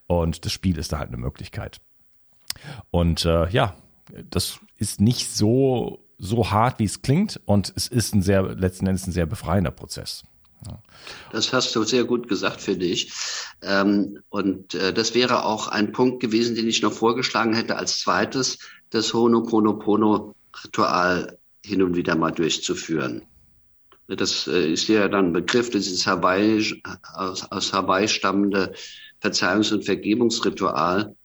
Und 0.07 0.45
das 0.45 0.51
Spiel 0.51 0.77
ist 0.77 0.91
da 0.91 0.99
halt 0.99 1.09
eine 1.09 1.17
Möglichkeit. 1.17 1.79
Und 2.91 3.25
äh, 3.25 3.49
ja, 3.49 3.75
das 4.29 4.59
ist 4.77 5.01
nicht 5.01 5.29
so 5.31 5.99
so 6.19 6.51
hart, 6.51 6.79
wie 6.79 6.85
es 6.85 7.01
klingt, 7.01 7.41
und 7.45 7.73
es 7.75 7.87
ist 7.87 8.15
ein 8.15 8.21
sehr 8.21 8.43
letzten 8.43 8.87
Endes 8.87 9.07
ein 9.07 9.11
sehr 9.11 9.25
befreiender 9.25 9.71
Prozess. 9.71 10.23
Das 11.31 11.53
hast 11.53 11.75
du 11.75 11.83
sehr 11.83 12.05
gut 12.05 12.27
gesagt, 12.27 12.61
finde 12.61 12.85
ich. 12.85 13.11
Ähm, 13.61 14.19
und 14.29 14.73
äh, 14.75 14.93
das 14.93 15.15
wäre 15.15 15.45
auch 15.45 15.67
ein 15.67 15.91
Punkt 15.91 16.21
gewesen, 16.21 16.55
den 16.55 16.67
ich 16.67 16.81
noch 16.81 16.93
vorgeschlagen 16.93 17.53
hätte 17.53 17.75
als 17.77 17.99
zweites, 17.99 18.57
das 18.89 19.13
Honoponopono-Ritual 19.13 21.37
hin 21.65 21.81
und 21.81 21.95
wieder 21.95 22.15
mal 22.15 22.31
durchzuführen. 22.31 23.23
Das 24.07 24.47
äh, 24.47 24.71
ist 24.71 24.87
ja 24.87 25.07
dann 25.07 25.27
ein 25.27 25.33
Begriff, 25.33 25.73
ist 25.73 26.05
Hawaii, 26.05 26.81
aus, 27.15 27.49
aus 27.51 27.73
Hawaii 27.73 28.07
stammende 28.07 28.73
Verzeihungs- 29.21 29.73
und 29.73 29.85
Vergebungsritual, 29.85 31.15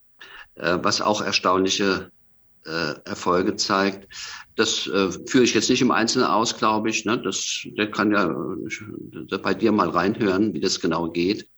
äh, 0.55 0.79
was 0.81 1.01
auch 1.01 1.21
erstaunliche 1.21 2.13
Erfolge 3.05 3.57
zeigt. 3.57 4.09
Das 4.59 4.89
äh, 4.89 5.13
führe 5.27 5.45
ich 5.45 5.55
jetzt 5.55 5.71
nicht 5.71 5.83
im 5.83 5.93
Einzelnen 5.93 6.27
aus, 6.27 6.57
glaube 6.57 6.91
ich. 6.91 7.05
Ne? 7.05 7.17
Das, 7.17 7.65
der 7.77 7.89
kann 7.93 8.11
ja 8.11 8.25
äh, 8.25 9.39
bei 9.39 9.55
dir 9.55 9.71
mal 9.71 9.89
reinhören, 9.89 10.53
wie 10.53 10.59
das 10.59 10.81
genau 10.81 11.09
geht. 11.09 11.49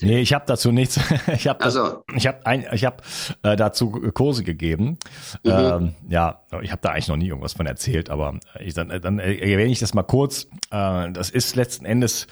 Nee, 0.00 0.20
ich 0.20 0.32
habe 0.32 0.44
dazu 0.46 0.70
nichts. 0.70 1.00
ich 1.34 1.48
habe 1.48 1.64
also, 1.64 2.04
ich 2.14 2.28
ich 2.72 2.84
habe 2.84 2.96
äh, 3.42 3.56
dazu 3.56 3.90
Kurse 3.90 4.44
gegeben. 4.44 4.98
Mhm. 5.42 5.50
Ähm, 5.50 5.94
ja, 6.08 6.44
ich 6.62 6.70
habe 6.70 6.80
da 6.80 6.90
eigentlich 6.90 7.08
noch 7.08 7.16
nie 7.16 7.26
irgendwas 7.26 7.54
von 7.54 7.66
erzählt, 7.66 8.08
aber 8.08 8.38
ich, 8.60 8.74
dann, 8.74 8.88
dann 8.88 9.18
erwähne 9.18 9.72
ich 9.72 9.80
das 9.80 9.92
mal 9.92 10.04
kurz. 10.04 10.46
Äh, 10.70 11.10
das 11.10 11.30
ist 11.30 11.56
letzten 11.56 11.84
Endes 11.84 12.28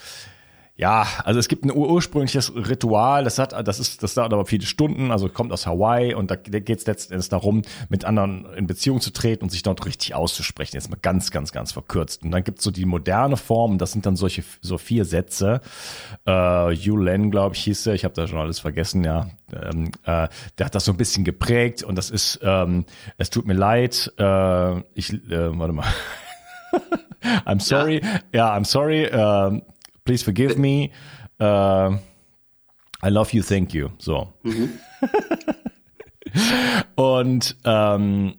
ja, 0.75 1.05
also 1.23 1.39
es 1.39 1.47
gibt 1.47 1.65
ein 1.65 1.71
ursprüngliches 1.71 2.55
Ritual, 2.55 3.23
das 3.23 3.37
hat, 3.37 3.53
das 3.67 3.79
ist, 3.79 4.01
das 4.01 4.15
dauert 4.15 4.33
aber 4.33 4.47
viele 4.47 4.65
Stunden, 4.65 5.11
also 5.11 5.29
kommt 5.29 5.51
aus 5.51 5.67
Hawaii 5.67 6.15
und 6.15 6.31
da, 6.31 6.35
geht 6.35 6.79
es 6.79 6.87
letzten 6.87 7.13
Endes 7.13 7.29
darum, 7.29 7.61
mit 7.89 8.05
anderen 8.05 8.47
in 8.55 8.65
Beziehung 8.65 8.99
zu 8.99 9.11
treten 9.11 9.43
und 9.43 9.51
sich 9.51 9.61
dort 9.61 9.85
richtig 9.85 10.15
auszusprechen. 10.15 10.75
Jetzt 10.75 10.89
mal 10.89 10.97
ganz, 10.99 11.29
ganz, 11.29 11.51
ganz 11.51 11.71
verkürzt. 11.71 12.23
Und 12.23 12.31
dann 12.31 12.43
gibt's 12.43 12.63
so 12.63 12.71
die 12.71 12.85
moderne 12.85 13.37
Form, 13.37 13.77
das 13.77 13.91
sind 13.91 14.07
dann 14.07 14.15
solche 14.15 14.43
so 14.61 14.79
vier 14.79 15.05
Sätze. 15.05 15.61
Äh, 16.25 16.71
Yulen, 16.71 17.29
glaube 17.29 17.53
ich, 17.55 17.63
hieß 17.65 17.85
er, 17.87 17.93
ich 17.93 18.03
habe 18.03 18.15
da 18.15 18.25
schon 18.25 18.39
alles 18.39 18.59
vergessen, 18.59 19.03
ja. 19.03 19.27
Ähm, 19.53 19.91
äh, 20.05 20.27
der 20.57 20.65
hat 20.65 20.73
das 20.73 20.85
so 20.85 20.91
ein 20.91 20.97
bisschen 20.97 21.23
geprägt 21.23 21.83
und 21.83 21.95
das 21.99 22.09
ist, 22.09 22.39
ähm, 22.41 22.85
es 23.19 23.29
tut 23.29 23.45
mir 23.45 23.53
leid, 23.53 24.11
äh, 24.17 24.79
ich, 24.95 25.13
äh, 25.13 25.55
warte 25.55 25.73
mal. 25.73 25.85
I'm 27.45 27.59
sorry, 27.61 28.01
ja, 28.33 28.47
yeah, 28.47 28.57
I'm 28.57 28.65
sorry. 28.65 29.05
Uh, 29.05 29.61
please 30.05 30.23
forgive 30.23 30.57
me. 30.57 30.91
Uh, 31.39 31.97
I 33.01 33.09
love 33.09 33.33
you, 33.33 33.43
thank 33.43 33.73
you. 33.73 33.91
So. 33.97 34.33
Mhm. 34.43 34.79
Und 36.95 37.55
ähm, 37.65 38.35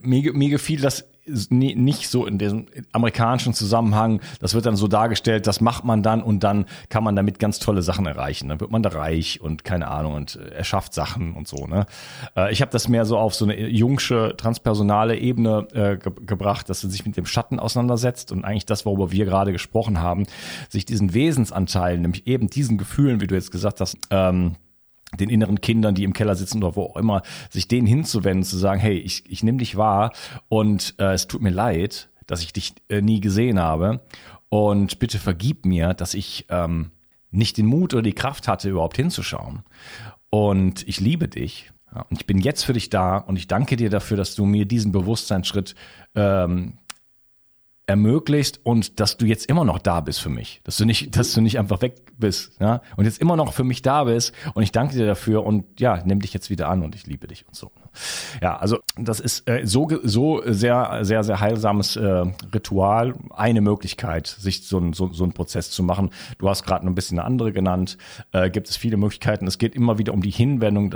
mir, 0.00 0.32
mir 0.32 0.50
gefiel 0.50 0.80
das 0.80 1.04
nicht 1.28 2.08
so 2.08 2.26
in 2.26 2.38
diesem 2.38 2.66
amerikanischen 2.92 3.54
Zusammenhang. 3.54 4.20
Das 4.40 4.54
wird 4.54 4.66
dann 4.66 4.76
so 4.76 4.88
dargestellt, 4.88 5.46
das 5.46 5.60
macht 5.60 5.84
man 5.84 6.02
dann 6.02 6.22
und 6.22 6.44
dann 6.44 6.66
kann 6.88 7.04
man 7.04 7.16
damit 7.16 7.38
ganz 7.38 7.58
tolle 7.58 7.82
Sachen 7.82 8.06
erreichen. 8.06 8.48
Dann 8.48 8.60
wird 8.60 8.70
man 8.70 8.82
da 8.82 8.90
reich 8.90 9.40
und 9.40 9.64
keine 9.64 9.88
Ahnung 9.88 10.14
und 10.14 10.36
äh, 10.36 10.48
erschafft 10.54 10.94
Sachen 10.94 11.34
und 11.34 11.48
so. 11.48 11.66
Ne? 11.66 11.86
Äh, 12.36 12.52
ich 12.52 12.60
habe 12.60 12.70
das 12.70 12.88
mehr 12.88 13.04
so 13.04 13.18
auf 13.18 13.34
so 13.34 13.44
eine 13.44 13.68
jungsche, 13.68 14.34
transpersonale 14.36 15.16
Ebene 15.16 15.68
äh, 15.72 15.96
ge 15.96 16.12
gebracht, 16.26 16.68
dass 16.68 16.82
er 16.84 16.90
sich 16.90 17.06
mit 17.06 17.16
dem 17.16 17.26
Schatten 17.26 17.58
auseinandersetzt 17.58 18.32
und 18.32 18.44
eigentlich 18.44 18.66
das, 18.66 18.84
worüber 18.84 19.12
wir 19.12 19.24
gerade 19.24 19.52
gesprochen 19.52 20.00
haben, 20.00 20.26
sich 20.68 20.84
diesen 20.84 21.14
Wesensanteilen, 21.14 22.02
nämlich 22.02 22.26
eben 22.26 22.48
diesen 22.48 22.78
Gefühlen, 22.78 23.20
wie 23.20 23.26
du 23.26 23.34
jetzt 23.34 23.50
gesagt 23.50 23.80
hast, 23.80 23.96
ähm, 24.10 24.56
den 25.18 25.30
inneren 25.30 25.60
Kindern, 25.60 25.94
die 25.94 26.04
im 26.04 26.12
Keller 26.12 26.34
sitzen 26.34 26.62
oder 26.62 26.76
wo 26.76 26.84
auch 26.84 26.96
immer, 26.96 27.22
sich 27.50 27.68
denen 27.68 27.86
hinzuwenden, 27.86 28.44
zu 28.44 28.58
sagen, 28.58 28.80
hey, 28.80 28.98
ich, 28.98 29.24
ich 29.28 29.42
nehme 29.42 29.58
dich 29.58 29.76
wahr 29.76 30.12
und 30.48 30.94
äh, 30.98 31.12
es 31.12 31.26
tut 31.26 31.40
mir 31.40 31.50
leid, 31.50 32.10
dass 32.26 32.42
ich 32.42 32.52
dich 32.52 32.74
äh, 32.88 33.00
nie 33.00 33.20
gesehen 33.20 33.58
habe 33.58 34.00
und 34.48 34.98
bitte 34.98 35.18
vergib 35.18 35.64
mir, 35.64 35.94
dass 35.94 36.14
ich 36.14 36.46
ähm, 36.50 36.90
nicht 37.30 37.56
den 37.56 37.66
Mut 37.66 37.94
oder 37.94 38.02
die 38.02 38.12
Kraft 38.12 38.48
hatte, 38.48 38.68
überhaupt 38.68 38.96
hinzuschauen. 38.96 39.62
Und 40.30 40.86
ich 40.86 41.00
liebe 41.00 41.28
dich 41.28 41.72
ja, 41.94 42.02
und 42.02 42.20
ich 42.20 42.26
bin 42.26 42.38
jetzt 42.38 42.64
für 42.64 42.72
dich 42.72 42.90
da 42.90 43.16
und 43.16 43.36
ich 43.36 43.48
danke 43.48 43.76
dir 43.76 43.90
dafür, 43.90 44.16
dass 44.16 44.34
du 44.34 44.44
mir 44.44 44.66
diesen 44.66 44.92
Bewusstseinsschritt 44.92 45.74
ähm, 46.14 46.74
ermöglicht 47.88 48.60
und 48.62 49.00
dass 49.00 49.16
du 49.16 49.24
jetzt 49.24 49.46
immer 49.46 49.64
noch 49.64 49.78
da 49.78 50.00
bist 50.00 50.20
für 50.20 50.28
mich, 50.28 50.60
dass 50.64 50.76
du 50.76 50.84
nicht, 50.84 51.16
dass 51.16 51.32
du 51.32 51.40
nicht 51.40 51.58
einfach 51.58 51.80
weg 51.80 51.94
bist, 52.18 52.52
ja, 52.60 52.82
und 52.96 53.06
jetzt 53.06 53.20
immer 53.20 53.34
noch 53.34 53.52
für 53.52 53.64
mich 53.64 53.82
da 53.82 54.04
bist 54.04 54.34
und 54.54 54.62
ich 54.62 54.72
danke 54.72 54.94
dir 54.94 55.06
dafür 55.06 55.44
und 55.44 55.80
ja, 55.80 56.02
nimm 56.04 56.20
dich 56.20 56.34
jetzt 56.34 56.50
wieder 56.50 56.68
an 56.68 56.82
und 56.82 56.94
ich 56.94 57.06
liebe 57.06 57.26
dich 57.26 57.46
und 57.48 57.56
so. 57.56 57.72
Ja, 58.42 58.56
also 58.58 58.78
das 58.96 59.20
ist 59.20 59.48
äh, 59.48 59.66
so 59.66 59.88
so 60.02 60.42
sehr 60.44 61.00
sehr 61.02 61.24
sehr 61.24 61.40
heilsames 61.40 61.96
äh, 61.96 62.26
Ritual, 62.54 63.14
eine 63.34 63.62
Möglichkeit, 63.62 64.26
sich 64.26 64.66
so 64.66 64.78
ein 64.78 64.92
so, 64.92 65.10
so 65.12 65.24
ein 65.24 65.32
Prozess 65.32 65.70
zu 65.70 65.82
machen. 65.82 66.10
Du 66.36 66.48
hast 66.48 66.64
gerade 66.64 66.86
ein 66.86 66.94
bisschen 66.94 67.18
eine 67.18 67.26
andere 67.26 67.52
genannt. 67.52 67.96
Äh, 68.32 68.50
gibt 68.50 68.68
es 68.68 68.76
viele 68.76 68.98
Möglichkeiten. 68.98 69.46
Es 69.46 69.56
geht 69.56 69.74
immer 69.74 69.98
wieder 69.98 70.12
um 70.12 70.20
die 70.20 70.30
Hinwendung, 70.30 70.94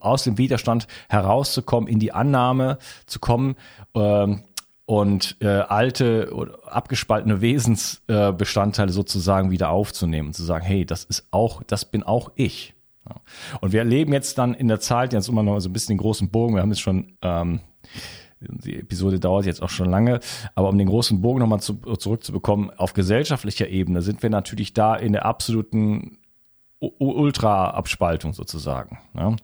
aus 0.00 0.24
dem 0.24 0.38
Widerstand 0.38 0.86
herauszukommen, 1.10 1.88
in 1.88 1.98
die 1.98 2.12
Annahme 2.12 2.78
zu 3.06 3.20
kommen. 3.20 3.56
Äh, 3.94 4.36
und 4.84 5.36
äh, 5.40 5.46
alte 5.46 6.32
oder 6.34 6.58
abgespaltene 6.64 7.40
Wesensbestandteile 7.40 8.90
äh, 8.90 8.92
sozusagen 8.92 9.50
wieder 9.50 9.70
aufzunehmen 9.70 10.28
und 10.28 10.34
zu 10.34 10.42
sagen, 10.42 10.64
hey, 10.64 10.84
das 10.84 11.04
ist 11.04 11.26
auch, 11.30 11.62
das 11.64 11.84
bin 11.84 12.02
auch 12.02 12.32
ich. 12.34 12.74
Ja. 13.08 13.16
Und 13.60 13.72
wir 13.72 13.80
erleben 13.80 14.12
jetzt 14.12 14.38
dann 14.38 14.54
in 14.54 14.68
der 14.68 14.80
Zeit, 14.80 15.12
jetzt 15.12 15.28
immer 15.28 15.42
noch 15.42 15.58
so 15.60 15.68
ein 15.68 15.72
bisschen 15.72 15.96
den 15.96 16.02
großen 16.02 16.30
Bogen, 16.30 16.54
wir 16.54 16.62
haben 16.62 16.70
jetzt 16.70 16.80
schon, 16.80 17.16
ähm, 17.22 17.60
die 18.40 18.80
Episode 18.80 19.20
dauert 19.20 19.46
jetzt 19.46 19.62
auch 19.62 19.68
schon 19.70 19.88
lange, 19.88 20.18
aber 20.56 20.68
um 20.68 20.78
den 20.78 20.88
großen 20.88 21.20
Bogen 21.20 21.38
nochmal 21.38 21.60
zu, 21.60 21.74
zurückzubekommen, 21.74 22.70
auf 22.70 22.92
gesellschaftlicher 22.92 23.68
Ebene 23.68 24.02
sind 24.02 24.22
wir 24.22 24.30
natürlich 24.30 24.74
da 24.74 24.96
in 24.96 25.12
der 25.12 25.26
absoluten 25.26 26.18
Ultra-Abspaltung 26.98 28.32
sozusagen. 28.32 28.98
Ne? 29.14 29.36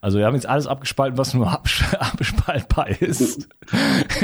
Also 0.00 0.18
wir 0.18 0.26
haben 0.26 0.34
jetzt 0.34 0.46
alles 0.46 0.66
abgespalten, 0.66 1.16
was 1.16 1.32
nur 1.32 1.50
abspaltbar 1.50 2.88
ist. 3.00 3.48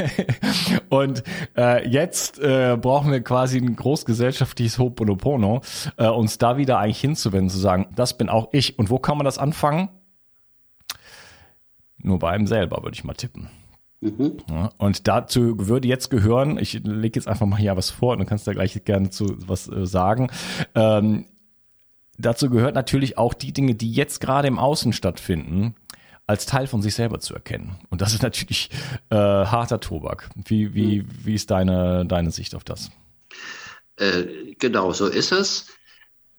und 0.89 1.23
äh, 1.57 1.87
jetzt 1.87 2.39
äh, 2.39 2.77
brauchen 2.79 3.11
wir 3.11 3.21
quasi 3.21 3.57
ein 3.57 3.75
großgesellschaftliches 3.75 4.77
Ho'oponopono, 4.77 5.61
äh, 5.97 6.07
uns 6.07 6.37
da 6.37 6.57
wieder 6.57 6.77
eigentlich 6.77 7.01
hinzuwenden, 7.01 7.49
zu 7.49 7.57
sagen, 7.57 7.87
das 7.95 8.17
bin 8.17 8.29
auch 8.29 8.49
ich. 8.51 8.77
Und 8.77 8.89
wo 8.89 8.99
kann 8.99 9.17
man 9.17 9.25
das 9.25 9.37
anfangen? 9.37 9.89
Nur 11.97 12.19
bei 12.19 12.31
einem 12.31 12.47
selber, 12.47 12.83
würde 12.83 12.95
ich 12.95 13.03
mal 13.03 13.13
tippen. 13.13 13.49
Mhm. 14.01 14.37
Ja, 14.49 14.71
und 14.77 15.07
dazu 15.07 15.67
würde 15.67 15.87
jetzt 15.87 16.09
gehören, 16.09 16.57
ich 16.57 16.73
lege 16.83 17.19
jetzt 17.19 17.27
einfach 17.27 17.45
mal 17.45 17.57
hier 17.57 17.77
was 17.77 17.91
vor 17.91 18.13
und 18.13 18.19
du 18.19 18.25
kannst 18.25 18.47
da 18.47 18.53
gleich 18.53 18.83
gerne 18.83 19.11
zu 19.11 19.35
was 19.47 19.67
äh, 19.67 19.85
sagen. 19.85 20.29
Ähm, 20.73 21.25
dazu 22.21 22.49
gehört 22.49 22.75
natürlich 22.75 23.17
auch 23.17 23.33
die 23.33 23.53
Dinge, 23.53 23.75
die 23.75 23.91
jetzt 23.91 24.21
gerade 24.21 24.47
im 24.47 24.59
Außen 24.59 24.93
stattfinden, 24.93 25.75
als 26.27 26.45
Teil 26.45 26.67
von 26.67 26.81
sich 26.81 26.95
selber 26.95 27.19
zu 27.19 27.33
erkennen. 27.33 27.77
Und 27.89 28.01
das 28.01 28.13
ist 28.13 28.23
natürlich 28.23 28.69
äh, 29.09 29.15
harter 29.15 29.79
Tobak. 29.79 30.29
Wie, 30.35 30.73
wie, 30.73 30.99
hm. 30.99 31.09
wie 31.23 31.33
ist 31.35 31.51
deine, 31.51 32.05
deine 32.05 32.31
Sicht 32.31 32.55
auf 32.55 32.63
das? 32.63 32.91
Äh, 33.97 34.53
genau, 34.57 34.93
so 34.93 35.07
ist 35.07 35.31
es. 35.31 35.67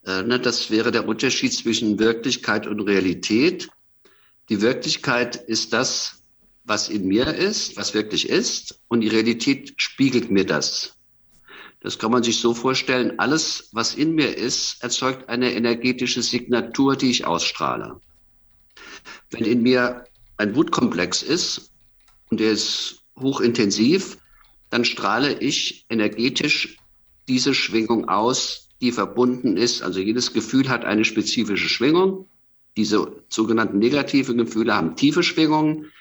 Äh, 0.07 0.23
ne, 0.23 0.41
das 0.41 0.71
wäre 0.71 0.91
der 0.91 1.07
Unterschied 1.07 1.53
zwischen 1.53 1.99
Wirklichkeit 1.99 2.67
und 2.67 2.81
Realität. 2.81 3.69
Die 4.49 4.61
Wirklichkeit 4.61 5.37
ist 5.37 5.73
das, 5.73 6.23
was 6.65 6.89
in 6.89 7.07
mir 7.07 7.35
ist, 7.35 7.77
was 7.77 7.95
wirklich 7.95 8.29
ist, 8.29 8.81
und 8.89 9.01
die 9.01 9.09
Realität 9.09 9.75
spiegelt 9.77 10.31
mir 10.31 10.47
das. 10.47 10.97
Das 11.83 11.99
kann 11.99 12.13
man 12.13 12.23
sich 12.23 12.39
so 12.39 12.55
vorstellen, 12.55 13.19
alles, 13.19 13.69
was 13.73 13.95
in 13.95 14.15
mir 14.15 14.37
ist, 14.37 14.83
erzeugt 14.83 15.29
eine 15.29 15.53
energetische 15.53 16.23
Signatur, 16.23 16.97
die 16.97 17.11
ich 17.11 17.27
ausstrahle. 17.27 18.01
Wenn 19.31 19.45
in 19.45 19.63
mir 19.63 20.05
ein 20.37 20.55
Wutkomplex 20.55 21.23
ist 21.23 21.73
und 22.31 22.41
der 22.41 22.53
ist 22.53 23.03
hochintensiv, 23.19 24.19
dann 24.71 24.85
strahle 24.85 25.39
ich 25.41 25.85
energetisch 25.89 26.79
diese 27.29 27.55
Schwingung 27.55 28.09
aus, 28.09 28.69
die 28.81 28.93
verbunden 28.93 29.57
ist. 29.57 29.83
Also 29.83 30.01
jedes 30.01 30.33
Gefühl 30.33 30.69
hat 30.69 30.85
eine 30.85 31.05
spezifische 31.05 31.69
Schwingung. 31.69 32.29
Diese 32.77 33.23
sogenannten 33.29 33.79
negativen 33.79 34.39
Gefühle 34.39 34.75
haben 34.75 34.97
tiefe 34.97 35.23
Schwingungen. 35.23 35.93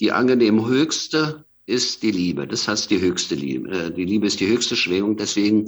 Die 0.00 0.12
angenehm 0.12 0.66
höchste 0.66 1.45
ist 1.66 2.02
die 2.02 2.12
Liebe. 2.12 2.46
Das 2.46 2.66
heißt 2.66 2.90
die 2.90 3.00
höchste 3.00 3.34
Liebe. 3.34 3.70
Äh, 3.70 3.90
die 3.90 4.04
Liebe 4.04 4.26
ist 4.26 4.40
die 4.40 4.48
höchste 4.48 4.76
Schwingung. 4.76 5.16
Deswegen 5.16 5.66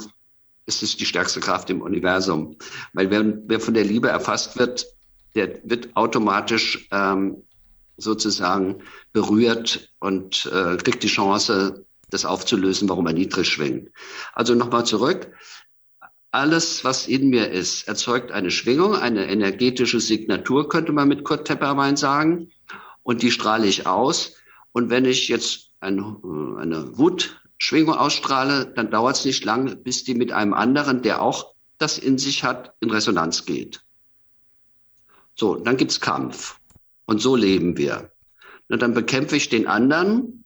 ist 0.67 0.83
es 0.83 0.97
die 0.97 1.07
stärkste 1.07 1.41
Kraft 1.41 1.71
im 1.71 1.83
Universum. 1.83 2.57
Weil 2.93 3.11
wer, 3.11 3.25
wer 3.47 3.61
von 3.61 3.75
der 3.75 3.85
Liebe 3.85 4.09
erfasst 4.09 4.59
wird, 4.59 4.87
der 5.35 5.61
wird 5.65 5.95
automatisch 5.97 6.89
ähm, 6.93 7.43
sozusagen 7.97 8.83
berührt 9.13 9.93
und 9.99 10.47
äh, 10.47 10.77
kriegt 10.77 11.03
die 11.03 11.09
Chance, 11.09 11.85
das 12.11 12.25
aufzulösen, 12.25 12.89
warum 12.89 13.07
er 13.07 13.13
niedrig 13.13 13.49
schwingt. 13.49 13.91
Also 14.33 14.55
nochmal 14.55 14.87
zurück. 14.87 15.31
Alles, 16.31 16.85
was 16.85 17.07
in 17.07 17.29
mir 17.29 17.51
ist, 17.51 17.89
erzeugt 17.89 18.33
eine 18.33 18.51
Schwingung, 18.51 18.95
eine 18.95 19.29
energetische 19.29 20.01
Signatur, 20.01 20.69
könnte 20.69 20.93
man 20.93 21.09
mit 21.09 21.25
Kurt 21.25 21.47
Tepperwein 21.47 21.97
sagen. 21.97 22.51
Und 23.03 23.23
die 23.23 23.31
strahle 23.31 23.67
ich 23.67 23.87
aus. 23.87 24.35
Und 24.73 24.91
wenn 24.91 25.05
ich 25.05 25.29
jetzt 25.29 25.68
ein, 25.81 25.99
äh, 25.99 26.61
eine 26.61 26.99
Wutschwingung 26.99 27.95
ausstrahle, 27.95 28.73
dann 28.75 28.91
dauert 28.91 29.17
es 29.17 29.25
nicht 29.25 29.45
lange, 29.45 29.77
bis 29.77 30.05
die 30.05 30.15
mit 30.15 30.33
einem 30.33 30.55
anderen, 30.55 31.03
der 31.03 31.23
auch 31.23 31.55
das 31.79 31.99
in 31.99 32.19
sich 32.19 32.45
hat, 32.45 32.75
in 32.81 32.91
Resonanz 32.91 33.45
geht. 33.45 33.83
So, 35.35 35.55
dann 35.55 35.77
gibt's 35.77 36.01
Kampf. 36.01 36.59
Und 37.07 37.23
so 37.23 37.37
leben 37.37 37.79
wir. 37.79 38.11
Und 38.69 38.83
dann 38.83 38.93
bekämpfe 38.93 39.37
ich 39.37 39.49
den 39.49 39.67
anderen, 39.67 40.45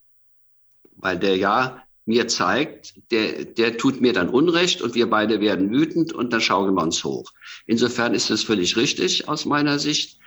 weil 0.97 1.19
der 1.19 1.37
ja 1.37 1.83
mir 2.05 2.29
zeigt, 2.29 2.95
der, 3.11 3.45
der 3.45 3.77
tut 3.77 4.01
mir 4.01 4.13
dann 4.13 4.29
Unrecht 4.29 4.83
und 4.83 4.95
wir 4.95 5.09
beide 5.09 5.41
werden 5.41 5.71
wütend 5.71 6.13
und 6.13 6.33
dann 6.33 6.41
schaukeln 6.41 6.75
wir 6.75 6.83
uns 6.83 7.05
hoch. 7.05 7.33
Insofern 7.67 8.15
ist 8.15 8.31
es 8.31 8.45
völlig 8.45 8.77
richtig 8.77 9.29
aus 9.29 9.45
meiner 9.45 9.79
Sicht. 9.79 10.19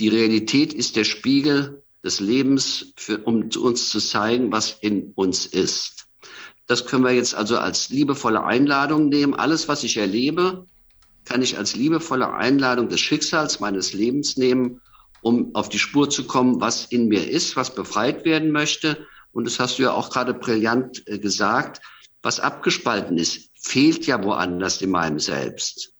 Die 0.00 0.08
Realität 0.08 0.72
ist 0.72 0.96
der 0.96 1.04
Spiegel 1.04 1.82
des 2.04 2.20
Lebens, 2.20 2.92
für, 2.96 3.18
um 3.18 3.48
uns 3.58 3.90
zu 3.90 3.98
zeigen, 4.00 4.52
was 4.52 4.78
in 4.80 5.12
uns 5.14 5.46
ist. 5.46 6.06
Das 6.66 6.86
können 6.86 7.04
wir 7.04 7.12
jetzt 7.12 7.34
also 7.34 7.58
als 7.58 7.88
liebevolle 7.88 8.44
Einladung 8.44 9.08
nehmen. 9.08 9.34
Alles, 9.34 9.68
was 9.68 9.84
ich 9.84 9.96
erlebe, 9.96 10.66
kann 11.24 11.42
ich 11.42 11.58
als 11.58 11.74
liebevolle 11.74 12.32
Einladung 12.32 12.88
des 12.88 13.00
Schicksals 13.00 13.60
meines 13.60 13.92
Lebens 13.92 14.36
nehmen, 14.36 14.80
um 15.22 15.54
auf 15.54 15.68
die 15.68 15.78
Spur 15.78 16.08
zu 16.10 16.24
kommen, 16.24 16.60
was 16.60 16.84
in 16.86 17.08
mir 17.08 17.28
ist, 17.28 17.56
was 17.56 17.74
befreit 17.74 18.24
werden 18.24 18.50
möchte. 18.52 19.06
Und 19.32 19.46
das 19.46 19.58
hast 19.58 19.78
du 19.78 19.82
ja 19.84 19.92
auch 19.92 20.10
gerade 20.10 20.34
brillant 20.34 21.06
äh, 21.06 21.18
gesagt. 21.18 21.80
Was 22.22 22.40
abgespalten 22.40 23.16
ist, 23.18 23.50
fehlt 23.54 24.06
ja 24.06 24.22
woanders 24.22 24.82
in 24.82 24.90
meinem 24.90 25.18
Selbst. 25.18 25.94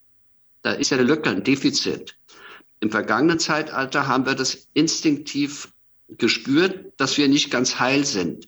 Da 0.61 0.73
ist 0.73 0.91
ja 0.91 0.97
eine 0.97 1.07
Lücke, 1.07 1.29
ein 1.29 1.43
Defizit. 1.43 2.17
Im 2.79 2.91
vergangenen 2.91 3.39
Zeitalter 3.39 4.07
haben 4.07 4.25
wir 4.25 4.35
das 4.35 4.67
instinktiv 4.73 5.73
gespürt, 6.17 6.93
dass 6.97 7.17
wir 7.17 7.27
nicht 7.27 7.51
ganz 7.51 7.79
heil 7.79 8.05
sind. 8.05 8.47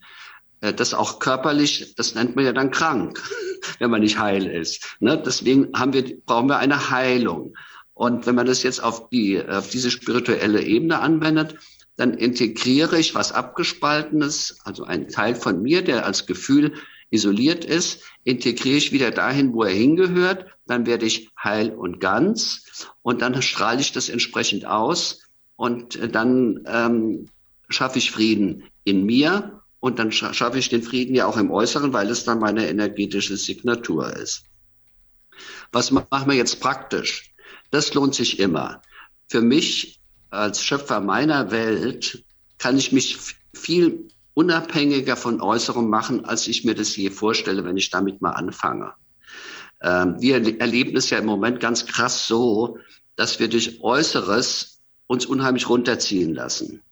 Äh, 0.60 0.72
das 0.72 0.94
auch 0.94 1.18
körperlich, 1.18 1.94
das 1.96 2.14
nennt 2.14 2.36
man 2.36 2.44
ja 2.44 2.52
dann 2.52 2.70
krank, 2.70 3.22
wenn 3.78 3.90
man 3.90 4.00
nicht 4.00 4.18
heil 4.18 4.46
ist. 4.46 4.96
Ne? 5.00 5.20
Deswegen 5.24 5.68
haben 5.74 5.92
wir, 5.92 6.16
brauchen 6.24 6.48
wir 6.48 6.58
eine 6.58 6.90
Heilung. 6.90 7.54
Und 7.94 8.26
wenn 8.26 8.34
man 8.34 8.46
das 8.46 8.62
jetzt 8.62 8.82
auf, 8.82 9.10
die, 9.10 9.40
auf 9.44 9.68
diese 9.68 9.90
spirituelle 9.90 10.62
Ebene 10.62 11.00
anwendet, 11.00 11.56
dann 11.96 12.14
integriere 12.14 12.98
ich 12.98 13.14
was 13.14 13.32
Abgespaltenes, 13.32 14.58
also 14.64 14.84
ein 14.84 15.08
Teil 15.08 15.34
von 15.34 15.60
mir, 15.62 15.82
der 15.82 16.06
als 16.06 16.26
Gefühl 16.26 16.72
isoliert 17.10 17.66
ist, 17.66 18.02
integriere 18.24 18.78
ich 18.78 18.92
wieder 18.92 19.10
dahin, 19.10 19.52
wo 19.52 19.64
er 19.64 19.74
hingehört, 19.74 20.46
dann 20.66 20.86
werde 20.86 21.04
ich 21.04 21.30
heil 21.40 21.70
und 21.70 22.00
ganz 22.00 22.88
und 23.02 23.20
dann 23.20 23.40
strahle 23.42 23.82
ich 23.82 23.92
das 23.92 24.08
entsprechend 24.08 24.64
aus 24.64 25.28
und 25.56 25.98
dann 26.14 26.64
ähm, 26.66 27.28
schaffe 27.72 27.98
ich 27.98 28.10
Frieden 28.10 28.64
in 28.84 29.04
mir 29.04 29.62
und 29.80 29.98
dann 29.98 30.12
schaffe 30.12 30.58
ich 30.58 30.68
den 30.68 30.82
Frieden 30.82 31.14
ja 31.14 31.26
auch 31.26 31.36
im 31.36 31.50
Äußeren, 31.50 31.92
weil 31.92 32.08
es 32.10 32.24
dann 32.24 32.38
meine 32.38 32.68
energetische 32.68 33.36
Signatur 33.36 34.14
ist. 34.16 34.44
Was 35.72 35.90
machen 35.90 36.28
wir 36.28 36.36
jetzt 36.36 36.60
praktisch? 36.60 37.32
Das 37.70 37.94
lohnt 37.94 38.14
sich 38.14 38.38
immer. 38.38 38.82
Für 39.28 39.40
mich 39.40 40.00
als 40.30 40.62
Schöpfer 40.64 41.00
meiner 41.00 41.50
Welt 41.50 42.24
kann 42.58 42.76
ich 42.76 42.92
mich 42.92 43.18
viel 43.54 44.08
unabhängiger 44.34 45.16
von 45.16 45.40
Äußerem 45.40 45.88
machen, 45.88 46.24
als 46.24 46.46
ich 46.46 46.64
mir 46.64 46.74
das 46.74 46.96
je 46.96 47.10
vorstelle, 47.10 47.64
wenn 47.64 47.76
ich 47.76 47.90
damit 47.90 48.22
mal 48.22 48.30
anfange. 48.30 48.92
Ähm, 49.82 50.16
wir 50.20 50.60
erleben 50.60 50.96
es 50.96 51.10
ja 51.10 51.18
im 51.18 51.26
Moment 51.26 51.60
ganz 51.60 51.86
krass 51.86 52.26
so, 52.26 52.78
dass 53.16 53.40
wir 53.40 53.48
durch 53.48 53.82
Äußeres 53.82 54.80
uns 55.06 55.26
unheimlich 55.26 55.68
runterziehen 55.68 56.34
lassen. 56.34 56.82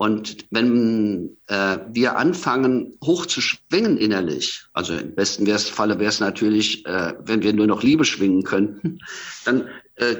Und 0.00 0.46
wenn 0.50 1.36
äh, 1.46 1.76
wir 1.90 2.16
anfangen, 2.16 2.96
hoch 3.04 3.26
zu 3.26 3.42
schwingen 3.42 3.98
innerlich, 3.98 4.64
also 4.72 4.94
im 4.94 5.14
besten 5.14 5.46
Falle 5.46 5.98
wäre 5.98 6.08
es 6.08 6.20
natürlich, 6.20 6.86
äh, 6.86 7.12
wenn 7.22 7.42
wir 7.42 7.52
nur 7.52 7.66
noch 7.66 7.82
Liebe 7.82 8.06
schwingen 8.06 8.42
könnten, 8.42 9.00
dann 9.44 9.68
äh, 9.96 10.16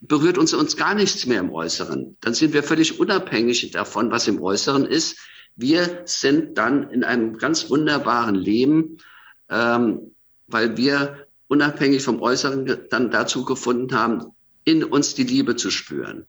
berührt 0.00 0.38
uns 0.38 0.54
uns 0.54 0.74
gar 0.74 0.94
nichts 0.94 1.26
mehr 1.26 1.40
im 1.40 1.52
Äußeren. 1.52 2.16
Dann 2.22 2.32
sind 2.32 2.54
wir 2.54 2.62
völlig 2.62 2.98
unabhängig 2.98 3.70
davon, 3.72 4.10
was 4.10 4.26
im 4.26 4.40
Äußeren 4.40 4.86
ist. 4.86 5.18
Wir 5.54 6.00
sind 6.06 6.56
dann 6.56 6.88
in 6.88 7.04
einem 7.04 7.36
ganz 7.36 7.68
wunderbaren 7.68 8.36
Leben, 8.36 8.96
ähm, 9.50 10.12
weil 10.46 10.78
wir 10.78 11.26
unabhängig 11.46 12.02
vom 12.02 12.22
Äußeren 12.22 12.86
dann 12.88 13.10
dazu 13.10 13.44
gefunden 13.44 13.94
haben, 13.94 14.32
in 14.64 14.82
uns 14.82 15.14
die 15.14 15.24
Liebe 15.24 15.56
zu 15.56 15.70
spüren. 15.70 16.24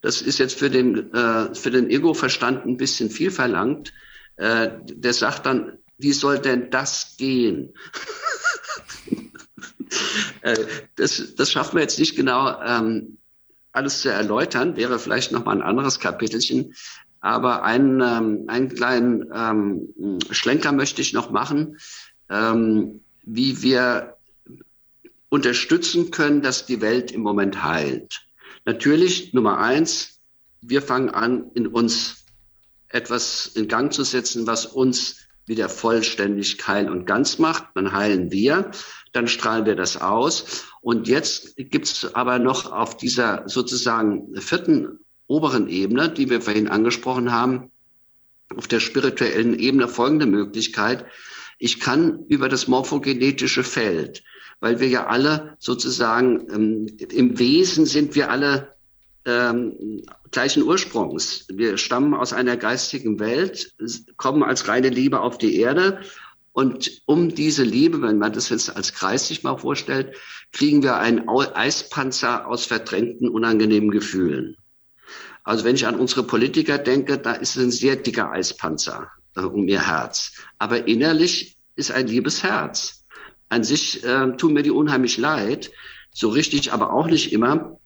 Das 0.00 0.22
ist 0.22 0.38
jetzt 0.38 0.58
für 0.58 0.70
den, 0.70 1.12
äh, 1.14 1.54
für 1.54 1.70
den 1.70 1.90
Ego-Verstand 1.90 2.66
ein 2.66 2.76
bisschen 2.76 3.10
viel 3.10 3.30
verlangt. 3.30 3.92
Äh, 4.36 4.70
der 4.84 5.12
sagt 5.12 5.46
dann, 5.46 5.78
wie 5.98 6.12
soll 6.12 6.38
denn 6.38 6.70
das 6.70 7.16
gehen? 7.16 7.74
äh, 10.42 10.56
das, 10.96 11.34
das 11.36 11.52
schaffen 11.52 11.76
wir 11.76 11.82
jetzt 11.82 11.98
nicht 11.98 12.16
genau 12.16 12.60
ähm, 12.62 13.18
alles 13.72 14.02
zu 14.02 14.10
erläutern, 14.10 14.76
wäre 14.76 14.98
vielleicht 14.98 15.32
noch 15.32 15.44
mal 15.44 15.52
ein 15.52 15.62
anderes 15.62 15.98
Kapitelchen. 15.98 16.74
Aber 17.20 17.64
einen, 17.64 18.00
ähm, 18.00 18.44
einen 18.48 18.68
kleinen 18.68 19.30
ähm, 19.34 20.20
Schlenker 20.30 20.72
möchte 20.72 21.00
ich 21.00 21.12
noch 21.12 21.30
machen, 21.30 21.78
ähm, 22.28 23.00
wie 23.22 23.62
wir 23.62 24.16
unterstützen 25.30 26.10
können, 26.10 26.42
dass 26.42 26.66
die 26.66 26.80
Welt 26.80 27.10
im 27.10 27.22
Moment 27.22 27.64
heilt. 27.64 28.23
Natürlich, 28.64 29.34
Nummer 29.34 29.58
eins, 29.58 30.20
wir 30.62 30.80
fangen 30.80 31.10
an, 31.10 31.50
in 31.54 31.66
uns 31.66 32.24
etwas 32.88 33.46
in 33.46 33.68
Gang 33.68 33.92
zu 33.92 34.04
setzen, 34.04 34.46
was 34.46 34.66
uns 34.66 35.24
wieder 35.46 35.68
vollständig 35.68 36.66
heil 36.66 36.88
und 36.88 37.06
ganz 37.06 37.38
macht. 37.38 37.66
Dann 37.74 37.92
heilen 37.92 38.32
wir, 38.32 38.70
dann 39.12 39.28
strahlen 39.28 39.66
wir 39.66 39.76
das 39.76 40.00
aus. 40.00 40.64
Und 40.80 41.08
jetzt 41.08 41.56
gibt 41.56 41.86
es 41.86 42.14
aber 42.14 42.38
noch 42.38 42.72
auf 42.72 42.96
dieser 42.96 43.46
sozusagen 43.46 44.34
vierten 44.40 45.00
oberen 45.26 45.68
Ebene, 45.68 46.08
die 46.08 46.30
wir 46.30 46.40
vorhin 46.40 46.68
angesprochen 46.68 47.32
haben, 47.32 47.70
auf 48.56 48.68
der 48.68 48.80
spirituellen 48.80 49.58
Ebene 49.58 49.88
folgende 49.88 50.26
Möglichkeit. 50.26 51.04
Ich 51.58 51.80
kann 51.80 52.24
über 52.28 52.48
das 52.48 52.68
morphogenetische 52.68 53.64
Feld 53.64 54.22
weil 54.64 54.80
wir 54.80 54.88
ja 54.88 55.08
alle 55.08 55.58
sozusagen 55.58 56.46
ähm, 56.50 56.86
im 57.12 57.38
Wesen 57.38 57.84
sind 57.84 58.14
wir 58.14 58.30
alle 58.30 58.74
ähm, 59.26 60.00
gleichen 60.30 60.62
Ursprungs. 60.62 61.44
Wir 61.52 61.76
stammen 61.76 62.14
aus 62.14 62.32
einer 62.32 62.56
geistigen 62.56 63.20
Welt, 63.20 63.74
kommen 64.16 64.42
als 64.42 64.66
reine 64.66 64.88
Liebe 64.88 65.20
auf 65.20 65.36
die 65.36 65.56
Erde. 65.56 66.00
Und 66.52 67.02
um 67.04 67.34
diese 67.34 67.62
Liebe, 67.62 68.00
wenn 68.00 68.16
man 68.16 68.32
das 68.32 68.48
jetzt 68.48 68.74
als 68.74 68.94
Kreis 68.94 69.28
sich 69.28 69.42
mal 69.42 69.58
vorstellt, 69.58 70.16
kriegen 70.50 70.82
wir 70.82 70.96
einen 70.96 71.28
Eispanzer 71.28 72.48
aus 72.48 72.64
verdrängten, 72.64 73.28
unangenehmen 73.28 73.90
Gefühlen. 73.90 74.56
Also 75.42 75.64
wenn 75.64 75.74
ich 75.74 75.86
an 75.86 75.96
unsere 75.96 76.22
Politiker 76.22 76.78
denke, 76.78 77.18
da 77.18 77.32
ist 77.32 77.58
ein 77.58 77.70
sehr 77.70 77.96
dicker 77.96 78.30
Eispanzer 78.30 79.10
äh, 79.36 79.42
um 79.42 79.68
ihr 79.68 79.86
Herz. 79.86 80.32
Aber 80.56 80.88
innerlich 80.88 81.58
ist 81.76 81.90
ein 81.90 82.06
liebes 82.06 82.42
Herz 82.42 83.03
an 83.48 83.64
sich 83.64 84.04
äh, 84.04 84.36
tun 84.36 84.52
mir 84.52 84.62
die 84.62 84.70
unheimlich 84.70 85.18
leid, 85.18 85.70
so 86.12 86.28
richtig 86.28 86.72
aber 86.72 86.92
auch 86.92 87.06
nicht 87.06 87.32
immer, 87.32 87.78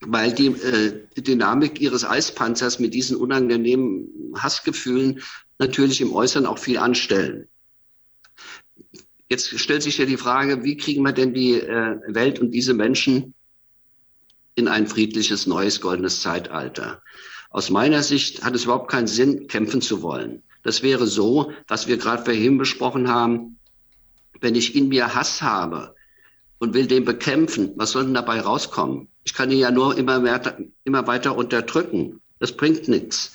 weil 0.00 0.32
die 0.32 0.48
äh, 0.48 1.06
Dynamik 1.16 1.80
ihres 1.80 2.04
Eispanzers 2.04 2.78
mit 2.78 2.94
diesen 2.94 3.16
unangenehmen 3.16 4.34
Hassgefühlen 4.36 5.22
natürlich 5.58 6.00
im 6.00 6.12
Äußeren 6.12 6.46
auch 6.46 6.58
viel 6.58 6.78
anstellen. 6.78 7.48
Jetzt 9.28 9.58
stellt 9.58 9.82
sich 9.82 9.98
ja 9.98 10.04
die 10.04 10.16
Frage, 10.16 10.64
wie 10.64 10.76
kriegen 10.76 11.02
wir 11.02 11.12
denn 11.12 11.32
die 11.32 11.54
äh, 11.54 11.96
Welt 12.08 12.38
und 12.38 12.50
diese 12.50 12.74
Menschen 12.74 13.34
in 14.54 14.68
ein 14.68 14.86
friedliches, 14.86 15.46
neues, 15.46 15.80
goldenes 15.80 16.20
Zeitalter? 16.20 17.02
Aus 17.48 17.70
meiner 17.70 18.02
Sicht 18.02 18.44
hat 18.44 18.54
es 18.54 18.64
überhaupt 18.64 18.90
keinen 18.90 19.06
Sinn, 19.06 19.46
kämpfen 19.46 19.80
zu 19.80 20.02
wollen. 20.02 20.42
Das 20.62 20.82
wäre 20.82 21.06
so, 21.06 21.52
was 21.68 21.86
wir 21.86 21.96
gerade 21.96 22.24
vorhin 22.24 22.58
besprochen 22.58 23.08
haben. 23.08 23.58
Wenn 24.42 24.54
ich 24.54 24.76
in 24.76 24.88
mir 24.88 25.14
Hass 25.14 25.40
habe 25.40 25.94
und 26.58 26.74
will 26.74 26.86
den 26.86 27.04
bekämpfen, 27.04 27.72
was 27.76 27.92
soll 27.92 28.04
denn 28.04 28.14
dabei 28.14 28.40
rauskommen? 28.40 29.08
Ich 29.24 29.34
kann 29.34 29.50
ihn 29.50 29.58
ja 29.58 29.70
nur 29.70 29.96
immer, 29.96 30.20
mehr, 30.20 30.58
immer 30.84 31.06
weiter 31.06 31.36
unterdrücken. 31.36 32.20
Das 32.40 32.52
bringt 32.52 32.88
nichts. 32.88 33.32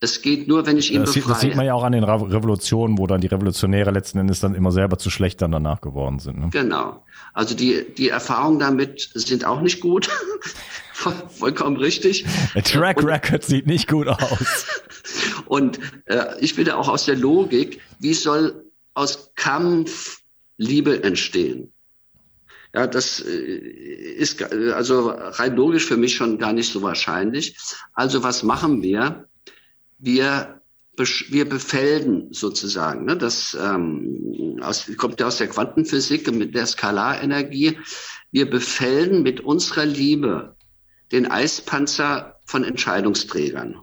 Es 0.00 0.20
geht 0.20 0.46
nur, 0.46 0.66
wenn 0.66 0.76
ich 0.76 0.92
ihn 0.92 1.00
das 1.02 1.14
befreie. 1.14 1.32
das 1.32 1.40
sieht 1.40 1.56
man 1.56 1.64
ja 1.64 1.72
auch 1.72 1.84
an 1.84 1.92
den 1.92 2.04
Revolutionen, 2.04 2.98
wo 2.98 3.06
dann 3.06 3.22
die 3.22 3.28
Revolutionäre 3.28 3.90
letzten 3.92 4.18
Endes 4.18 4.40
dann 4.40 4.54
immer 4.54 4.70
selber 4.70 4.98
zu 4.98 5.08
schlecht 5.08 5.40
dann 5.40 5.52
danach 5.52 5.80
geworden 5.80 6.18
sind. 6.18 6.38
Ne? 6.38 6.48
Genau. 6.50 7.02
Also 7.32 7.54
die, 7.54 7.86
die 7.96 8.10
Erfahrungen 8.10 8.58
damit 8.58 9.10
sind 9.14 9.46
auch 9.46 9.62
nicht 9.62 9.80
gut. 9.80 10.10
Vollkommen 10.92 11.76
richtig. 11.76 12.26
Der 12.54 12.62
Track 12.62 13.02
Record 13.02 13.44
sieht 13.44 13.66
nicht 13.66 13.88
gut 13.88 14.08
aus. 14.08 14.66
Und 15.46 15.78
äh, 16.06 16.38
ich 16.40 16.56
bin 16.56 16.66
ja 16.66 16.76
auch 16.76 16.88
aus 16.88 17.06
der 17.06 17.16
Logik, 17.16 17.80
wie 17.98 18.14
soll 18.14 18.65
aus 18.96 19.32
Kampf 19.34 20.22
Liebe 20.56 21.02
entstehen? 21.02 21.72
Ja, 22.74 22.86
das 22.86 23.20
äh, 23.20 23.30
ist 23.30 24.42
also 24.42 25.10
rein 25.10 25.54
logisch 25.54 25.86
für 25.86 25.96
mich 25.96 26.16
schon 26.16 26.38
gar 26.38 26.52
nicht 26.52 26.72
so 26.72 26.82
wahrscheinlich. 26.82 27.56
Also 27.92 28.22
was 28.22 28.42
machen 28.42 28.82
wir? 28.82 29.28
Wir 29.98 30.56
wir 31.28 31.46
befelden 31.46 32.32
sozusagen. 32.32 33.04
Ne? 33.04 33.18
Das 33.18 33.54
ähm, 33.60 34.58
aus, 34.62 34.90
kommt 34.96 35.20
ja 35.20 35.26
aus 35.26 35.36
der 35.36 35.48
Quantenphysik 35.48 36.32
mit 36.32 36.54
der 36.54 36.64
Skalarenergie. 36.64 37.78
Wir 38.32 38.48
befelden 38.48 39.22
mit 39.22 39.40
unserer 39.40 39.84
Liebe 39.84 40.56
den 41.12 41.30
Eispanzer 41.30 42.40
von 42.46 42.64
Entscheidungsträgern 42.64 43.76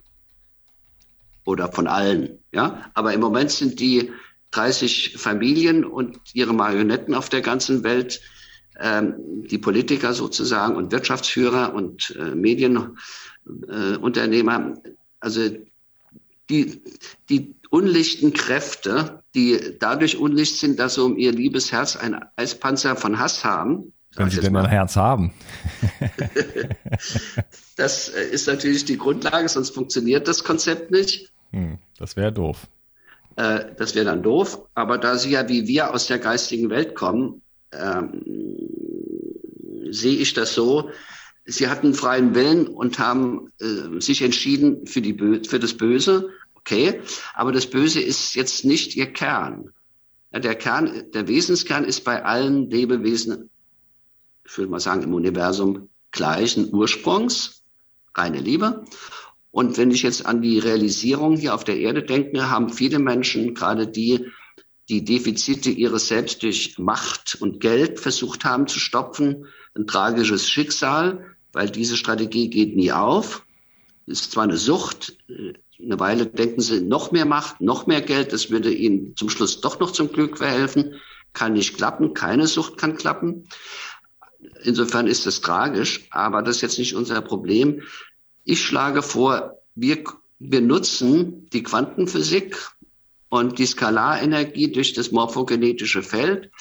oder 1.45 1.72
von 1.72 1.86
allen. 1.86 2.39
Ja, 2.51 2.89
aber 2.95 3.14
im 3.14 3.20
Moment 3.20 3.51
sind 3.51 3.80
die 3.80 4.11
30 4.54 5.18
Familien 5.18 5.84
und 5.84 6.20
ihre 6.34 6.54
Marionetten 6.54 7.16
auf 7.16 7.30
der 7.30 7.41
ganzen 7.41 7.84
Welt, 7.84 8.22
ähm, 8.80 9.16
die 9.49 9.58
Politiker 9.58 10.14
sozusagen 10.14 10.76
und 10.76 10.91
Wirtschaftsführer 10.91 11.74
und 11.74 12.16
äh, 12.18 12.36
Medienunternehmer, 12.36 14.74
äh, 14.84 14.89
also 15.20 15.49
die, 16.49 16.82
die 17.30 17.56
unlichten 17.70 18.34
Kräfte, 18.34 19.24
die 19.34 19.78
dadurch 19.80 20.18
unlicht 20.18 20.58
sind, 20.58 20.80
dass 20.80 20.95
sie 20.95 21.04
um 21.04 21.18
ihr 21.18 21.32
liebes 21.32 21.72
Herz 21.72 21.95
ein 21.95 22.24
Eispanzer 22.36 22.95
von 22.95 23.20
Hass 23.20 23.43
haben. 23.43 23.93
Wenn 24.16 24.30
sie 24.30 24.41
denn 24.41 24.56
ein 24.56 24.70
Herz 24.70 24.95
haben. 24.95 25.34
das 27.76 28.10
äh, 28.10 28.26
ist 28.26 28.47
natürlich 28.47 28.86
die 28.86 28.97
Grundlage, 28.97 29.49
sonst 29.49 29.72
funktioniert 29.72 30.28
das 30.28 30.43
Konzept 30.43 30.91
nicht. 30.91 31.32
Hm, 31.51 31.80
das 31.97 32.16
wäre 32.16 32.32
doof. 32.32 32.68
Äh, 33.36 33.73
das 33.77 33.95
wäre 33.95 34.05
dann 34.05 34.23
doof. 34.23 34.65
Aber 34.73 34.97
da 34.97 35.17
sie 35.17 35.31
ja 35.31 35.47
wie 35.49 35.67
wir 35.67 35.93
aus 35.93 36.07
der 36.07 36.19
geistigen 36.19 36.69
Welt 36.69 36.95
kommen, 36.95 37.41
ähm, 37.71 38.23
sehe 39.91 40.17
ich 40.17 40.34
das 40.34 40.53
so, 40.53 40.89
sie 41.45 41.67
hatten 41.67 41.93
freien 41.93 42.36
Willen 42.36 42.67
und 42.67 42.99
haben 42.99 43.51
äh, 43.59 43.99
sich 43.99 44.21
entschieden 44.21 44.88
für, 44.88 45.01
die 45.01 45.13
für 45.47 45.59
das 45.59 45.75
Böse. 45.75 46.29
Okay, 46.55 47.01
aber 47.34 47.51
das 47.51 47.67
Böse 47.67 48.01
ist 48.01 48.36
jetzt 48.36 48.63
nicht 48.63 48.95
ihr 48.95 49.11
Kern. 49.11 49.73
Ja, 50.31 50.39
der 50.39 50.55
Kern, 50.55 51.11
der 51.13 51.27
Wesenskern 51.27 51.84
ist 51.84 52.05
bei 52.05 52.23
allen 52.23 52.69
Lebewesen, 52.69 53.49
ich 54.45 54.57
würde 54.57 54.71
mal 54.71 54.79
sagen, 54.79 55.03
im 55.03 55.13
Universum 55.13 55.89
gleichen 56.11 56.73
Ursprungs, 56.73 57.63
reine 58.15 58.39
Liebe. 58.39 58.86
Und 59.54 59.78
wenn 59.78 59.91
ich 59.91 60.01
jetzt 60.01 60.26
an 60.26 60.41
die 60.41 60.58
Realisierung 60.58 61.38
hier 61.38 61.54
auf 61.54 61.64
der 61.64 61.78
Erde 61.78 62.01
denke, 62.01 62.49
haben 62.49 62.70
viele 62.70 62.97
Menschen, 62.97 63.54
gerade 63.54 63.88
die, 63.88 64.32
die 64.89 65.06
Defizite 65.06 65.70
ihres 65.70 66.08
Selbst 66.08 66.41
durch 66.41 66.80
Macht 66.80 67.38
und 67.39 67.60
Geld 67.60 67.99
versucht 67.99 68.45
haben 68.45 68.66
zu 68.66 68.80
stopfen, 68.80 69.45
ein 69.76 69.86
tragisches 69.86 70.49
Schicksal, 70.49 71.36
weil 71.51 71.70
diese 71.70 71.97
Strategie 71.97 72.49
geht 72.49 72.76
nie 72.76 72.91
auf. 72.91 73.45
Ist 74.08 74.32
zwar 74.32 74.45
eine 74.45 74.58
Sucht, 74.58 75.16
eine 75.30 75.99
Weile 75.99 76.26
denken 76.26 76.62
sie, 76.62 76.82
noch 76.82 77.12
mehr 77.12 77.26
Macht, 77.26 77.62
noch 77.62 77.86
mehr 77.86 78.01
Geld, 78.01 78.34
das 78.34 78.49
würde 78.49 78.74
ihnen 78.74 79.16
zum 79.16 79.30
Schluss 79.30 79.62
doch 79.62 79.80
noch 79.80 79.91
zum 79.91 80.12
Glück 80.12 80.39
verhelfen. 80.39 80.95
Kann 81.34 81.54
nicht 81.54 81.78
klappen, 81.78 82.16
keine 82.16 82.47
Sucht 82.47 82.78
kann 82.78 82.97
klappen. 82.97 83.47
Insofern 84.64 85.06
ist 85.06 85.28
das 85.28 85.41
tragisch, 85.41 86.08
aber 86.10 86.41
das 86.41 86.56
ist 86.56 86.62
jetzt 86.64 86.80
nicht 86.80 86.95
unser 86.95 87.22
Problem. 87.22 87.84
Ich 88.44 88.62
schlage 88.62 89.02
vor, 89.02 89.60
wir, 89.76 90.04
wir 90.39 90.62
nutzen 90.62 91.50
die 91.52 91.64
Quantenphysik 91.64 92.58
und 93.30 93.58
die 93.58 93.66
Skalarenergie 93.66 94.72
durch 94.72 94.94
das 94.94 95.12
morphogenetische 95.12 96.04
Feld. 96.04 96.52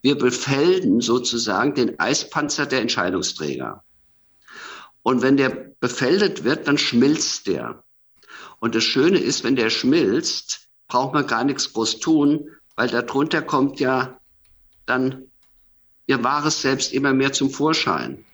Wir 0.00 0.16
befelden 0.16 1.00
sozusagen 1.00 1.74
den 1.74 1.98
Eispanzer 1.98 2.66
der 2.66 2.80
Entscheidungsträger. 2.80 3.84
Und 5.02 5.22
wenn 5.22 5.36
der 5.36 5.50
befeldet 5.80 6.44
wird, 6.44 6.68
dann 6.68 6.78
schmilzt 6.78 7.48
der. 7.48 7.82
Und 8.60 8.74
das 8.76 8.84
Schöne 8.84 9.18
ist, 9.18 9.42
wenn 9.42 9.56
der 9.56 9.70
schmilzt, 9.70 10.68
braucht 10.86 11.14
man 11.14 11.26
gar 11.26 11.44
nichts 11.44 11.72
groß 11.72 11.98
tun, 11.98 12.50
weil 12.76 12.88
darunter 12.88 13.42
kommt 13.42 13.80
ja 13.80 14.20
dann 14.86 15.24
ihr 16.06 16.22
wahres 16.22 16.62
Selbst 16.62 16.92
immer 16.92 17.12
mehr 17.12 17.32
zum 17.32 17.50
Vorschein. 17.50 18.24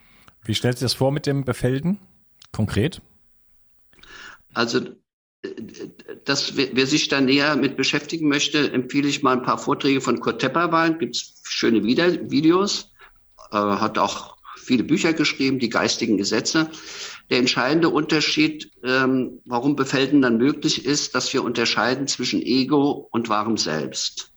Wie 0.45 0.55
stellst 0.55 0.83
du 0.83 0.85
das 0.85 0.95
vor 0.95 1.11
mit 1.11 1.27
dem 1.27 1.45
Befelden 1.45 1.99
konkret? 2.53 3.01
Also 4.55 4.80
das, 6.24 6.57
wer 6.57 6.86
sich 6.86 7.09
da 7.09 7.20
näher 7.20 7.57
mit 7.57 7.76
beschäftigen 7.76 8.28
möchte, 8.28 8.72
empfehle 8.72 9.09
ich 9.09 9.22
mal 9.22 9.36
ein 9.36 9.42
paar 9.42 9.59
Vorträge 9.59 10.01
von 10.01 10.20
Kurt 10.20 10.40
Tepperwein. 10.40 10.99
Gibt 10.99 11.16
es 11.16 11.40
schöne 11.44 11.84
Videos, 11.84 12.92
äh, 13.53 13.57
hat 13.57 13.99
auch 13.99 14.36
viele 14.57 14.84
Bücher 14.84 15.12
geschrieben, 15.12 15.59
die 15.59 15.68
geistigen 15.68 16.18
Gesetze. 16.18 16.70
Der 17.30 17.38
entscheidende 17.38 17.88
Unterschied, 17.88 18.70
ähm, 18.82 19.40
warum 19.44 19.76
Befelden 19.76 20.22
dann 20.22 20.38
möglich 20.38 20.84
ist, 20.84 21.14
dass 21.14 21.32
wir 21.32 21.44
unterscheiden 21.44 22.09
zwischen 22.09 22.42
Ego 22.42 23.09
und 23.11 23.28
wahrem 23.28 23.57
Selbst. 23.57 24.32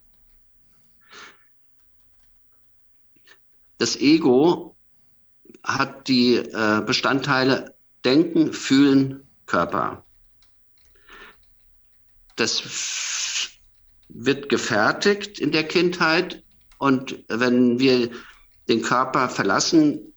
Das 3.77 3.99
Ego 3.99 4.75
hat 5.63 6.07
die 6.07 6.35
äh, 6.35 6.83
Bestandteile 6.85 7.70
Denken, 8.05 8.53
Fühlen, 8.53 9.27
Körper. 9.45 10.05
Das 12.35 13.51
wird 14.09 14.49
gefertigt 14.49 15.39
in 15.39 15.51
der 15.51 15.67
Kindheit 15.67 16.43
und 16.77 17.23
wenn 17.27 17.79
wir 17.79 18.09
den 18.67 18.81
Körper 18.81 19.29
verlassen, 19.29 20.13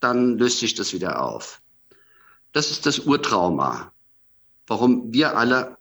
dann 0.00 0.38
löst 0.38 0.60
sich 0.60 0.74
das 0.74 0.92
wieder 0.92 1.22
auf. 1.22 1.62
Das 2.52 2.70
ist 2.70 2.86
das 2.86 3.00
Urtrauma, 3.00 3.92
warum 4.66 5.12
wir 5.12 5.36
alle 5.36 5.78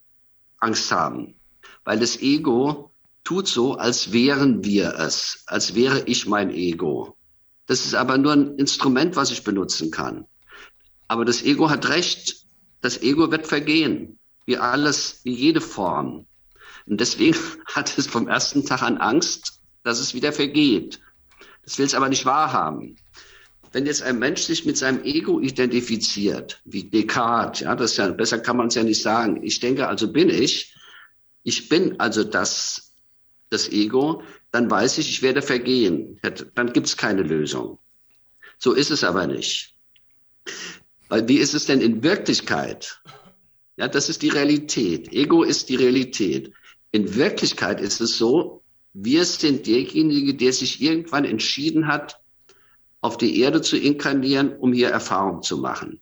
Angst 0.59 0.91
haben. 0.91 1.39
Weil 1.83 1.99
das 1.99 2.17
Ego 2.21 2.91
tut 3.23 3.47
so, 3.47 3.75
als 3.75 4.11
wären 4.11 4.63
wir 4.63 4.95
es, 4.95 5.43
als 5.47 5.75
wäre 5.75 6.03
ich 6.05 6.27
mein 6.27 6.49
Ego. 6.51 7.17
Das 7.65 7.85
ist 7.85 7.95
aber 7.95 8.17
nur 8.17 8.33
ein 8.33 8.55
Instrument, 8.57 9.15
was 9.15 9.31
ich 9.31 9.43
benutzen 9.43 9.91
kann. 9.91 10.25
Aber 11.07 11.25
das 11.25 11.43
Ego 11.43 11.69
hat 11.69 11.89
recht. 11.89 12.45
Das 12.81 13.01
Ego 13.01 13.31
wird 13.31 13.47
vergehen. 13.47 14.19
Wie 14.45 14.57
alles, 14.57 15.21
wie 15.23 15.33
jede 15.33 15.61
Form. 15.61 16.25
Und 16.85 17.01
deswegen 17.01 17.37
hat 17.67 17.97
es 17.97 18.07
vom 18.07 18.27
ersten 18.27 18.65
Tag 18.65 18.81
an 18.81 18.97
Angst, 18.97 19.59
dass 19.83 19.99
es 19.99 20.13
wieder 20.13 20.33
vergeht. 20.33 20.99
Das 21.63 21.77
will 21.77 21.85
es 21.85 21.93
aber 21.93 22.09
nicht 22.09 22.25
wahrhaben 22.25 22.97
wenn 23.71 23.85
jetzt 23.85 24.01
ein 24.01 24.19
Mensch 24.19 24.41
sich 24.41 24.65
mit 24.65 24.77
seinem 24.77 25.03
Ego 25.03 25.39
identifiziert, 25.39 26.61
wie 26.65 26.83
Descartes, 26.83 27.61
ja, 27.61 27.75
das 27.75 27.97
ja, 27.97 28.09
besser 28.09 28.39
kann 28.39 28.57
man 28.57 28.67
es 28.67 28.75
ja 28.75 28.83
nicht 28.83 29.01
sagen. 29.01 29.43
Ich 29.43 29.59
denke, 29.59 29.87
also 29.87 30.11
bin 30.11 30.29
ich. 30.29 30.73
Ich 31.43 31.69
bin 31.69 31.99
also 31.99 32.23
das, 32.23 32.93
das 33.49 33.69
Ego. 33.69 34.23
Dann 34.51 34.71
weiß 34.71 34.97
ich, 34.97 35.09
ich 35.09 35.21
werde 35.21 35.41
vergehen. 35.41 36.19
Dann 36.55 36.73
gibt 36.73 36.87
es 36.87 36.97
keine 36.97 37.21
Lösung. 37.21 37.79
So 38.57 38.73
ist 38.73 38.89
es 38.89 39.03
aber 39.03 39.27
nicht. 39.27 39.75
Weil 41.09 41.27
wie 41.27 41.37
ist 41.37 41.53
es 41.53 41.65
denn 41.65 41.81
in 41.81 42.03
Wirklichkeit? 42.03 43.01
Ja, 43.77 43.87
das 43.87 44.09
ist 44.09 44.21
die 44.21 44.29
Realität. 44.29 45.13
Ego 45.13 45.43
ist 45.43 45.69
die 45.69 45.75
Realität. 45.75 46.51
In 46.91 47.15
Wirklichkeit 47.15 47.79
ist 47.79 48.01
es 48.01 48.17
so, 48.17 48.63
wir 48.93 49.25
sind 49.25 49.67
derjenige, 49.67 50.33
der 50.33 50.51
sich 50.53 50.81
irgendwann 50.81 51.25
entschieden 51.25 51.87
hat, 51.87 52.19
auf 53.01 53.17
die 53.17 53.39
Erde 53.39 53.61
zu 53.61 53.77
inkarnieren, 53.77 54.57
um 54.57 54.73
hier 54.73 54.89
Erfahrung 54.89 55.43
zu 55.43 55.57
machen. 55.57 56.01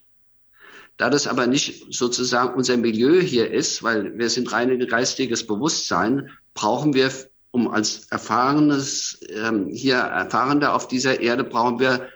Da 0.98 1.10
das 1.10 1.28
aber 1.28 1.46
nicht 1.46 1.94
sozusagen 1.94 2.56
unser 2.56 2.78
Milieu 2.78 3.20
hier 3.20 3.52
ist, 3.52 3.84
weil 3.84 4.18
wir 4.18 4.30
sind 4.30 4.52
rein 4.54 4.80
geistiges 4.88 5.46
Bewusstsein, 5.46 6.30
brauchen 6.54 6.94
wir, 6.94 7.12
um 7.52 7.68
als 7.68 8.08
erfahrenes, 8.12 9.20
ähm, 9.30 9.68
hier 9.68 9.98
Erfahrender 9.98 10.74
auf 10.74 10.88
dieser 10.88 11.20
Erde, 11.20 11.44
brauchen 11.44 11.80
wir 11.80 12.08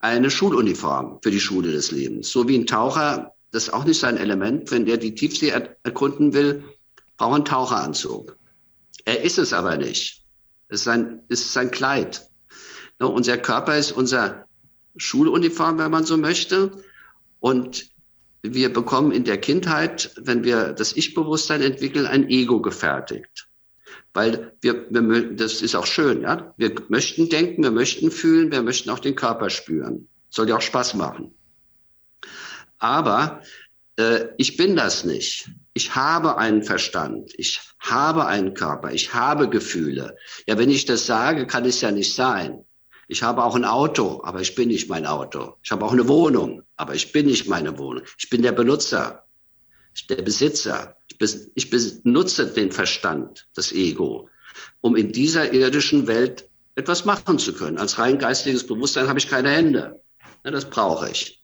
eine 0.00 0.30
Schuluniform 0.30 1.18
für 1.22 1.30
die 1.30 1.40
Schule 1.40 1.72
des 1.72 1.90
Lebens. 1.90 2.30
So 2.30 2.46
wie 2.48 2.56
ein 2.56 2.66
Taucher, 2.66 3.34
das 3.50 3.64
ist 3.64 3.72
auch 3.72 3.84
nicht 3.84 3.98
sein 3.98 4.16
Element, 4.16 4.70
wenn 4.70 4.86
der 4.86 4.96
die 4.96 5.14
Tiefsee 5.14 5.52
erkunden 5.82 6.32
will, 6.32 6.64
brauche 7.16 7.36
einen 7.36 7.44
Taucheranzug. 7.44 8.36
Er 9.04 9.22
ist 9.22 9.38
es 9.38 9.52
aber 9.52 9.76
nicht. 9.76 10.22
Es 10.68 10.80
ist 10.80 10.84
sein, 10.84 11.22
ist 11.28 11.52
sein 11.52 11.70
Kleid. 11.70 12.28
Ja, 13.00 13.06
unser 13.06 13.38
Körper 13.38 13.76
ist 13.76 13.92
unser 13.92 14.46
Schuluniform, 14.96 15.78
wenn 15.78 15.90
man 15.90 16.04
so 16.04 16.16
möchte. 16.16 16.72
Und 17.40 17.90
wir 18.42 18.72
bekommen 18.72 19.12
in 19.12 19.24
der 19.24 19.38
Kindheit, 19.38 20.12
wenn 20.16 20.44
wir 20.44 20.72
das 20.72 20.92
Ich-Bewusstsein 20.94 21.62
entwickeln, 21.62 22.06
ein 22.06 22.28
Ego 22.28 22.60
gefertigt. 22.60 23.47
Weil 24.14 24.56
wir, 24.60 24.86
wir, 24.90 25.34
das 25.34 25.62
ist 25.62 25.74
auch 25.74 25.86
schön, 25.86 26.22
ja. 26.22 26.54
Wir 26.56 26.74
möchten 26.88 27.28
denken, 27.28 27.62
wir 27.62 27.70
möchten 27.70 28.10
fühlen, 28.10 28.50
wir 28.50 28.62
möchten 28.62 28.90
auch 28.90 28.98
den 28.98 29.14
Körper 29.14 29.50
spüren. 29.50 30.08
Soll 30.30 30.48
ja 30.48 30.56
auch 30.56 30.62
Spaß 30.62 30.94
machen. 30.94 31.34
Aber 32.78 33.42
äh, 33.98 34.28
ich 34.36 34.56
bin 34.56 34.76
das 34.76 35.04
nicht. 35.04 35.50
Ich 35.74 35.94
habe 35.94 36.38
einen 36.38 36.62
Verstand, 36.62 37.32
ich 37.36 37.60
habe 37.78 38.26
einen 38.26 38.54
Körper, 38.54 38.92
ich 38.92 39.14
habe 39.14 39.48
Gefühle. 39.48 40.16
Ja, 40.46 40.58
wenn 40.58 40.70
ich 40.70 40.86
das 40.86 41.06
sage, 41.06 41.46
kann 41.46 41.64
es 41.64 41.80
ja 41.80 41.90
nicht 41.90 42.14
sein. 42.14 42.64
Ich 43.06 43.22
habe 43.22 43.42
auch 43.42 43.54
ein 43.54 43.64
Auto, 43.64 44.20
aber 44.24 44.40
ich 44.40 44.54
bin 44.54 44.68
nicht 44.68 44.88
mein 44.90 45.06
Auto. 45.06 45.56
Ich 45.62 45.70
habe 45.70 45.84
auch 45.84 45.92
eine 45.92 46.08
Wohnung, 46.08 46.62
aber 46.76 46.94
ich 46.94 47.12
bin 47.12 47.26
nicht 47.26 47.48
meine 47.48 47.78
Wohnung. 47.78 48.04
Ich 48.18 48.28
bin 48.28 48.42
der 48.42 48.52
Benutzer, 48.52 49.24
der 50.06 50.22
Besitzer. 50.22 50.96
Ich, 51.54 51.70
benutze 51.70 52.46
den 52.46 52.72
Verstand, 52.72 53.48
das 53.54 53.72
Ego, 53.72 54.28
um 54.80 54.96
in 54.96 55.12
dieser 55.12 55.52
irdischen 55.52 56.06
Welt 56.06 56.48
etwas 56.74 57.04
machen 57.04 57.38
zu 57.38 57.52
können. 57.54 57.78
Als 57.78 57.98
rein 57.98 58.18
geistiges 58.18 58.66
Bewusstsein 58.66 59.08
habe 59.08 59.18
ich 59.18 59.28
keine 59.28 59.50
Hände. 59.50 60.00
Das 60.42 60.70
brauche 60.70 61.10
ich. 61.10 61.42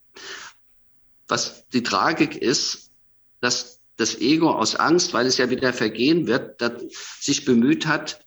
Was 1.27 1.67
die 1.69 1.83
Tragik 1.83 2.37
ist, 2.37 2.93
dass 3.41 3.81
das 3.97 4.21
Ego 4.21 4.51
aus 4.51 4.77
Angst, 4.77 5.13
weil 5.13 5.27
es 5.27 5.39
ja 5.39 5.51
wieder 5.51 5.73
vergehen 5.73 6.27
wird, 6.27 6.63
sich 7.21 7.45
bemüht 7.45 7.87
hat, 7.87 8.25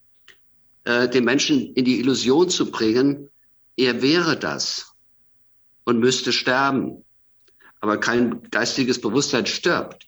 äh, 0.84 1.10
den 1.10 1.26
Menschen 1.26 1.74
in 1.74 1.86
die 1.86 2.00
Illusion 2.00 2.50
zu 2.50 2.72
bringen, 2.72 3.30
er 3.76 4.02
wäre 4.02 4.38
das 4.38 4.94
und 5.84 6.00
müsste 6.00 6.34
sterben. 6.34 7.04
Aber 7.80 8.00
kein 8.00 8.50
geistiges 8.50 9.00
Bewusstsein 9.00 9.46
stirbt. 9.46 10.07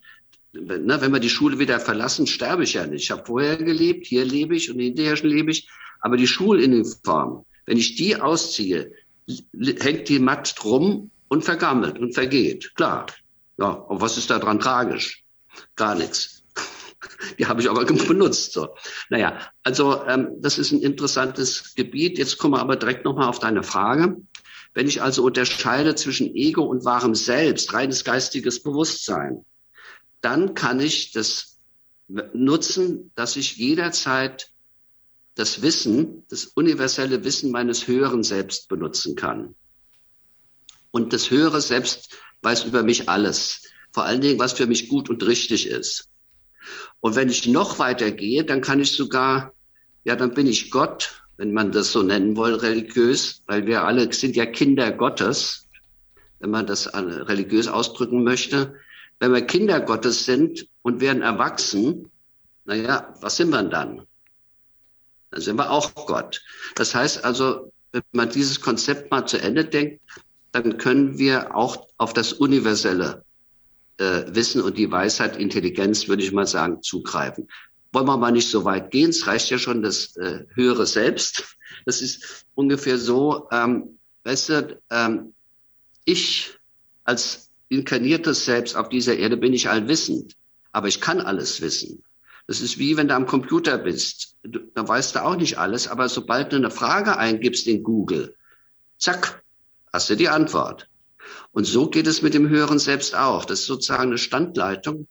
Ne, 0.51 1.01
wenn 1.01 1.13
wir 1.13 1.19
die 1.19 1.29
Schule 1.29 1.59
wieder 1.59 1.79
verlassen, 1.79 2.25
sterbe 2.25 2.63
ich 2.63 2.73
ja 2.73 2.85
nicht. 2.87 3.03
Ich 3.03 3.11
habe 3.11 3.25
vorher 3.25 3.57
gelebt, 3.57 4.07
hier 4.07 4.25
lebe 4.25 4.55
ich 4.55 4.71
und 4.71 4.79
hinterher 4.79 5.15
schon 5.15 5.29
lebe 5.29 5.51
ich. 5.51 5.69
Aber 6.01 6.17
die 6.17 6.27
Schuluniform, 6.27 7.45
wenn 7.65 7.77
ich 7.77 7.95
die 7.95 8.15
ausziehe, 8.15 8.91
hängt 9.79 10.09
die 10.09 10.19
matt 10.19 10.55
drum 10.57 11.11
und 11.27 11.43
vergammelt 11.43 11.99
und 11.99 12.13
vergeht. 12.13 12.73
Klar. 12.75 13.05
Ja, 13.57 13.69
und 13.69 14.01
was 14.01 14.17
ist 14.17 14.29
da 14.29 14.39
dran 14.39 14.59
tragisch? 14.59 15.23
Gar 15.75 15.95
nichts. 15.95 16.43
Die 17.37 17.45
habe 17.45 17.61
ich 17.61 17.69
aber 17.69 17.83
benutzt. 17.85 18.53
So. 18.53 18.69
Naja, 19.09 19.39
also 19.63 20.05
ähm, 20.05 20.29
das 20.39 20.57
ist 20.57 20.71
ein 20.71 20.81
interessantes 20.81 21.75
Gebiet. 21.75 22.17
Jetzt 22.17 22.37
kommen 22.37 22.53
wir 22.53 22.61
aber 22.61 22.77
direkt 22.77 23.03
nochmal 23.03 23.27
auf 23.27 23.39
deine 23.39 23.63
Frage. 23.63 24.17
Wenn 24.73 24.87
ich 24.87 25.01
also 25.01 25.23
unterscheide 25.23 25.95
zwischen 25.95 26.33
Ego 26.35 26.63
und 26.63 26.85
wahrem 26.85 27.15
Selbst, 27.15 27.73
reines 27.73 28.05
geistiges 28.05 28.63
Bewusstsein, 28.63 29.43
dann 30.21 30.53
kann 30.53 30.79
ich 30.79 31.11
das 31.11 31.59
nutzen, 32.07 33.11
dass 33.15 33.35
ich 33.35 33.57
jederzeit 33.57 34.51
das 35.35 35.61
Wissen, 35.61 36.25
das 36.29 36.45
universelle 36.45 37.23
Wissen 37.23 37.51
meines 37.51 37.87
höheren 37.87 38.23
Selbst 38.23 38.67
benutzen 38.67 39.15
kann. 39.15 39.55
Und 40.91 41.13
das 41.13 41.29
höhere 41.29 41.61
Selbst 41.61 42.17
weiß 42.41 42.65
über 42.65 42.83
mich 42.83 43.09
alles. 43.09 43.63
Vor 43.91 44.03
allen 44.03 44.21
Dingen, 44.21 44.39
was 44.39 44.53
für 44.53 44.67
mich 44.67 44.89
gut 44.89 45.09
und 45.09 45.25
richtig 45.25 45.67
ist. 45.67 46.09
Und 46.99 47.15
wenn 47.15 47.29
ich 47.29 47.47
noch 47.47 47.79
weiter 47.79 48.11
gehe, 48.11 48.43
dann 48.43 48.61
kann 48.61 48.79
ich 48.79 48.91
sogar, 48.91 49.53
ja, 50.03 50.15
dann 50.15 50.33
bin 50.33 50.47
ich 50.47 50.71
Gott, 50.71 51.23
wenn 51.37 51.53
man 51.53 51.71
das 51.71 51.91
so 51.91 52.03
nennen 52.03 52.35
will, 52.35 52.55
religiös, 52.55 53.43
weil 53.47 53.65
wir 53.65 53.83
alle 53.83 54.11
sind 54.11 54.35
ja 54.35 54.45
Kinder 54.45 54.91
Gottes, 54.91 55.69
wenn 56.39 56.49
man 56.49 56.67
das 56.67 56.93
religiös 56.93 57.67
ausdrücken 57.67 58.23
möchte. 58.23 58.75
Wenn 59.19 59.33
wir 59.33 59.41
Kinder 59.41 59.81
Gottes 59.81 60.25
sind 60.25 60.67
und 60.81 61.01
werden 61.01 61.21
erwachsen, 61.21 62.09
naja, 62.65 63.13
was 63.21 63.37
sind 63.37 63.49
wir 63.49 63.63
dann? 63.63 64.05
Dann 65.31 65.41
sind 65.41 65.57
wir 65.57 65.69
auch 65.71 65.93
Gott. 65.93 66.41
Das 66.75 66.95
heißt 66.95 67.23
also, 67.25 67.71
wenn 67.91 68.03
man 68.11 68.29
dieses 68.29 68.61
Konzept 68.61 69.11
mal 69.11 69.25
zu 69.25 69.41
Ende 69.41 69.65
denkt, 69.65 70.01
dann 70.51 70.77
können 70.77 71.17
wir 71.17 71.55
auch 71.55 71.87
auf 71.97 72.13
das 72.13 72.33
Universelle 72.33 73.23
äh, 73.97 74.23
Wissen 74.27 74.61
und 74.61 74.77
die 74.77 74.91
Weisheit, 74.91 75.37
Intelligenz, 75.37 76.07
würde 76.07 76.23
ich 76.23 76.31
mal 76.31 76.47
sagen, 76.47 76.81
zugreifen. 76.81 77.47
Wollen 77.91 78.07
wir 78.07 78.17
mal 78.17 78.31
nicht 78.31 78.49
so 78.49 78.65
weit 78.65 78.91
gehen, 78.91 79.09
es 79.09 79.27
reicht 79.27 79.49
ja 79.49 79.57
schon 79.57 79.81
das 79.81 80.15
äh, 80.17 80.45
höhere 80.53 80.85
Selbst. 80.85 81.57
Das 81.85 82.01
ist 82.01 82.45
ungefähr 82.55 82.97
so, 82.97 83.47
ähm, 83.51 83.97
weißt 84.23 84.49
du, 84.49 84.81
ähm, 84.91 85.33
ich 86.05 86.57
als 87.03 87.48
inkarniertes 87.69 88.45
Selbst 88.45 88.75
auf 88.75 88.89
dieser 88.89 89.17
Erde 89.17 89.37
bin 89.37 89.53
ich 89.53 89.69
allwissend, 89.69 90.35
aber 90.71 90.87
ich 90.87 91.01
kann 91.01 91.21
alles 91.21 91.61
wissen. 91.61 92.03
Das 92.47 92.61
ist 92.61 92.79
wie 92.79 92.97
wenn 92.97 93.07
du 93.07 93.15
am 93.15 93.27
Computer 93.27 93.77
bist. 93.77 94.35
Du, 94.43 94.59
da 94.73 94.87
weißt 94.87 95.15
du 95.15 95.23
auch 95.23 95.35
nicht 95.35 95.59
alles, 95.59 95.87
aber 95.87 96.09
sobald 96.09 96.51
du 96.51 96.55
eine 96.55 96.71
Frage 96.71 97.17
eingibst 97.17 97.67
in 97.67 97.83
Google, 97.83 98.35
zack, 98.97 99.43
hast 99.93 100.09
du 100.09 100.15
die 100.15 100.29
Antwort. 100.29 100.89
Und 101.51 101.65
so 101.65 101.89
geht 101.89 102.07
es 102.07 102.21
mit 102.21 102.33
dem 102.33 102.49
höheren 102.49 102.79
Selbst 102.79 103.15
auch. 103.15 103.45
Das 103.45 103.61
ist 103.61 103.65
sozusagen 103.67 104.09
eine 104.09 104.17
Standleitung. 104.17 105.07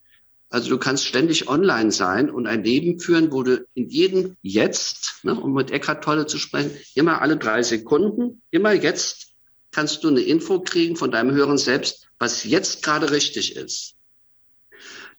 Also 0.51 0.71
du 0.71 0.79
kannst 0.79 1.05
ständig 1.05 1.49
online 1.49 1.93
sein 1.93 2.31
und 2.31 2.47
ein 2.47 2.65
Leben 2.65 2.99
führen, 2.99 3.31
wo 3.31 3.43
du 3.43 3.67
in 3.75 3.89
jedem 3.89 4.37
Jetzt, 4.43 5.21
ne, 5.23 5.35
um 5.35 5.53
mit 5.53 5.71
Eckhart 5.71 6.03
Tolle 6.03 6.27
zu 6.27 6.39
sprechen, 6.39 6.71
immer 6.95 7.21
alle 7.21 7.37
drei 7.37 7.63
Sekunden, 7.63 8.43
immer 8.51 8.73
jetzt 8.73 9.35
kannst 9.71 10.03
du 10.03 10.09
eine 10.09 10.21
Info 10.21 10.61
kriegen 10.61 10.97
von 10.97 11.11
deinem 11.11 11.33
höheren 11.33 11.59
Selbst, 11.59 12.08
was 12.19 12.45
jetzt 12.45 12.83
gerade 12.83 13.11
richtig 13.11 13.57
ist. 13.57 13.95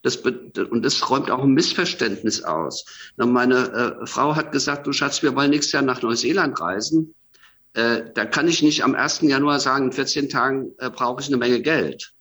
Das, 0.02 0.16
und 0.16 0.82
das 0.82 1.10
räumt 1.10 1.30
auch 1.30 1.42
ein 1.42 1.52
Missverständnis 1.52 2.42
aus. 2.42 2.86
Meine 3.16 4.00
äh, 4.02 4.06
Frau 4.06 4.34
hat 4.34 4.50
gesagt, 4.50 4.86
du 4.86 4.92
Schatz, 4.92 5.22
wir 5.22 5.36
wollen 5.36 5.50
nächstes 5.50 5.72
Jahr 5.72 5.82
nach 5.82 6.00
Neuseeland 6.00 6.58
reisen. 6.58 7.14
Äh, 7.74 8.04
da 8.14 8.24
kann 8.24 8.48
ich 8.48 8.62
nicht 8.62 8.82
am 8.82 8.94
1. 8.94 9.20
Januar 9.22 9.60
sagen, 9.60 9.86
in 9.86 9.92
14 9.92 10.30
Tagen 10.30 10.72
äh, 10.78 10.90
brauche 10.90 11.20
ich 11.20 11.28
eine 11.28 11.36
Menge 11.36 11.60
Geld. 11.60 12.14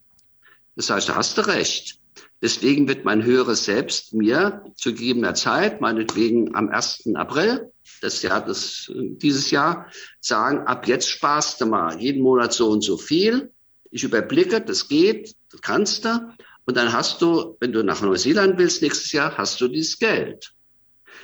Das 0.75 0.89
heißt, 0.89 1.09
da 1.09 1.15
hast 1.15 1.37
du 1.37 1.47
recht. 1.47 1.99
Deswegen 2.41 2.87
wird 2.87 3.03
mein 3.03 3.23
höheres 3.23 3.65
Selbst 3.65 4.13
mir 4.13 4.63
zu 4.75 4.93
gegebener 4.93 5.33
Zeit, 5.33 5.81
meinetwegen 5.81 6.55
am 6.55 6.69
1. 6.69 7.15
April, 7.15 7.71
das 8.01 8.21
Jahr, 8.21 8.45
das, 8.45 8.89
dieses 8.93 9.51
Jahr, 9.51 9.87
sagen, 10.21 10.59
ab 10.67 10.87
jetzt 10.87 11.09
sparst 11.09 11.59
du 11.59 11.65
mal 11.65 11.99
jeden 11.99 12.21
Monat 12.21 12.53
so 12.53 12.69
und 12.69 12.81
so 12.81 12.97
viel. 12.97 13.51
Ich 13.91 14.03
überblicke, 14.03 14.61
das 14.61 14.87
geht, 14.87 15.35
das 15.51 15.61
kannst 15.61 16.05
du. 16.05 16.33
Und 16.65 16.77
dann 16.77 16.93
hast 16.93 17.21
du, 17.21 17.57
wenn 17.59 17.71
du 17.71 17.83
nach 17.83 18.01
Neuseeland 18.01 18.57
willst 18.57 18.81
nächstes 18.81 19.11
Jahr, 19.11 19.37
hast 19.37 19.59
du 19.59 19.67
dieses 19.67 19.97
Geld. 19.97 20.53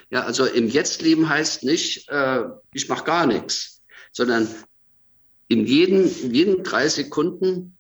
Ja, 0.09 0.23
also 0.23 0.45
im 0.45 0.67
Jetztleben 0.67 1.29
heißt 1.29 1.63
nicht, 1.63 2.09
äh, 2.09 2.43
ich 2.73 2.89
mache 2.89 3.03
gar 3.03 3.25
nichts 3.25 3.75
sondern 4.15 4.47
in 5.49 5.65
jeden, 5.65 6.09
in 6.21 6.33
jeden 6.33 6.63
drei 6.63 6.87
Sekunden 6.87 7.77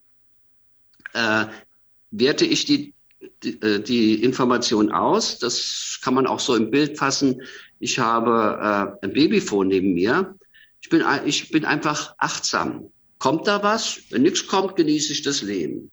äh, 1.13 1.45
werte 2.11 2.45
ich 2.45 2.65
die, 2.65 2.93
die, 3.41 3.61
äh, 3.61 3.79
die 3.81 4.21
Information 4.21 4.91
aus. 4.91 5.39
Das 5.39 5.99
kann 6.03 6.13
man 6.13 6.27
auch 6.27 6.41
so 6.41 6.55
im 6.55 6.71
Bild 6.71 6.97
fassen. 6.97 7.41
Ich 7.79 7.99
habe 7.99 8.99
äh, 9.01 9.05
ein 9.05 9.13
Babyfon 9.13 9.69
neben 9.69 9.93
mir. 9.93 10.35
Ich 10.81 10.89
bin, 10.89 11.03
ich 11.25 11.51
bin 11.51 11.63
einfach 11.63 12.13
achtsam. 12.17 12.91
Kommt 13.25 13.47
da 13.47 13.63
was? 13.63 14.01
Wenn 14.11 14.21
nichts 14.21 14.45
kommt, 14.45 14.75
genieße 14.75 15.11
ich 15.11 15.23
das 15.23 15.41
Leben. 15.41 15.89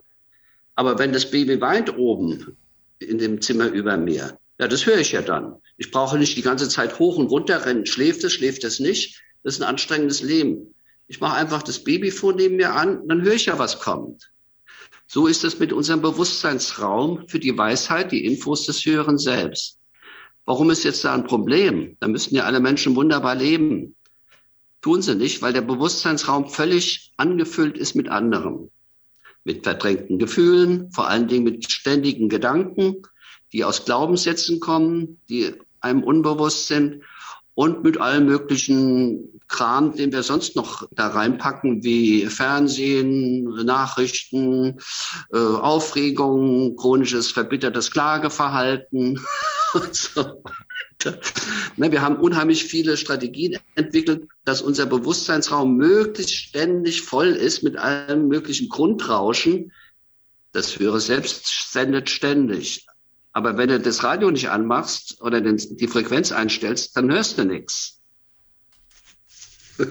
Aber 0.75 0.99
wenn 0.99 1.15
das 1.15 1.31
Baby 1.31 1.63
weint 1.63 1.97
oben 1.97 2.59
in 2.99 3.17
dem 3.17 3.41
Zimmer 3.41 3.69
über 3.69 3.97
mir, 3.97 4.39
ja, 4.59 4.69
das 4.69 4.85
höre 4.85 4.99
ich 4.99 5.13
ja 5.13 5.23
dann. 5.23 5.55
Ich 5.79 5.91
brauche 5.91 6.19
nicht 6.19 6.37
die 6.37 6.43
ganze 6.43 6.69
Zeit 6.69 6.99
hoch 6.99 7.17
und 7.17 7.29
runter 7.29 7.65
rennen. 7.65 7.87
Schläft 7.87 8.23
es, 8.25 8.35
schläft 8.35 8.65
es 8.65 8.81
nicht? 8.81 9.23
Das 9.43 9.55
ist 9.55 9.63
ein 9.63 9.69
anstrengendes 9.71 10.21
Leben. 10.21 10.75
Ich 11.07 11.21
mache 11.21 11.39
einfach 11.39 11.63
das 11.63 11.83
Babyfon 11.83 12.37
neben 12.37 12.57
mir 12.57 12.75
an, 12.75 13.09
dann 13.09 13.23
höre 13.23 13.33
ich 13.33 13.47
ja, 13.47 13.59
was 13.59 13.81
kommt. 13.81 14.31
So 15.07 15.27
ist 15.27 15.43
es 15.43 15.59
mit 15.59 15.73
unserem 15.73 16.03
Bewusstseinsraum 16.03 17.27
für 17.29 17.39
die 17.39 17.57
Weisheit, 17.57 18.13
die 18.13 18.27
Infos 18.27 18.67
des 18.67 18.85
Höheren 18.85 19.17
Selbst. 19.17 19.79
Warum 20.45 20.69
ist 20.69 20.85
jetzt 20.85 21.03
da 21.03 21.15
ein 21.15 21.25
Problem? 21.25 21.97
Da 21.99 22.09
müssten 22.09 22.35
ja 22.35 22.45
alle 22.45 22.61
Menschen 22.61 22.95
wunderbar 22.95 23.37
leben. 23.37 23.97
Tun 24.83 25.01
sie 25.01 25.15
nicht, 25.15 25.43
weil 25.43 25.53
der 25.53 25.63
Bewusstseinsraum 25.63 26.49
völlig 26.49 27.13
angefüllt 27.17 27.79
ist 27.79 27.95
mit 27.95 28.09
anderem. 28.09 28.69
Mit 29.45 29.63
verdrängten 29.63 30.19
Gefühlen, 30.19 30.91
vor 30.93 31.09
allen 31.09 31.29
Dingen 31.29 31.45
mit 31.45 31.71
ständigen 31.71 32.29
Gedanken, 32.29 33.03
die 33.53 33.65
aus 33.65 33.85
Glaubenssätzen 33.85 34.61
kommen, 34.61 35.21
die 35.29 35.55
einem 35.81 36.03
unbewusst 36.03 36.67
sind 36.67 37.03
und 37.55 37.85
mit 37.85 37.99
allen 37.99 38.27
möglichen 38.27 39.41
Kram, 39.47 39.95
den 39.95 40.13
wir 40.13 40.23
sonst 40.23 40.57
noch 40.57 40.89
da 40.93 41.09
reinpacken, 41.09 41.85
wie 41.85 42.27
Fernsehen, 42.27 43.45
Nachrichten, 43.65 44.81
äh, 45.33 45.39
Aufregung, 45.39 46.77
chronisches 46.77 47.31
verbittertes 47.31 47.91
Klageverhalten 47.91 49.21
und 49.75 49.95
so 49.95 50.43
wir 51.77 52.03
haben 52.03 52.17
unheimlich 52.17 52.65
viele 52.65 52.97
Strategien 52.97 53.59
entwickelt, 53.75 54.29
dass 54.45 54.63
unser 54.63 54.87
Bewusstseinsraum 54.87 55.77
möglichst 55.77 56.35
ständig 56.35 57.03
voll 57.03 57.29
ist 57.29 57.63
mit 57.63 57.77
allem 57.77 58.29
möglichen 58.29 58.69
Grundrauschen. 58.69 59.73
Das 60.53 60.79
höhere 60.79 61.01
Selbst 61.01 61.71
sendet 61.73 62.11
ständig. 62.11 62.87
Aber 63.33 63.57
wenn 63.57 63.69
du 63.69 63.81
das 63.81 64.05
Radio 64.05 64.31
nicht 64.31 64.51
anmachst 64.51 65.21
oder 65.21 65.41
den, 65.41 65.57
die 65.57 65.89
Frequenz 65.89 66.33
einstellst, 66.33 66.97
dann 66.97 67.11
hörst 67.11 67.39
du 67.39 67.45
nichts. 67.45 68.01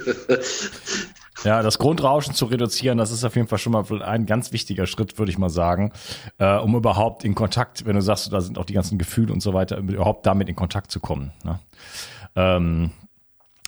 Ja, 1.44 1.64
das 1.64 1.80
Grundrauschen 1.80 2.36
zu 2.36 2.46
reduzieren, 2.46 2.98
das 2.98 3.12
ist 3.12 3.24
auf 3.24 3.36
jeden 3.36 3.48
Fall 3.48 3.58
schon 3.58 3.74
mal 3.74 4.04
ein 4.04 4.26
ganz 4.26 4.52
wichtiger 4.52 4.86
Schritt, 4.86 5.18
würde 5.18 5.32
ich 5.32 5.38
mal 5.38 5.50
sagen, 5.50 5.92
äh, 6.38 6.58
um 6.58 6.76
überhaupt 6.76 7.24
in 7.24 7.34
Kontakt, 7.34 7.86
wenn 7.86 7.96
du 7.96 8.02
sagst, 8.02 8.32
da 8.32 8.42
sind 8.42 8.60
auch 8.60 8.66
die 8.66 8.74
ganzen 8.74 8.98
Gefühle 8.98 9.34
und 9.34 9.42
so 9.42 9.54
weiter, 9.54 9.78
überhaupt 9.78 10.26
damit 10.26 10.50
in 10.50 10.56
Kontakt 10.56 10.92
zu 10.92 11.00
kommen. 11.00 11.32
Ne? 11.44 11.60
Ähm, 12.36 12.92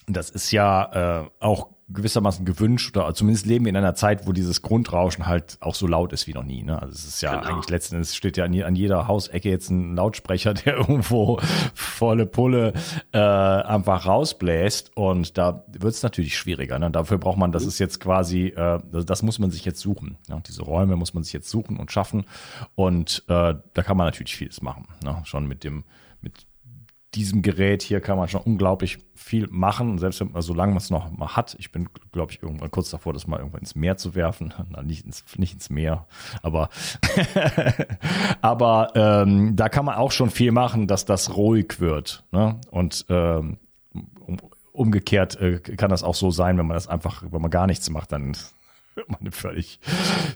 das 0.08 0.30
ist 0.30 0.52
ja 0.52 1.22
äh, 1.22 1.30
auch 1.40 1.70
gewissermaßen 1.90 2.46
gewünscht 2.46 2.96
oder 2.96 3.14
zumindest 3.14 3.46
leben 3.46 3.66
wir 3.66 3.70
in 3.70 3.76
einer 3.76 3.96
Zeit, 3.96 4.26
wo 4.26 4.32
dieses 4.32 4.62
Grundrauschen 4.62 5.26
halt 5.26 5.58
auch 5.60 5.76
so 5.76 5.86
laut 5.86 6.14
ist 6.14 6.28
wie 6.28 6.34
noch 6.34 6.44
nie. 6.44 6.64
Ne? 6.64 6.82
Also 6.82 6.94
es 6.94 7.06
ist 7.06 7.22
ja 7.22 7.36
genau. 7.36 7.54
eigentlich 7.54 7.70
letzten 7.70 7.96
Endes 7.96 8.16
steht 8.16 8.38
ja 8.38 8.46
an, 8.46 8.76
jeder 8.76 9.08
Hausecke 9.08 9.50
jetzt 9.50 9.70
ein 9.70 9.96
Lautsprecher, 9.96 10.54
der 10.54 10.78
irgendwo 10.78 11.40
volle 11.74 12.26
Pulle 12.26 12.74
äh, 13.12 13.18
einfach 13.20 14.06
rausbläst 14.06 14.96
und 14.96 15.38
da 15.38 15.66
wird 15.68 15.94
es 15.94 16.04
natürlich 16.04 16.38
schwieriger. 16.38 16.80
Ne? 16.80 16.90
Dafür 16.90 17.18
braucht 17.18 17.38
man, 17.38 17.52
das 17.52 17.66
ist 17.66 17.80
jetzt 17.80 18.00
quasi, 18.00 18.48
äh, 18.48 18.80
das 18.92 19.22
muss 19.22 19.40
man 19.40 19.52
sich 19.52 19.66
jetzt 19.66 19.80
suchen. 19.80 20.18
Ne? 20.30 20.42
Diese 20.48 20.64
Räume 20.64 20.96
muss 20.96 21.14
man 21.14 21.24
sich 21.24 21.34
jetzt 21.34 21.50
suchen 21.50 21.78
und 21.78 21.92
schaffen 21.92 22.26
und 22.76 23.24
äh, 23.28 23.56
da 23.74 23.84
kann 23.84 23.98
man 23.98 24.08
natürlich 24.08 24.36
vieles 24.36 24.62
machen. 24.62 24.88
Ne? 25.04 25.22
Schon 25.26 25.48
mit 25.48 25.64
dem 25.64 25.84
diesem 27.16 27.42
Gerät 27.42 27.84
hier 27.84 28.02
kann 28.02 28.18
man 28.18 28.28
schon 28.28 28.42
unglaublich 28.42 29.00
viel 29.16 29.48
machen, 29.50 29.98
selbst 29.98 30.20
wenn, 30.20 30.34
also 30.36 30.54
solange 30.54 30.72
man 30.72 30.78
es 30.78 30.90
noch 30.90 31.12
mal 31.12 31.36
hat. 31.36 31.56
Ich 31.60 31.72
bin, 31.72 31.90
glaube 32.12 32.32
ich, 32.32 32.42
irgendwann 32.42 32.72
kurz 32.72 32.90
davor, 32.90 33.14
das 33.14 33.28
mal 33.28 33.38
irgendwann 33.38 33.62
ins 33.62 33.76
Meer 33.76 33.98
zu 33.98 34.16
werfen. 34.16 34.54
Na, 34.70 34.82
nicht 34.82 35.06
ins, 35.06 35.24
nicht 35.38 35.54
ins 35.54 35.70
Meer, 35.70 36.08
aber, 36.42 36.70
aber 38.42 38.92
ähm, 38.96 39.56
da 39.56 39.70
kann 39.70 39.86
man 39.86 39.96
auch 39.96 40.12
schon 40.12 40.30
viel 40.30 40.52
machen, 40.52 40.88
dass 40.88 41.06
das 41.06 41.36
ruhig 41.36 41.80
wird. 41.80 42.24
Ne? 42.32 42.60
Und 42.72 43.06
ähm, 43.10 43.58
umgekehrt 44.72 45.40
äh, 45.40 45.60
kann 45.60 45.90
das 45.90 46.04
auch 46.04 46.16
so 46.16 46.32
sein, 46.32 46.58
wenn 46.58 46.68
man 46.68 46.76
das 46.76 46.88
einfach, 46.88 47.24
wenn 47.30 47.42
man 47.42 47.52
gar 47.52 47.68
nichts 47.68 47.90
macht, 47.90 48.12
dann 48.12 48.36
man 49.08 49.32
völlig, 49.32 49.80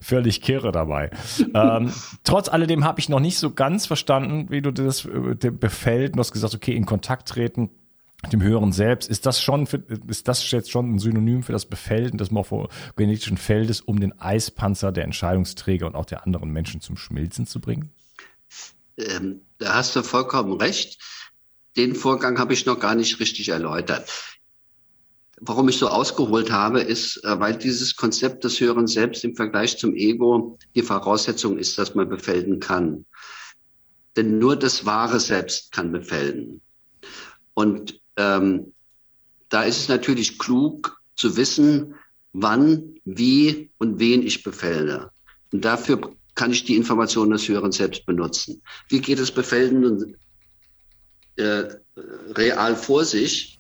völlig 0.02 0.42
kirre 0.42 0.72
dabei. 0.72 1.12
ähm, 1.54 1.92
trotz 2.24 2.50
alledem 2.50 2.84
habe 2.84 3.00
ich 3.00 3.10
noch 3.10 3.20
nicht 3.20 3.38
so 3.38 3.52
ganz 3.52 3.86
verstanden, 3.86 4.50
wie 4.50 4.62
du 4.62 4.72
das 4.72 5.06
äh, 5.06 5.52
befällt. 5.52 6.16
Du 6.16 6.20
hast 6.20 6.32
gesagt, 6.32 6.56
okay, 6.56 6.74
in 6.74 6.86
Kontakt 6.86 7.28
treten 7.28 7.70
mit 8.24 8.34
dem 8.34 8.42
Höheren 8.42 8.72
Selbst. 8.72 9.10
Ist 9.10 9.26
das 9.26 9.42
schon, 9.42 9.68
für, 9.68 9.84
ist 10.08 10.28
das 10.28 10.50
jetzt 10.52 10.72
schon 10.72 10.96
ein 10.96 11.00
Synonym 11.00 11.44
für 11.44 11.52
das 11.52 11.66
Befällen 11.66 12.18
des 12.18 12.32
morphogenetischen 12.32 13.38
Feldes, 13.38 13.82
um 13.82 14.00
den 14.00 14.20
Eispanzer 14.20 14.92
der 14.92 15.04
Entscheidungsträger 15.04 15.86
und 15.86 15.96
auch 15.96 16.06
der 16.06 16.26
anderen 16.26 16.50
Menschen 16.50 16.82
zum 16.82 16.98
Schmilzen 16.98 17.46
zu 17.46 17.62
bringen? 17.62 17.92
Ähm, 18.98 19.42
da 19.60 19.76
hast 19.76 19.96
du 19.96 20.02
vollkommen 20.02 20.54
recht. 20.54 21.00
Den 21.76 21.94
Vorgang 21.94 22.40
habe 22.40 22.54
ich 22.54 22.66
noch 22.66 22.80
gar 22.80 22.96
nicht 22.96 23.20
richtig 23.20 23.50
erläutert. 23.50 24.12
Warum 25.40 25.70
ich 25.70 25.78
so 25.78 25.88
ausgeholt 25.88 26.52
habe, 26.52 26.82
ist, 26.82 27.24
äh, 27.24 27.40
weil 27.40 27.58
dieses 27.58 27.96
Konzept 27.96 28.44
des 28.44 28.60
höheren 28.60 28.88
Selbst 28.88 29.24
im 29.24 29.36
Vergleich 29.36 29.78
zum 29.78 29.96
Ego 29.96 30.58
die 30.76 30.82
Voraussetzung 30.82 31.58
ist, 31.58 31.78
dass 31.78 31.94
man 31.94 32.10
befällen 32.10 32.60
kann. 32.60 33.06
Denn 34.16 34.40
nur 34.40 34.56
das 34.56 34.86
wahre 34.86 35.20
Selbst 35.20 35.72
kann 35.72 35.92
befällen. 35.92 36.62
Und 37.54 38.02
ähm, 38.16 38.74
da 39.50 39.64
ist 39.64 39.80
es 39.80 39.90
natürlich 39.90 40.40
klug 40.40 41.00
zu 41.16 41.38
wissen, 41.38 41.96
wann, 42.34 42.96
wie 43.06 43.70
und 43.78 44.00
wen 44.00 44.24
ich 44.24 44.44
befälle. 44.44 45.12
Und 45.52 45.64
dafür 45.64 46.16
kann 46.36 46.52
ich 46.52 46.66
die 46.66 46.76
Informationen 46.76 47.32
des 47.32 47.48
höheren 47.48 47.72
Selbst 47.72 48.06
benutzen. 48.06 48.62
Wie 48.90 49.02
geht 49.02 49.20
es 49.20 49.32
Befällen 49.32 50.18
äh, 51.36 51.64
real 52.30 52.76
vor 52.76 53.06
sich? 53.06 53.57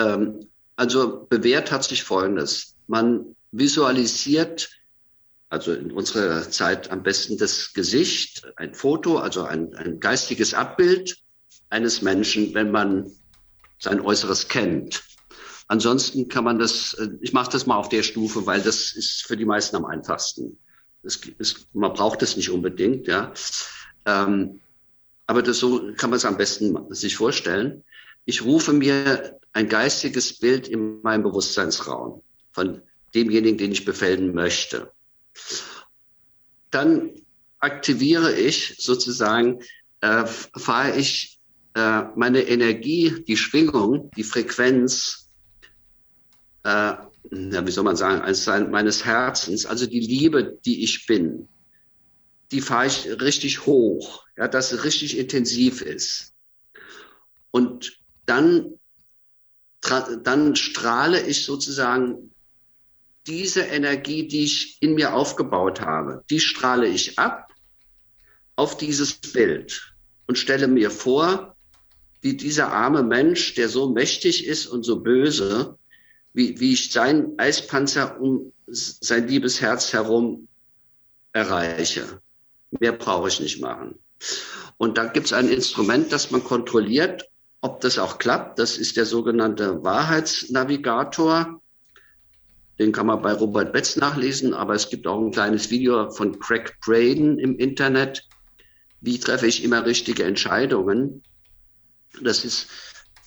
Ähm, 0.00 0.48
also 0.76 1.26
bewährt 1.28 1.70
hat 1.70 1.84
sich 1.84 2.02
Folgendes. 2.02 2.76
Man 2.86 3.36
visualisiert, 3.52 4.70
also 5.50 5.72
in 5.72 5.92
unserer 5.92 6.48
Zeit 6.50 6.90
am 6.90 7.02
besten 7.02 7.36
das 7.36 7.72
Gesicht, 7.74 8.50
ein 8.56 8.74
Foto, 8.74 9.18
also 9.18 9.42
ein, 9.42 9.74
ein 9.74 10.00
geistiges 10.00 10.54
Abbild 10.54 11.16
eines 11.68 12.02
Menschen, 12.02 12.54
wenn 12.54 12.70
man 12.70 13.10
sein 13.78 14.00
Äußeres 14.00 14.48
kennt. 14.48 15.02
Ansonsten 15.68 16.28
kann 16.28 16.44
man 16.44 16.58
das, 16.58 16.94
äh, 16.94 17.08
ich 17.20 17.32
mache 17.32 17.50
das 17.52 17.66
mal 17.66 17.76
auf 17.76 17.88
der 17.88 18.02
Stufe, 18.02 18.46
weil 18.46 18.60
das 18.60 18.92
ist 18.92 19.24
für 19.26 19.36
die 19.36 19.44
meisten 19.44 19.76
am 19.76 19.84
einfachsten. 19.84 20.58
Ist, 21.02 21.66
man 21.74 21.92
braucht 21.92 22.22
es 22.22 22.36
nicht 22.36 22.50
unbedingt, 22.50 23.06
ja. 23.06 23.32
Ähm, 24.04 24.60
aber 25.26 25.42
das 25.42 25.58
so 25.58 25.92
kann 25.96 26.10
man 26.10 26.16
es 26.16 26.24
am 26.24 26.36
besten 26.36 26.92
sich 26.92 27.16
vorstellen. 27.16 27.84
Ich 28.24 28.44
rufe 28.44 28.72
mir 28.72 29.38
ein 29.52 29.68
geistiges 29.68 30.38
Bild 30.38 30.68
in 30.68 31.00
meinem 31.02 31.22
Bewusstseinsraum 31.22 32.22
von 32.52 32.82
demjenigen, 33.14 33.58
den 33.58 33.72
ich 33.72 33.84
befällen 33.84 34.34
möchte. 34.34 34.92
Dann 36.70 37.14
aktiviere 37.58 38.32
ich 38.32 38.76
sozusagen, 38.78 39.60
äh, 40.00 40.24
fahre 40.26 40.96
ich 40.96 41.40
äh, 41.74 42.02
meine 42.16 42.42
Energie, 42.42 43.24
die 43.26 43.36
Schwingung, 43.36 44.10
die 44.16 44.24
Frequenz, 44.24 45.28
äh, 46.62 46.94
ja, 47.32 47.66
wie 47.66 47.70
soll 47.70 47.84
man 47.84 47.96
sagen, 47.96 48.70
meines 48.70 49.04
Herzens, 49.04 49.66
also 49.66 49.86
die 49.86 50.00
Liebe, 50.00 50.58
die 50.64 50.82
ich 50.82 51.06
bin, 51.06 51.48
die 52.50 52.60
fahre 52.60 52.86
ich 52.86 53.06
richtig 53.20 53.66
hoch, 53.66 54.24
ja, 54.36 54.48
dass 54.48 54.72
es 54.72 54.84
richtig 54.84 55.18
intensiv 55.18 55.82
ist. 55.82 56.34
Und 57.50 57.99
dann 58.30 58.76
dann 60.24 60.56
strahle 60.56 61.26
ich 61.26 61.44
sozusagen 61.44 62.32
diese 63.26 63.62
Energie, 63.62 64.28
die 64.28 64.44
ich 64.44 64.78
in 64.80 64.94
mir 64.94 65.14
aufgebaut 65.14 65.80
habe, 65.80 66.24
die 66.30 66.40
strahle 66.40 66.88
ich 66.88 67.18
ab 67.18 67.52
auf 68.56 68.76
dieses 68.76 69.14
Bild 69.14 69.94
und 70.26 70.38
stelle 70.38 70.68
mir 70.68 70.90
vor, 70.90 71.56
wie 72.22 72.36
dieser 72.36 72.72
arme 72.72 73.02
Mensch, 73.02 73.54
der 73.54 73.68
so 73.68 73.90
mächtig 73.90 74.46
ist 74.46 74.66
und 74.66 74.84
so 74.84 75.00
böse, 75.00 75.78
wie, 76.32 76.60
wie 76.60 76.74
ich 76.74 76.92
seinen 76.92 77.38
Eispanzer 77.38 78.20
um 78.20 78.52
sein 78.66 79.26
liebes 79.26 79.60
Herz 79.60 79.92
herum 79.92 80.48
erreiche. 81.32 82.20
Mehr 82.78 82.92
brauche 82.92 83.28
ich 83.28 83.40
nicht 83.40 83.60
machen. 83.60 83.98
Und 84.76 84.98
da 84.98 85.06
gibt 85.06 85.26
es 85.26 85.32
ein 85.32 85.48
Instrument, 85.48 86.12
das 86.12 86.30
man 86.30 86.44
kontrolliert 86.44 87.30
ob 87.60 87.80
das 87.80 87.98
auch 87.98 88.18
klappt, 88.18 88.58
das 88.58 88.78
ist 88.78 88.96
der 88.96 89.06
sogenannte 89.06 89.82
Wahrheitsnavigator. 89.82 91.60
Den 92.78 92.92
kann 92.92 93.06
man 93.06 93.20
bei 93.20 93.32
Robert 93.32 93.72
Betz 93.72 93.96
nachlesen, 93.96 94.54
aber 94.54 94.74
es 94.74 94.88
gibt 94.88 95.06
auch 95.06 95.20
ein 95.20 95.30
kleines 95.30 95.70
Video 95.70 96.10
von 96.10 96.38
Craig 96.38 96.78
Braden 96.80 97.38
im 97.38 97.58
Internet. 97.58 98.26
Wie 99.02 99.18
treffe 99.18 99.46
ich 99.46 99.62
immer 99.62 99.84
richtige 99.84 100.24
Entscheidungen? 100.24 101.22
Das 102.22 102.44
ist 102.44 102.68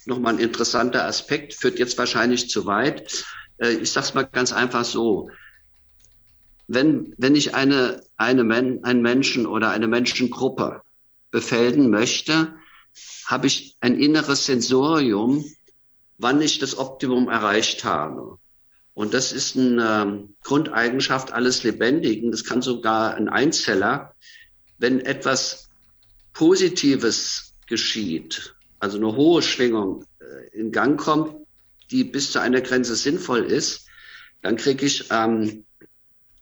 nochmal 0.06 0.34
ein 0.34 0.40
interessanter 0.40 1.06
Aspekt, 1.06 1.54
führt 1.54 1.78
jetzt 1.78 1.98
wahrscheinlich 2.00 2.50
zu 2.50 2.66
weit. 2.66 3.26
Äh, 3.58 3.74
ich 3.74 3.92
sage 3.92 4.08
es 4.08 4.14
mal 4.16 4.24
ganz 4.24 4.52
einfach 4.52 4.84
so. 4.84 5.30
Wenn, 6.68 7.14
wenn 7.18 7.36
ich 7.36 7.54
eine, 7.54 8.02
eine 8.18 8.44
Men 8.44 8.84
einen 8.84 9.04
Menschen 9.04 9.46
oder 9.46 9.70
eine 9.70 9.88
Menschengruppe 9.88 10.82
befällen 11.30 11.92
möchte, 11.92 12.56
habe 13.26 13.48
ich 13.48 13.76
ein 13.80 14.00
inneres 14.00 14.46
Sensorium, 14.46 15.46
wann 16.18 16.42
ich 16.42 16.60
das 16.60 16.78
Optimum 16.78 17.30
erreicht 17.30 17.84
habe. 17.84 18.38
Und 18.94 19.14
das 19.14 19.32
ist 19.32 19.58
eine 19.58 20.04
ähm, 20.04 20.36
Grundeigenschaft 20.44 21.32
alles 21.32 21.64
Lebendigen. 21.64 22.32
Das 22.32 22.44
kann 22.44 22.62
sogar 22.62 23.16
ein 23.16 23.28
Einzeller. 23.28 24.14
Wenn 24.78 25.00
etwas 25.00 25.70
Positives 26.34 27.56
geschieht, 27.68 28.56
also 28.80 28.98
eine 28.98 29.16
hohe 29.16 29.42
Schwingung 29.42 30.06
äh, 30.20 30.58
in 30.58 30.72
Gang 30.72 31.00
kommt, 31.00 31.36
die 31.90 32.04
bis 32.04 32.32
zu 32.32 32.40
einer 32.40 32.62
Grenze 32.62 32.96
sinnvoll 32.96 33.44
ist, 33.46 33.88
dann 34.42 34.58
kriege 34.58 34.86
ich 34.86 35.10
ähm, 35.10 35.66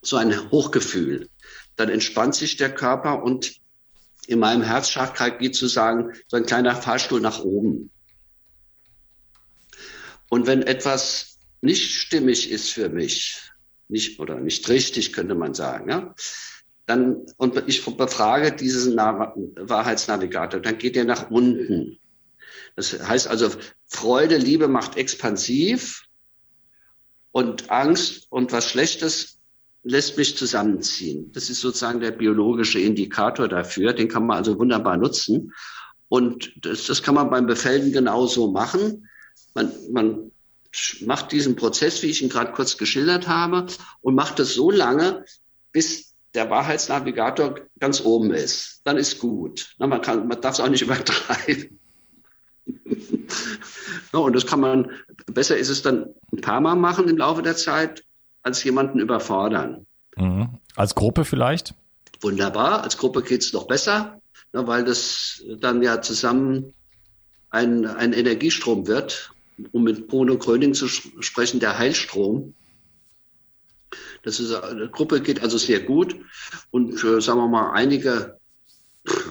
so 0.02 0.18
ein 0.18 0.52
Hochgefühl. 0.52 1.30
Dann 1.76 1.90
entspannt 1.90 2.36
sich 2.36 2.58
der 2.58 2.74
Körper 2.74 3.24
und 3.24 3.61
in 4.32 4.40
meinem 4.40 4.64
Herzchakra 4.64 5.30
geht 5.30 5.56
sozusagen 5.56 6.14
so 6.28 6.38
ein 6.38 6.46
kleiner 6.46 6.76
Fahrstuhl 6.76 7.20
nach 7.20 7.42
oben. 7.42 7.92
Und 10.30 10.48
wenn 10.48 10.62
etwas 10.62 11.38
nicht 11.60 11.94
stimmig 11.94 12.50
ist 12.50 12.70
für 12.70 12.88
mich, 12.88 13.52
nicht 13.90 14.20
oder 14.22 14.40
nicht 14.40 14.70
richtig, 14.70 15.12
könnte 15.12 15.36
man 15.36 15.54
sagen, 15.54 15.90
ja, 15.90 16.16
dann 16.86 17.26
und 17.36 17.62
ich 17.68 17.84
befrage 17.86 18.54
diesen 18.54 18.96
Wahrheitsnavigator, 18.96 20.62
dann 20.62 20.78
geht 20.78 20.96
er 20.96 21.04
nach 21.04 21.30
unten. 21.30 22.00
Das 22.78 23.06
heißt 23.06 23.28
also, 23.28 23.52
Freude, 23.86 24.38
Liebe 24.38 24.70
macht 24.70 24.96
expansiv 24.96 26.06
und 27.32 27.70
Angst 27.70 28.28
und 28.30 28.54
was 28.54 28.70
Schlechtes 28.70 29.41
lässt 29.84 30.18
mich 30.18 30.38
zusammenziehen. 30.38 31.32
Das 31.34 31.50
ist 31.50 31.62
sozusagen 31.62 32.00
der 32.00 32.12
biologische 32.12 32.80
Indikator 32.80 33.48
dafür. 33.48 33.94
Den 33.94 34.08
kann 34.08 34.26
man 34.26 34.38
also 34.38 34.60
wunderbar 34.60 34.98
nutzen. 34.98 35.54
Und 36.08 36.52
das, 36.62 36.86
das 36.86 37.02
kann 37.02 37.16
man 37.16 37.30
beim 37.30 37.48
Befällen 37.48 37.92
genauso 37.92 38.52
machen. 38.52 39.08
Man, 39.54 39.72
man 39.92 40.32
macht 41.02 41.32
diesen 41.32 41.56
Prozess, 41.56 42.04
wie 42.04 42.08
ich 42.08 42.22
ihn 42.22 42.30
gerade 42.30 42.52
kurz 42.52 42.78
geschildert 42.78 43.28
habe, 43.28 43.66
und 44.02 44.16
macht 44.16 44.40
es 44.40 44.54
so 44.54 44.72
lange, 44.72 45.26
bis 45.72 46.14
der 46.34 46.50
Wahrheitsnavigator 46.50 47.60
ganz 47.80 48.02
oben 48.02 48.32
ist. 48.32 48.82
Dann 48.84 48.98
ist 48.98 49.20
gut. 49.20 49.76
Na, 49.80 49.88
man, 49.88 50.02
man 50.28 50.42
darf 50.42 50.56
es 50.56 50.60
auch 50.60 50.70
nicht 50.70 50.82
übertreiben. 50.84 51.80
ja, 54.14 54.20
und 54.20 54.34
das 54.34 54.46
kann 54.46 54.60
man, 54.60 54.92
besser 55.26 55.58
ist 55.58 55.70
es 55.70 55.82
dann 55.82 56.14
ein 56.32 56.42
paar 56.42 56.62
Mal 56.62 56.76
machen 56.76 57.10
im 57.10 57.18
Laufe 57.18 57.42
der 57.42 57.56
Zeit, 57.56 58.04
als 58.44 58.64
jemanden 58.64 59.00
überfordern. 59.00 59.86
Mhm. 60.16 60.60
Als 60.76 60.96
Gruppe 60.96 61.26
vielleicht? 61.26 61.74
Wunderbar, 62.22 62.84
als 62.84 62.98
Gruppe 62.98 63.24
geht 63.24 63.42
es 63.42 63.54
noch 63.54 63.68
besser, 63.68 64.22
ne, 64.54 64.68
weil 64.68 64.84
das 64.84 65.44
dann 65.60 65.82
ja 65.82 66.02
zusammen 66.02 66.74
ein, 67.50 67.86
ein 67.86 68.14
Energiestrom 68.14 68.88
wird, 68.88 69.32
um 69.72 69.84
mit 69.84 70.08
Bruno 70.08 70.38
Gröning 70.38 70.74
zu 70.74 70.88
sprechen, 70.88 71.60
der 71.60 71.78
Heilstrom. 71.78 72.54
Das 74.24 74.40
ist, 74.40 74.54
eine 74.54 74.90
Gruppe 74.90 75.22
geht 75.22 75.42
also 75.42 75.58
sehr 75.58 75.80
gut 75.80 76.16
und 76.70 77.04
äh, 77.04 77.22
sagen 77.22 77.40
wir 77.40 77.48
mal, 77.48 77.72
einige, 77.72 78.40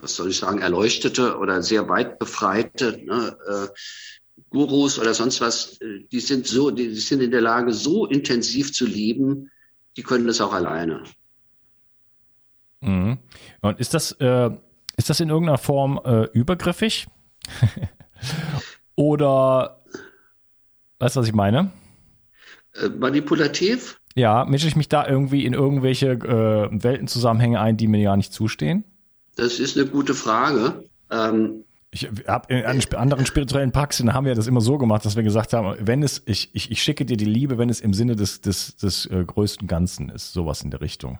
was 0.00 0.16
soll 0.16 0.30
ich 0.30 0.38
sagen, 0.38 0.58
erleuchtete 0.60 1.38
oder 1.38 1.62
sehr 1.62 1.88
weit 1.88 2.18
befreite 2.18 3.00
ne, 3.04 3.36
äh, 3.46 3.68
Gurus 4.50 4.98
oder 4.98 5.14
sonst 5.14 5.40
was, 5.40 5.80
äh, 5.80 6.04
die 6.10 6.20
sind 6.20 6.46
so, 6.46 6.70
die, 6.70 6.94
sind 6.94 7.22
in 7.22 7.30
der 7.30 7.40
Lage, 7.40 7.72
so 7.72 8.06
intensiv 8.06 8.72
zu 8.72 8.84
lieben, 8.84 9.50
die 9.96 10.02
können 10.02 10.26
das 10.26 10.40
auch 10.40 10.52
alleine. 10.52 11.04
Mhm. 12.80 13.18
Und 13.60 13.80
ist 13.80 13.94
das, 13.94 14.12
äh, 14.12 14.50
ist 14.96 15.08
das 15.08 15.20
in 15.20 15.28
irgendeiner 15.30 15.58
Form 15.58 16.00
äh, 16.04 16.24
übergriffig? 16.32 17.06
Oder 18.96 19.82
weißt 20.98 21.16
du, 21.16 21.20
was 21.20 21.28
ich 21.28 21.34
meine? 21.34 21.70
Äh, 22.74 22.88
manipulativ? 22.88 24.00
Ja, 24.14 24.44
mische 24.44 24.66
ich 24.66 24.76
mich 24.76 24.88
da 24.88 25.06
irgendwie 25.06 25.46
in 25.46 25.54
irgendwelche 25.54 26.10
äh, 26.10 26.68
Weltenzusammenhänge 26.70 27.60
ein, 27.60 27.76
die 27.76 27.86
mir 27.86 28.02
gar 28.02 28.16
nicht 28.16 28.32
zustehen? 28.32 28.84
Das 29.36 29.60
ist 29.60 29.78
eine 29.78 29.86
gute 29.86 30.14
Frage. 30.14 30.84
Ähm, 31.10 31.64
ich 31.92 32.08
habe 32.28 32.54
in 32.54 32.64
anderen 32.94 33.26
spirituellen 33.26 33.72
Praxen 33.72 34.14
haben 34.14 34.24
wir 34.24 34.34
das 34.34 34.46
immer 34.46 34.60
so 34.60 34.78
gemacht, 34.78 35.04
dass 35.04 35.16
wir 35.16 35.24
gesagt 35.24 35.52
haben, 35.52 35.76
wenn 35.80 36.02
es, 36.02 36.22
ich, 36.26 36.50
ich, 36.52 36.70
ich 36.70 36.82
schicke 36.82 37.04
dir 37.04 37.16
die 37.16 37.24
Liebe, 37.24 37.58
wenn 37.58 37.68
es 37.68 37.80
im 37.80 37.94
Sinne 37.94 38.14
des, 38.14 38.40
des, 38.40 38.76
des 38.76 39.06
äh, 39.06 39.24
größten 39.24 39.66
Ganzen 39.66 40.08
ist, 40.08 40.32
sowas 40.32 40.62
in 40.62 40.70
der 40.70 40.80
Richtung. 40.80 41.18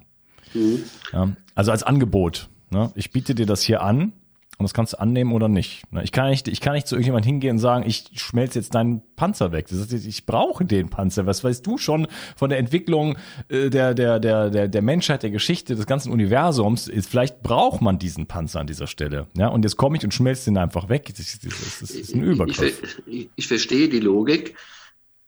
Mhm. 0.55 0.85
Ja, 1.13 1.33
also 1.57 1.73
als 1.73 1.83
Angebot. 1.83 2.49
Ne? 2.71 2.93
Ich 2.95 3.11
biete 3.11 3.35
dir 3.35 3.47
das 3.47 3.63
hier 3.63 3.83
an 3.83 4.13
und 4.61 4.65
das 4.65 4.75
kannst 4.75 4.93
du 4.93 5.01
annehmen 5.01 5.33
oder 5.33 5.49
nicht. 5.49 5.91
Ne? 5.91 6.05
Ich 6.05 6.13
kann 6.13 6.29
nicht, 6.29 6.47
ich 6.47 6.61
kann 6.61 6.75
nicht 6.75 6.87
zu 6.87 6.95
irgendjemand 6.95 7.25
hingehen 7.25 7.53
und 7.53 7.59
sagen, 7.61 7.83
ich 7.87 8.11
schmelze 8.17 8.59
jetzt 8.59 8.75
deinen 8.75 9.01
Panzer 9.17 9.53
weg. 9.53 9.73
Ist, 9.73 9.91
ich 9.91 10.27
brauche 10.27 10.67
den 10.67 10.91
Panzer. 10.91 11.25
Was 11.25 11.43
weißt 11.43 11.67
du 11.67 11.79
schon 11.79 12.07
von 12.37 12.51
der 12.51 12.59
Entwicklung 12.59 13.17
äh, 13.49 13.71
der, 13.71 13.95
der, 13.95 14.21
der, 14.21 14.51
der, 14.51 14.69
der 14.69 14.83
Menschheit, 14.83 15.23
der 15.23 15.31
Geschichte, 15.31 15.77
des 15.77 15.87
ganzen 15.87 16.13
Universums? 16.13 16.89
Ist, 16.89 17.09
vielleicht 17.09 17.43
braucht 17.43 17.81
man 17.81 17.99
diesen 17.99 18.27
Panzer 18.27 18.61
an 18.61 18.67
dieser 18.67 18.87
Stelle. 18.87 19.29
Ja, 19.35 19.49
und 19.49 19.65
jetzt 19.65 19.79
komme 19.79 19.97
ich 19.97 20.05
und 20.05 20.13
schmelze 20.13 20.51
den 20.51 20.59
einfach 20.59 20.91
weg. 20.91 21.11
Das, 21.17 21.39
das, 21.41 21.79
das 21.81 21.91
ist 21.91 22.15
ein 22.15 22.23
Übergriff. 22.23 23.03
Ich, 23.07 23.15
ich, 23.15 23.31
ich 23.37 23.49
verstehe 23.49 23.89
die 23.89 24.01
Logik. 24.01 24.57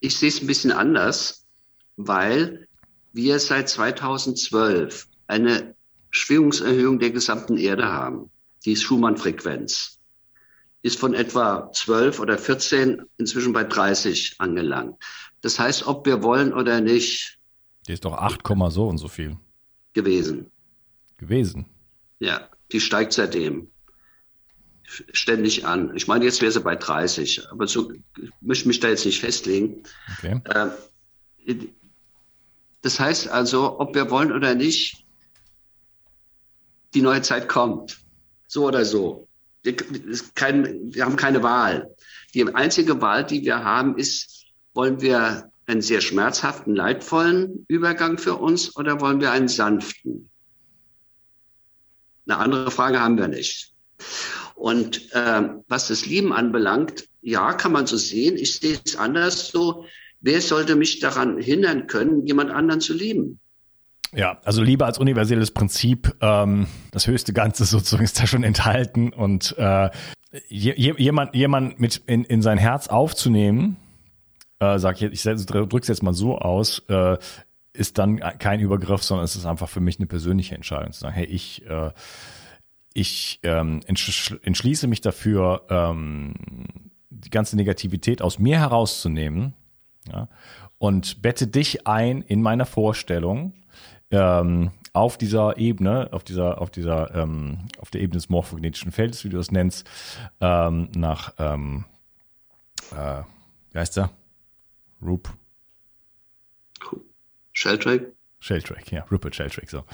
Ich 0.00 0.14
sehe 0.14 0.28
es 0.28 0.42
ein 0.42 0.46
bisschen 0.46 0.72
anders, 0.72 1.46
weil 1.96 2.68
wir 3.14 3.38
seit 3.38 3.70
2012 3.70 5.08
eine 5.26 5.74
Schwingungserhöhung 6.10 6.98
der 6.98 7.12
gesamten 7.12 7.56
Erde 7.56 7.86
haben 7.86 8.28
die 8.64 8.76
Schumann-Frequenz, 8.76 9.98
ist 10.82 10.98
von 10.98 11.14
etwa 11.14 11.70
12 11.72 12.20
oder 12.20 12.38
14 12.38 13.02
inzwischen 13.18 13.52
bei 13.52 13.64
30 13.64 14.36
angelangt. 14.38 14.96
Das 15.40 15.58
heißt, 15.58 15.86
ob 15.86 16.06
wir 16.06 16.22
wollen 16.22 16.52
oder 16.52 16.80
nicht. 16.80 17.38
Die 17.86 17.92
ist 17.92 18.04
doch 18.04 18.14
8, 18.14 18.40
so 18.70 18.88
und 18.88 18.98
so 18.98 19.08
viel. 19.08 19.36
Gewesen. 19.92 20.50
Gewesen. 21.18 21.66
Ja, 22.18 22.48
die 22.72 22.80
steigt 22.80 23.12
seitdem 23.12 23.68
ständig 25.12 25.66
an. 25.66 25.94
Ich 25.96 26.06
meine, 26.06 26.24
jetzt 26.24 26.42
wäre 26.42 26.52
sie 26.52 26.60
bei 26.60 26.76
30, 26.76 27.50
aber 27.50 27.66
so 27.66 27.92
ich 27.92 28.30
möchte 28.40 28.68
mich 28.68 28.80
da 28.80 28.88
jetzt 28.88 29.06
nicht 29.06 29.20
festlegen. 29.20 29.82
Okay. 30.18 30.40
Äh, 30.44 31.54
das 32.82 33.00
heißt 33.00 33.28
also, 33.28 33.78
ob 33.80 33.94
wir 33.94 34.10
wollen 34.10 34.32
oder 34.32 34.54
nicht, 34.54 35.04
die 36.94 37.02
neue 37.02 37.22
Zeit 37.22 37.48
kommt. 37.48 38.01
So 38.52 38.66
oder 38.66 38.84
so. 38.84 39.28
Wir, 39.62 39.74
kein, 40.34 40.92
wir 40.92 41.06
haben 41.06 41.16
keine 41.16 41.42
Wahl. 41.42 41.96
Die 42.34 42.46
einzige 42.54 43.00
Wahl, 43.00 43.24
die 43.24 43.42
wir 43.46 43.64
haben, 43.64 43.96
ist, 43.96 44.44
wollen 44.74 45.00
wir 45.00 45.50
einen 45.64 45.80
sehr 45.80 46.02
schmerzhaften, 46.02 46.76
leidvollen 46.76 47.64
Übergang 47.68 48.18
für 48.18 48.34
uns 48.34 48.76
oder 48.76 49.00
wollen 49.00 49.22
wir 49.22 49.30
einen 49.30 49.48
sanften? 49.48 50.28
Eine 52.26 52.36
andere 52.36 52.70
Frage 52.70 53.00
haben 53.00 53.16
wir 53.16 53.28
nicht. 53.28 53.72
Und 54.54 55.10
äh, 55.14 55.48
was 55.68 55.88
das 55.88 56.04
Lieben 56.04 56.34
anbelangt, 56.34 57.08
ja, 57.22 57.54
kann 57.54 57.72
man 57.72 57.86
so 57.86 57.96
sehen. 57.96 58.36
Ich 58.36 58.56
sehe 58.56 58.78
es 58.84 58.96
anders 58.96 59.48
so. 59.48 59.86
Wer 60.20 60.42
sollte 60.42 60.76
mich 60.76 61.00
daran 61.00 61.38
hindern 61.38 61.86
können, 61.86 62.26
jemand 62.26 62.50
anderen 62.50 62.82
zu 62.82 62.92
lieben? 62.92 63.40
Ja, 64.14 64.38
also 64.44 64.62
Liebe 64.62 64.84
als 64.84 64.98
universelles 64.98 65.52
Prinzip, 65.52 66.14
ähm, 66.20 66.66
das 66.90 67.06
höchste 67.06 67.32
Ganze 67.32 67.64
sozusagen 67.66 68.04
ist 68.04 68.20
da 68.20 68.26
schon 68.26 68.44
enthalten 68.44 69.12
und 69.12 69.56
äh, 69.58 69.90
jemand, 70.48 71.34
jemand 71.34 71.80
mit 71.80 72.02
in, 72.06 72.24
in 72.24 72.42
sein 72.42 72.58
Herz 72.58 72.88
aufzunehmen, 72.88 73.76
äh, 74.60 74.78
sag 74.78 75.00
ich, 75.00 75.12
ich 75.12 75.22
drücke 75.22 75.78
es 75.78 75.88
jetzt 75.88 76.02
mal 76.02 76.14
so 76.14 76.38
aus, 76.38 76.80
äh, 76.88 77.18
ist 77.74 77.98
dann 77.98 78.18
kein 78.38 78.60
Übergriff, 78.60 79.02
sondern 79.02 79.24
es 79.24 79.34
ist 79.34 79.46
einfach 79.46 79.68
für 79.68 79.80
mich 79.80 79.98
eine 79.98 80.06
persönliche 80.06 80.54
Entscheidung 80.54 80.92
zu 80.92 81.00
sagen, 81.00 81.14
hey, 81.14 81.24
ich 81.24 81.64
äh, 81.66 81.90
ich 82.94 83.40
ähm, 83.42 83.80
entschließe 83.86 84.86
mich 84.86 85.00
dafür, 85.00 85.62
ähm, 85.70 86.34
die 87.10 87.30
ganze 87.30 87.56
Negativität 87.56 88.22
aus 88.22 88.38
mir 88.38 88.58
herauszunehmen 88.58 89.54
ja, 90.10 90.28
und 90.78 91.22
bette 91.22 91.46
dich 91.46 91.86
ein 91.86 92.22
in 92.22 92.42
meiner 92.42 92.66
Vorstellung 92.66 93.54
ähm, 94.12 94.70
auf 94.92 95.18
dieser 95.18 95.56
Ebene, 95.58 96.12
auf 96.12 96.22
dieser, 96.22 96.60
auf 96.60 96.70
dieser, 96.70 97.14
ähm, 97.14 97.66
auf 97.78 97.90
der 97.90 98.02
Ebene 98.02 98.18
des 98.18 98.28
morphogenetischen 98.28 98.92
Feldes, 98.92 99.24
wie 99.24 99.30
du 99.30 99.38
das 99.38 99.50
nennst, 99.50 99.88
ähm, 100.40 100.88
nach, 100.94 101.34
ähm, 101.38 101.84
äh, 102.92 103.22
wie 103.72 103.78
heißt 103.78 103.96
der? 103.96 104.10
Roop. 105.02 105.32
Sheldrake? 107.52 108.12
Sheldrake, 108.42 108.96
ja, 108.96 109.04
Rupert 109.08 109.36
Sheldrake, 109.36 109.68
so. 109.68 109.84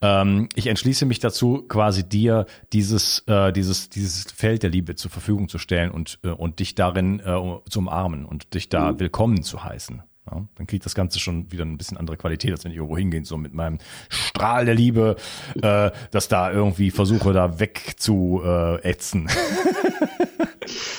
Ähm, 0.00 0.48
ich 0.54 0.68
entschließe 0.68 1.04
mich 1.04 1.18
dazu, 1.18 1.66
quasi 1.68 2.08
dir 2.08 2.46
dieses, 2.72 3.22
äh, 3.26 3.52
dieses, 3.52 3.90
dieses 3.90 4.32
Feld 4.32 4.62
der 4.62 4.70
Liebe 4.70 4.94
zur 4.94 5.10
Verfügung 5.10 5.50
zu 5.50 5.58
stellen 5.58 5.90
und, 5.90 6.18
äh, 6.22 6.28
und 6.28 6.60
dich 6.60 6.74
darin 6.74 7.20
äh, 7.20 7.58
zu 7.68 7.78
umarmen 7.78 8.24
und 8.24 8.54
dich 8.54 8.70
da 8.70 8.92
mhm. 8.92 9.00
willkommen 9.00 9.42
zu 9.42 9.64
heißen. 9.64 10.02
Ja, 10.30 10.46
dann 10.54 10.66
kriegt 10.66 10.84
das 10.84 10.94
Ganze 10.94 11.18
schon 11.18 11.50
wieder 11.50 11.64
ein 11.64 11.76
bisschen 11.76 11.96
andere 11.96 12.16
Qualität, 12.16 12.52
als 12.52 12.64
wenn 12.64 12.70
ich 12.70 12.76
irgendwo 12.76 12.96
hingehe, 12.96 13.24
so 13.24 13.36
mit 13.36 13.52
meinem 13.52 13.78
Strahl 14.08 14.64
der 14.64 14.74
Liebe, 14.74 15.16
äh, 15.60 15.90
das 16.10 16.28
da 16.28 16.52
irgendwie 16.52 16.90
versuche, 16.90 17.32
da 17.32 17.58
wegzuätzen. 17.58 19.28
Äh, 19.28 20.26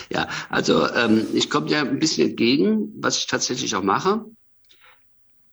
ja, 0.14 0.28
also 0.50 0.88
ähm, 0.94 1.28
ich 1.34 1.50
komme 1.50 1.68
dir 1.68 1.80
ein 1.80 2.00
bisschen 2.00 2.30
entgegen, 2.30 2.94
was 3.00 3.20
ich 3.20 3.28
tatsächlich 3.28 3.76
auch 3.76 3.84
mache. 3.84 4.26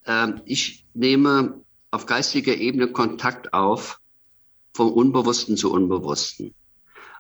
Ähm, 0.07 0.41
ich 0.45 0.85
nehme 0.95 1.63
auf 1.91 2.07
geistiger 2.07 2.55
Ebene 2.55 2.89
Kontakt 2.89 3.53
auf 3.53 4.01
vom 4.73 4.93
Unbewussten 4.93 5.57
zu 5.57 5.73
Unbewussten. 5.73 6.55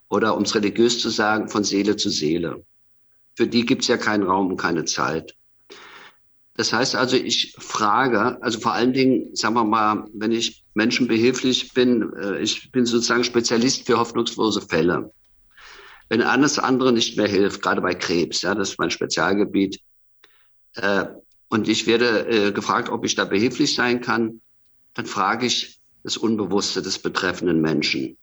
Oder 0.09 0.37
um 0.37 0.45
es 0.45 0.55
religiös 0.55 1.01
zu 1.01 1.11
sagen, 1.11 1.49
von 1.49 1.65
Seele 1.65 1.97
zu 1.97 2.09
Seele. 2.09 2.65
Für 3.35 3.47
die 3.47 3.67
gibt 3.67 3.83
es 3.83 3.89
ja 3.89 3.97
keinen 3.97 4.25
Raum 4.25 4.49
und 4.49 4.57
keine 4.57 4.85
Zeit. 4.85 5.35
Das 6.59 6.73
heißt 6.73 6.97
also, 6.97 7.17
ich 7.17 7.55
frage, 7.57 8.43
also 8.43 8.59
vor 8.59 8.73
allen 8.73 8.93
Dingen, 8.93 9.37
sagen 9.37 9.55
wir 9.55 9.63
mal, 9.63 10.09
wenn 10.13 10.33
ich 10.33 10.65
Menschen 10.75 11.07
behilflich 11.07 11.73
bin, 11.73 12.13
äh, 12.21 12.41
ich 12.41 12.73
bin 12.73 12.85
sozusagen 12.85 13.23
Spezialist 13.23 13.87
für 13.87 13.97
hoffnungslose 13.97 14.63
Fälle. 14.63 15.13
Wenn 16.09 16.21
alles 16.21 16.59
andere 16.59 16.93
nicht 16.93 17.17
mehr 17.17 17.29
hilft, 17.29 17.63
gerade 17.63 17.81
bei 17.81 17.95
Krebs, 17.95 18.43
ja, 18.43 18.57
das 18.57 18.71
ist 18.71 18.79
mein 18.81 18.91
Spezialgebiet, 18.91 19.81
äh, 20.75 21.05
und 21.49 21.69
ich 21.69 21.87
werde 21.87 22.27
äh, 22.27 22.51
gefragt, 22.51 22.89
ob 22.89 23.05
ich 23.05 23.15
da 23.15 23.25
behilflich 23.25 23.77
sein 23.77 24.01
kann, 24.01 24.41
dann 24.95 25.07
frage 25.07 25.47
ich 25.47 25.79
das 26.03 26.17
Unbewusste 26.17 26.83
des 26.83 26.99
betreffenden 26.99 27.61
Menschen. 27.61 28.19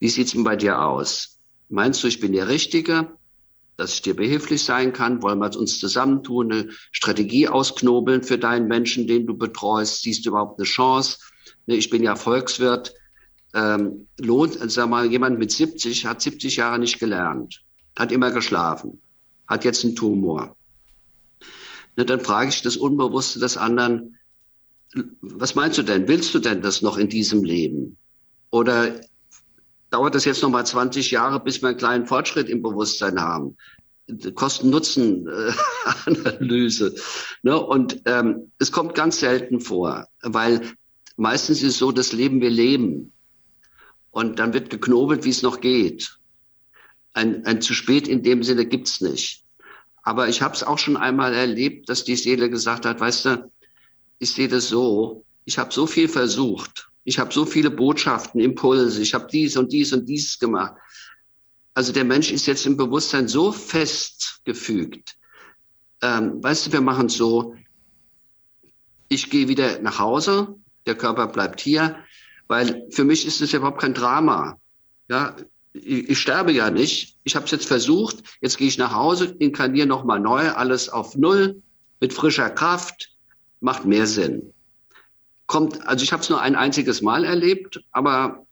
Wie 0.00 0.08
sieht's 0.08 0.32
denn 0.32 0.42
bei 0.42 0.56
dir 0.56 0.82
aus? 0.82 1.38
Meinst 1.68 2.02
du, 2.02 2.08
ich 2.08 2.18
bin 2.18 2.32
der 2.32 2.48
Richtige, 2.48 3.16
dass 3.78 3.94
ich 3.94 4.02
dir 4.02 4.14
behilflich 4.14 4.64
sein 4.64 4.92
kann? 4.92 5.22
Wollen 5.22 5.38
wir 5.38 5.56
uns 5.56 5.78
zusammentun, 5.78 6.52
eine 6.52 6.68
Strategie 6.90 7.48
ausknobeln 7.48 8.24
für 8.24 8.36
deinen 8.36 8.66
Menschen, 8.66 9.06
den 9.06 9.26
du 9.26 9.38
betreust? 9.38 10.02
Siehst 10.02 10.26
du 10.26 10.30
überhaupt 10.30 10.58
eine 10.58 10.66
Chance? 10.66 11.18
Ne, 11.66 11.76
ich 11.76 11.88
bin 11.88 12.02
ja 12.02 12.16
Volkswirt. 12.16 12.92
Ähm, 13.54 14.08
lohnt, 14.18 14.58
sag 14.70 14.90
mal, 14.90 15.06
jemand 15.06 15.38
mit 15.38 15.52
70 15.52 16.06
hat 16.06 16.20
70 16.20 16.56
Jahre 16.56 16.78
nicht 16.78 16.98
gelernt, 16.98 17.62
hat 17.96 18.12
immer 18.12 18.30
geschlafen, 18.30 19.00
hat 19.46 19.64
jetzt 19.64 19.84
einen 19.84 19.94
Tumor. 19.94 20.56
Ne, 21.96 22.04
dann 22.04 22.20
frage 22.20 22.50
ich 22.50 22.62
das 22.62 22.76
Unbewusste 22.76 23.38
des 23.38 23.56
anderen, 23.56 24.18
was 25.20 25.54
meinst 25.54 25.78
du 25.78 25.82
denn? 25.82 26.08
Willst 26.08 26.34
du 26.34 26.40
denn 26.40 26.62
das 26.62 26.82
noch 26.82 26.98
in 26.98 27.08
diesem 27.08 27.44
Leben? 27.44 27.96
Oder 28.50 29.00
dauert 29.90 30.14
das 30.14 30.24
jetzt 30.24 30.42
noch 30.42 30.50
mal 30.50 30.66
20 30.66 31.10
Jahre, 31.10 31.40
bis 31.40 31.60
wir 31.62 31.68
einen 31.68 31.78
kleinen 31.78 32.06
Fortschritt 32.06 32.48
im 32.48 32.62
Bewusstsein 32.62 33.20
haben? 33.20 33.56
Kosten-Nutzen-Analyse. 34.34 36.94
ne? 37.42 37.60
Und 37.60 38.00
ähm, 38.06 38.50
es 38.58 38.72
kommt 38.72 38.94
ganz 38.94 39.20
selten 39.20 39.60
vor, 39.60 40.08
weil 40.22 40.62
meistens 41.16 41.62
ist 41.62 41.74
es 41.74 41.78
so, 41.78 41.92
das 41.92 42.12
Leben 42.12 42.40
wir 42.40 42.48
leben. 42.50 43.12
Und 44.10 44.38
dann 44.38 44.54
wird 44.54 44.70
geknobelt, 44.70 45.24
wie 45.24 45.30
es 45.30 45.42
noch 45.42 45.60
geht. 45.60 46.16
Ein, 47.12 47.44
ein 47.44 47.60
zu 47.60 47.74
spät 47.74 48.08
in 48.08 48.22
dem 48.22 48.42
Sinne 48.42 48.64
gibt's 48.64 49.02
nicht. 49.02 49.44
Aber 50.02 50.28
ich 50.28 50.40
habe 50.40 50.54
es 50.54 50.62
auch 50.62 50.78
schon 50.78 50.96
einmal 50.96 51.34
erlebt, 51.34 51.90
dass 51.90 52.04
die 52.04 52.16
Seele 52.16 52.48
gesagt 52.48 52.86
hat, 52.86 53.00
weißt 53.00 53.26
du, 53.26 53.52
ich 54.18 54.32
sehe 54.32 54.48
das 54.48 54.68
so, 54.68 55.26
ich 55.44 55.58
habe 55.58 55.70
so 55.72 55.86
viel 55.86 56.08
versucht, 56.08 56.87
ich 57.08 57.18
habe 57.18 57.32
so 57.32 57.46
viele 57.46 57.70
Botschaften, 57.70 58.38
Impulse, 58.38 59.00
ich 59.00 59.14
habe 59.14 59.26
dies 59.32 59.56
und 59.56 59.72
dies 59.72 59.94
und 59.94 60.06
dies 60.06 60.38
gemacht. 60.38 60.74
Also 61.72 61.90
der 61.90 62.04
Mensch 62.04 62.30
ist 62.30 62.44
jetzt 62.44 62.66
im 62.66 62.76
Bewusstsein 62.76 63.28
so 63.28 63.50
festgefügt. 63.50 65.16
Ähm, 66.02 66.42
weißt 66.42 66.66
du, 66.66 66.72
wir 66.72 66.82
machen 66.82 67.08
so, 67.08 67.54
ich 69.08 69.30
gehe 69.30 69.48
wieder 69.48 69.80
nach 69.80 69.98
Hause, 69.98 70.54
der 70.84 70.96
Körper 70.96 71.28
bleibt 71.28 71.62
hier, 71.62 71.96
weil 72.46 72.86
für 72.90 73.04
mich 73.04 73.26
ist 73.26 73.40
es 73.40 73.52
ja 73.52 73.58
überhaupt 73.58 73.80
kein 73.80 73.94
Drama. 73.94 74.60
Ja, 75.08 75.34
ich, 75.72 76.10
ich 76.10 76.18
sterbe 76.18 76.52
ja 76.52 76.68
nicht. 76.68 77.16
Ich 77.24 77.34
habe 77.36 77.46
es 77.46 77.52
jetzt 77.52 77.66
versucht. 77.66 78.22
Jetzt 78.42 78.58
gehe 78.58 78.68
ich 78.68 78.76
nach 78.76 78.92
Hause, 78.92 79.34
inkarniere 79.38 79.86
nochmal 79.86 80.20
neu, 80.20 80.50
alles 80.50 80.90
auf 80.90 81.16
Null, 81.16 81.62
mit 82.00 82.12
frischer 82.12 82.50
Kraft 82.50 83.16
macht 83.60 83.86
mehr 83.86 84.06
Sinn. 84.06 84.52
Kommt, 85.48 85.84
also 85.88 86.04
ich 86.04 86.12
habe 86.12 86.22
es 86.22 86.30
nur 86.30 86.40
ein 86.40 86.54
einziges 86.54 87.02
Mal 87.02 87.24
erlebt, 87.24 87.82
aber 87.90 88.46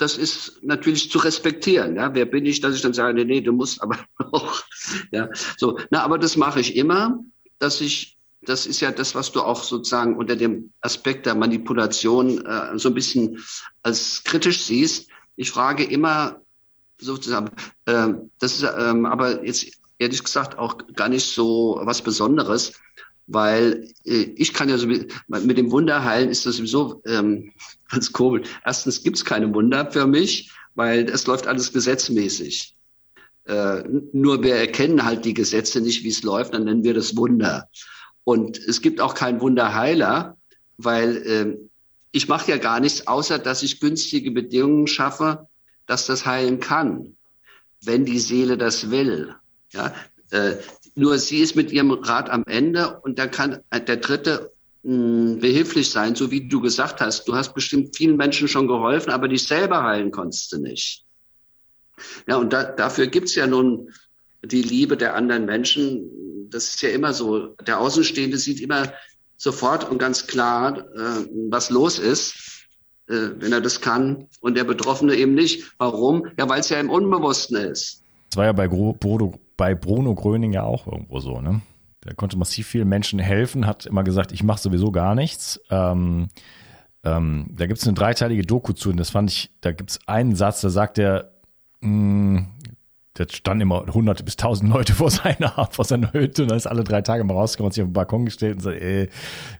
das 0.00 0.16
ist 0.16 0.62
natürlich 0.62 1.10
zu 1.10 1.18
respektieren. 1.18 1.94
Ja? 1.94 2.14
Wer 2.14 2.24
bin 2.24 2.46
ich, 2.46 2.60
dass 2.60 2.74
ich 2.74 2.80
dann 2.80 2.94
sage, 2.94 3.14
nee, 3.14 3.24
nee, 3.24 3.40
du 3.42 3.52
musst 3.52 3.82
aber 3.82 3.98
noch. 4.18 4.64
Ja, 5.12 5.28
so. 5.58 5.78
Na, 5.90 6.02
aber 6.02 6.18
das 6.18 6.36
mache 6.36 6.58
ich 6.58 6.74
immer, 6.74 7.22
dass 7.58 7.82
ich, 7.82 8.16
das 8.40 8.66
ist 8.66 8.80
ja 8.80 8.90
das, 8.90 9.14
was 9.14 9.30
du 9.30 9.42
auch 9.42 9.62
sozusagen 9.62 10.16
unter 10.16 10.36
dem 10.36 10.72
Aspekt 10.80 11.26
der 11.26 11.34
Manipulation 11.34 12.44
äh, 12.46 12.78
so 12.78 12.88
ein 12.88 12.94
bisschen 12.94 13.44
als 13.82 14.24
kritisch 14.24 14.62
siehst. 14.62 15.10
Ich 15.36 15.50
frage 15.50 15.84
immer 15.84 16.40
sozusagen, 16.98 17.50
äh, 17.84 18.08
das 18.38 18.54
ist 18.54 18.62
ähm, 18.62 19.04
aber 19.04 19.44
jetzt 19.44 19.66
ehrlich 19.98 20.24
gesagt 20.24 20.58
auch 20.58 20.78
gar 20.94 21.10
nicht 21.10 21.30
so 21.30 21.78
was 21.82 22.00
Besonderes 22.00 22.72
weil 23.26 23.88
äh, 24.04 24.32
ich 24.36 24.52
kann 24.52 24.68
ja 24.68 24.78
so 24.78 24.86
mit 24.86 25.58
dem 25.58 25.70
Wunder 25.70 26.04
heilen 26.04 26.30
ist 26.30 26.46
das 26.46 26.56
sowieso 26.56 27.02
ähm, 27.06 27.52
ganz 27.90 28.12
komisch. 28.12 28.48
Erstens 28.64 29.02
gibt's 29.02 29.24
keine 29.24 29.52
Wunder 29.54 29.90
für 29.90 30.06
mich, 30.06 30.50
weil 30.74 31.08
es 31.08 31.26
läuft 31.26 31.46
alles 31.46 31.72
gesetzmäßig. 31.72 32.76
Äh, 33.44 33.82
nur 34.12 34.42
wir 34.42 34.56
erkennen 34.56 35.04
halt 35.04 35.24
die 35.24 35.34
Gesetze 35.34 35.80
nicht, 35.80 36.04
wie 36.04 36.08
es 36.08 36.22
läuft, 36.22 36.54
dann 36.54 36.64
nennen 36.64 36.84
wir 36.84 36.94
das 36.94 37.16
Wunder. 37.16 37.68
Und 38.24 38.58
es 38.58 38.80
gibt 38.80 39.00
auch 39.00 39.14
keinen 39.14 39.40
Wunderheiler, 39.40 40.36
weil 40.76 41.16
äh, 41.26 41.56
ich 42.12 42.28
mache 42.28 42.50
ja 42.50 42.58
gar 42.58 42.80
nichts, 42.80 43.06
außer 43.06 43.38
dass 43.38 43.62
ich 43.62 43.80
günstige 43.80 44.30
Bedingungen 44.30 44.86
schaffe, 44.86 45.48
dass 45.86 46.06
das 46.06 46.26
heilen 46.26 46.60
kann, 46.60 47.16
wenn 47.82 48.04
die 48.04 48.18
Seele 48.18 48.58
das 48.58 48.90
will. 48.90 49.34
Ja, 49.72 49.94
äh, 50.30 50.56
nur 50.94 51.18
sie 51.18 51.38
ist 51.38 51.56
mit 51.56 51.72
ihrem 51.72 51.90
Rat 51.90 52.30
am 52.30 52.44
Ende 52.46 53.00
und 53.00 53.18
da 53.18 53.26
kann 53.26 53.60
der 53.72 53.96
Dritte 53.96 54.52
mh, 54.82 54.92
hm, 54.92 55.40
behilflich 55.40 55.90
sein, 55.90 56.14
so 56.14 56.30
wie 56.30 56.48
du 56.48 56.60
gesagt 56.60 57.00
hast. 57.00 57.26
Du 57.26 57.34
hast 57.34 57.54
bestimmt 57.54 57.96
vielen 57.96 58.16
Menschen 58.16 58.48
schon 58.48 58.66
geholfen, 58.66 59.10
aber 59.10 59.28
dich 59.28 59.46
selber 59.46 59.82
heilen 59.82 60.10
konntest 60.10 60.52
du 60.52 60.58
nicht. 60.58 61.04
Ja, 62.26 62.36
und 62.36 62.52
da, 62.52 62.64
dafür 62.64 63.06
gibt's 63.06 63.34
ja 63.34 63.46
nun 63.46 63.90
die 64.42 64.62
Liebe 64.62 64.96
der 64.96 65.14
anderen 65.14 65.44
Menschen. 65.44 66.48
Das 66.50 66.74
ist 66.74 66.82
ja 66.82 66.90
immer 66.90 67.12
so. 67.12 67.54
Der 67.66 67.78
Außenstehende 67.78 68.38
sieht 68.38 68.60
immer 68.60 68.92
sofort 69.36 69.90
und 69.90 69.98
ganz 69.98 70.26
klar, 70.26 70.78
äh, 70.78 71.26
was 71.50 71.70
los 71.70 71.98
ist, 71.98 72.66
äh, 73.08 73.30
wenn 73.38 73.52
er 73.52 73.60
das 73.60 73.80
kann, 73.80 74.28
und 74.40 74.56
der 74.56 74.64
Betroffene 74.64 75.14
eben 75.14 75.34
nicht. 75.34 75.72
Warum? 75.78 76.26
Ja, 76.38 76.48
weil 76.48 76.60
es 76.60 76.68
ja 76.68 76.80
im 76.80 76.90
Unbewussten 76.90 77.56
ist. 77.56 78.02
Das 78.30 78.36
war 78.36 78.44
ja 78.46 78.52
bei 78.52 78.68
Bodo 78.68 79.38
bei 79.60 79.74
Bruno 79.74 80.14
Gröning 80.14 80.54
ja 80.54 80.62
auch 80.62 80.86
irgendwo 80.86 81.20
so, 81.20 81.42
ne? 81.42 81.60
Der 82.06 82.14
konnte 82.14 82.38
massiv 82.38 82.66
vielen 82.66 82.88
Menschen 82.88 83.18
helfen, 83.18 83.66
hat 83.66 83.84
immer 83.84 84.02
gesagt, 84.02 84.32
ich 84.32 84.42
mache 84.42 84.58
sowieso 84.58 84.90
gar 84.90 85.14
nichts. 85.14 85.60
Ähm, 85.68 86.28
ähm, 87.04 87.46
da 87.50 87.66
gibt 87.66 87.78
es 87.78 87.86
eine 87.86 87.92
dreiteilige 87.92 88.40
Doku 88.40 88.72
zu 88.72 88.88
und 88.88 88.96
das 88.96 89.10
fand 89.10 89.30
ich, 89.30 89.50
da 89.60 89.72
gibt 89.72 89.90
es 89.90 90.08
einen 90.08 90.34
Satz, 90.34 90.62
da 90.62 90.70
sagt 90.70 90.96
er, 90.96 91.32
mh, 91.82 91.90
mm, 91.90 92.46
da 93.12 93.26
standen 93.28 93.60
immer 93.60 93.84
hunderte 93.92 94.24
bis 94.24 94.36
tausend 94.36 94.72
Leute 94.72 94.94
vor 94.94 95.10
seiner, 95.10 95.68
vor 95.70 95.84
seiner 95.84 96.10
Hütte 96.14 96.44
und 96.44 96.48
dann 96.48 96.56
ist 96.56 96.66
alle 96.66 96.82
drei 96.82 97.02
Tage 97.02 97.22
mal 97.24 97.34
rausgekommen 97.34 97.68
und 97.68 97.74
sich 97.74 97.82
auf 97.82 97.90
den 97.90 97.92
Balkon 97.92 98.24
gestellt 98.24 98.54
und 98.54 98.62
sagt, 98.62 98.80
ey, 98.80 99.10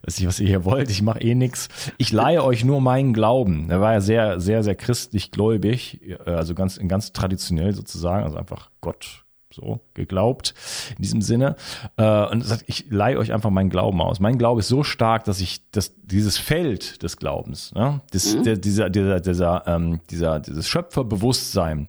weiß 0.07 0.19
nicht, 0.19 0.29
was 0.29 0.41
ihr 0.41 0.49
hier 0.49 0.65
wollt, 0.65 0.91
ich 0.91 1.03
mache 1.03 1.21
eh 1.21 1.35
nix. 1.35 1.69
Ich 1.99 2.11
leihe 2.11 2.43
euch 2.43 2.65
nur 2.65 2.81
meinen 2.81 3.13
Glauben. 3.13 3.69
Er 3.69 3.83
war 3.83 3.93
ja 3.93 4.01
sehr, 4.01 4.41
sehr, 4.41 4.63
sehr 4.63 4.77
christlich 4.77 5.31
gläubig, 5.31 6.01
äh, 6.09 6.31
also 6.31 6.55
ganz, 6.55 6.81
ganz 6.89 7.13
traditionell 7.13 7.75
sozusagen, 7.75 8.25
also 8.25 8.39
einfach 8.39 8.71
Gott, 8.81 9.27
so 9.53 9.81
geglaubt 9.95 10.55
in 10.97 11.03
diesem 11.03 11.23
Sinne 11.23 11.57
äh, 11.97 12.27
und 12.27 12.43
sagt, 12.43 12.65
ich 12.67 12.87
leihe 12.91 13.19
euch 13.19 13.33
einfach 13.33 13.51
meinen 13.51 13.71
Glauben 13.71 14.01
aus. 14.01 14.21
Mein 14.21 14.39
Glaube 14.39 14.61
ist 14.61 14.69
so 14.69 14.85
stark, 14.85 15.25
dass 15.25 15.41
ich 15.41 15.63
das 15.73 15.95
dieses 16.03 16.39
Feld 16.39 17.03
des 17.03 17.17
Glaubens, 17.17 17.73
ne, 17.75 18.01
das, 18.13 18.35
mhm. 18.35 18.45
der, 18.45 18.57
dieser 18.57 18.91
dieser 18.91 19.21
dieser 19.21 19.67
ähm, 19.67 20.01
dieser 20.11 20.41
dieses 20.41 20.69
Schöpferbewusstsein, 20.69 21.87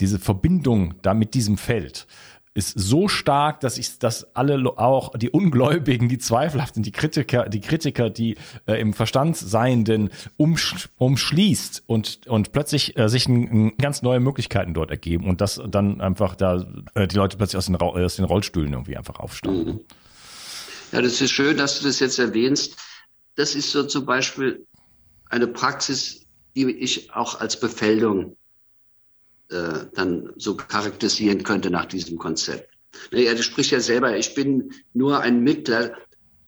diese 0.00 0.18
Verbindung 0.18 0.94
da 1.02 1.14
mit 1.14 1.34
diesem 1.34 1.56
Feld, 1.56 2.06
ist 2.54 2.78
so 2.78 3.08
stark, 3.08 3.60
dass 3.60 3.78
ich, 3.78 3.98
dass 3.98 4.34
alle 4.36 4.62
auch 4.78 5.16
die 5.16 5.30
Ungläubigen, 5.30 6.08
die 6.08 6.18
zweifelhaften, 6.18 6.82
die 6.82 6.92
Kritiker, 6.92 7.48
die 7.48 7.60
Kritiker, 7.60 8.10
die 8.10 8.36
äh, 8.66 8.80
im 8.80 8.92
Verstand 8.92 9.36
Seienden 9.36 10.10
umsch 10.36 10.90
umschließt 10.98 11.84
und 11.86 12.26
und 12.26 12.52
plötzlich 12.52 12.96
äh, 12.98 13.08
sich 13.08 13.26
ein, 13.26 13.68
ein 13.68 13.76
ganz 13.78 14.02
neue 14.02 14.20
Möglichkeiten 14.20 14.74
dort 14.74 14.90
ergeben 14.90 15.28
und 15.28 15.40
das 15.40 15.60
dann 15.66 16.00
einfach 16.00 16.34
da 16.34 16.66
äh, 16.94 17.08
die 17.08 17.16
Leute 17.16 17.36
plötzlich 17.36 17.56
aus 17.56 17.66
den, 17.66 17.76
aus 17.76 18.16
den 18.16 18.24
Rollstühlen 18.26 18.72
irgendwie 18.72 18.96
einfach 18.96 19.18
aufstehen. 19.18 19.64
Mhm. 19.64 19.80
Ja, 20.92 21.00
das 21.00 21.20
ist 21.22 21.30
schön, 21.30 21.56
dass 21.56 21.78
du 21.78 21.86
das 21.86 22.00
jetzt 22.00 22.18
erwähnst. 22.18 22.76
Das 23.34 23.54
ist 23.54 23.70
so 23.70 23.84
zum 23.84 24.04
Beispiel 24.04 24.66
eine 25.30 25.46
Praxis, 25.46 26.26
die 26.54 26.70
ich 26.70 27.10
auch 27.14 27.40
als 27.40 27.58
Befeldung 27.58 28.36
äh, 29.52 29.86
dann 29.94 30.32
so 30.36 30.56
charakterisieren 30.56 31.42
könnte 31.42 31.70
nach 31.70 31.86
diesem 31.86 32.18
Konzept. 32.18 32.68
Er 33.10 33.36
spricht 33.42 33.70
ja 33.70 33.80
selber, 33.80 34.16
ich 34.16 34.34
bin 34.34 34.72
nur 34.92 35.20
ein 35.20 35.42
Mittler, 35.42 35.92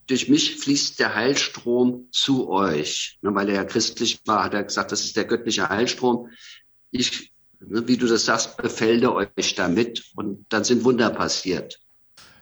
durch 0.06 0.28
mich 0.28 0.56
fließt 0.56 0.98
der 1.01 1.14
Heilstrom 1.14 2.09
zu 2.10 2.48
euch. 2.51 3.18
Weil 3.22 3.48
er 3.48 3.55
ja 3.55 3.64
christlich 3.64 4.20
war, 4.26 4.44
hat 4.44 4.55
er 4.55 4.64
gesagt, 4.64 4.93
das 4.93 5.05
ist 5.05 5.16
der 5.16 5.24
göttliche 5.24 5.68
Heilstrom. 5.68 6.28
Ich, 6.90 7.32
ne, 7.60 7.86
wie 7.89 7.97
du 7.97 8.06
das 8.06 8.26
sagst, 8.26 8.56
befelde 8.59 9.14
euch 9.14 9.55
damit 9.55 10.05
und 10.16 10.44
dann 10.51 10.64
sind 10.64 10.85
Wunder 10.85 11.10
passiert. 11.10 11.78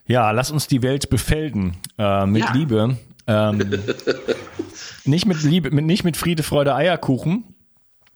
Ja, 0.07 0.33
lass 0.33 0.51
uns 0.51 0.67
die 0.67 0.83
Welt 0.83 1.11
befelden 1.11 1.77
äh, 1.99 2.27
mit 2.27 2.43
ja. 2.43 2.53
Liebe. 2.53 2.99
Ähm, 3.29 3.59
nicht 5.05 5.27
mit 5.27 5.43
Liebe, 5.45 5.71
mit, 5.71 5.85
nicht 5.85 6.03
mit 6.03 6.17
Friede, 6.17 6.43
Freude, 6.43 6.75
Eierkuchen, 6.75 7.52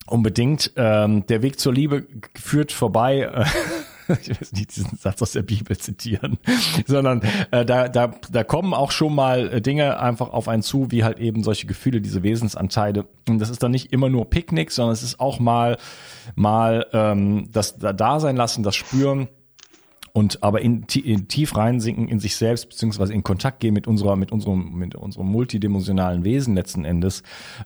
unbedingt. 0.07 0.73
Ähm, 0.77 1.27
der 1.27 1.43
Weg 1.43 1.59
zur 1.59 1.73
Liebe 1.73 2.07
führt 2.35 2.73
vorbei. 2.73 3.21
Äh, 3.21 3.45
ich 4.21 4.31
weiß 4.31 4.53
nicht 4.53 4.77
diesen 4.77 4.97
Satz 4.97 5.21
aus 5.23 5.33
der 5.33 5.43
Bibel 5.43 5.77
zitieren, 5.77 6.39
sondern 6.87 7.23
äh, 7.51 7.65
da, 7.65 7.89
da, 7.89 8.15
da 8.31 8.45
kommen 8.45 8.75
auch 8.75 8.91
schon 8.91 9.15
mal 9.15 9.53
äh, 9.53 9.61
Dinge 9.61 9.99
einfach 9.99 10.31
auf 10.31 10.49
einen 10.49 10.63
zu, 10.63 10.91
wie 10.91 11.05
halt 11.05 11.19
eben 11.19 11.43
solche 11.43 11.67
Gefühle, 11.67 12.01
diese 12.01 12.23
Wesensanteile. 12.23 13.07
Und 13.29 13.41
das 13.41 13.51
ist 13.51 13.63
dann 13.63 13.73
nicht 13.73 13.93
immer 13.93 14.09
nur 14.09 14.31
Picknick, 14.31 14.71
sondern 14.71 14.93
es 14.93 15.03
ist 15.03 15.21
auch 15.21 15.39
mal 15.39 15.79
mal 16.35 16.87
ähm, 16.93 17.49
das 17.53 17.79
da, 17.79 17.93
da 17.93 18.21
sein 18.21 18.37
lassen, 18.37 18.63
das 18.63 18.77
Spüren 18.77 19.29
und 20.17 20.43
aber 20.43 20.63
in, 20.63 20.87
in 21.05 21.29
tief 21.29 21.59
reinsinken 21.59 22.09
in 22.09 22.21
sich 22.21 22.37
selbst 22.37 22.71
beziehungsweise 22.71 23.13
in 23.13 23.23
Kontakt 23.23 23.61
gehen 23.61 23.75
mit 23.75 23.87
unserer 23.87 24.17
mit 24.17 24.33
unserem 24.33 24.73
mit 24.73 24.95
unserem 24.95 25.27
multidimensionalen 25.27 26.25
Wesen 26.25 26.55
letzten 26.55 26.87
Endes, 26.87 27.23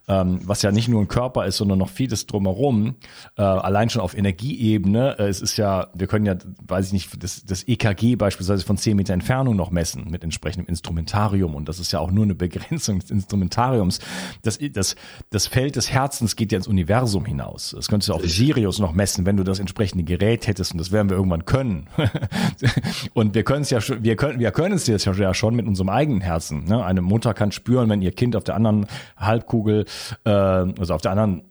ähm, 0.09 0.41
was 0.43 0.63
ja 0.63 0.73
nicht 0.73 0.89
nur 0.89 1.01
ein 1.01 1.07
Körper 1.07 1.47
ist, 1.47 1.59
sondern 1.59 1.79
noch 1.79 1.91
vieles 1.91 2.27
drumherum. 2.27 2.97
Äh, 3.39 3.43
allein 3.43 3.89
schon 3.89 4.03
auf 4.03 4.17
Energieebene. 4.17 5.17
Äh, 5.21 5.29
es 5.29 5.43
ist 5.43 5.59
ja, 5.59 5.91
wir 5.95 6.09
können 6.09 6.27
ja, 6.27 6.35
weiß 6.67 6.89
ich 6.89 6.93
nicht, 6.93 7.23
das, 7.23 7.45
das 7.45 7.69
EKG 7.69 8.17
beispielsweise 8.17 8.65
von 8.65 8.77
10 8.77 8.97
Meter 8.97 9.15
Entfernung 9.15 9.55
noch 9.55 9.71
messen 9.71 10.11
mit 10.11 10.25
entsprechendem 10.25 10.69
Instrumentarium 10.69 11.55
und 11.55 11.69
das 11.69 11.79
ist 11.79 11.93
ja 11.93 12.01
auch 12.01 12.11
nur 12.11 12.25
eine 12.25 12.35
Begrenzung 12.51 12.99
des 12.99 13.13
Instrumentariums. 13.13 14.01
Das, 14.43 14.59
das, 14.73 14.97
das 15.31 15.47
Feld 15.47 15.77
des 15.77 15.93
Herzens 15.93 16.35
geht 16.35 16.51
ja 16.51 16.57
ins 16.57 16.67
Universum 16.67 17.25
hinaus. 17.25 17.75
Das 17.77 17.87
könntest 17.87 18.09
du 18.09 18.15
auf 18.15 18.29
Sirius 18.29 18.81
noch 18.81 18.93
messen, 18.93 19.25
wenn 19.25 19.37
du 19.37 19.45
das 19.45 19.61
entsprechende 19.61 20.03
Gerät 20.03 20.49
hättest 20.49 20.73
und 20.73 20.79
das 20.79 20.91
werden 20.91 21.11
wir 21.11 21.17
irgendwann 21.17 21.45
können. 21.45 21.87
und 23.15 23.35
wir 23.35 23.45
können 23.45 23.63
es 23.63 23.71
ja 23.71 23.81
schon, 23.81 24.03
wir 24.03 24.17
können, 24.17 24.39
wir 24.39 24.51
können 24.51 24.75
es 24.75 24.87
jetzt 24.87 25.05
ja 25.05 25.35
schon 25.35 25.55
mit 25.55 25.67
unserem 25.67 25.89
eigenen 25.89 26.21
Herzen. 26.21 26.65
Ne? 26.65 26.85
Eine 26.85 27.03
Mutter 27.03 27.35
kann 27.35 27.53
spüren, 27.53 27.89
wenn 27.89 28.03
ihr 28.03 28.13
Kind 28.13 28.37
auf 28.37 28.45
der 28.45 28.55
anderen 28.55 28.87
Halbkugel, 29.17 29.85
äh, 30.25 30.31
also 30.31 30.95
auf 30.95 31.03
der 31.03 31.13
anderen 31.13 31.43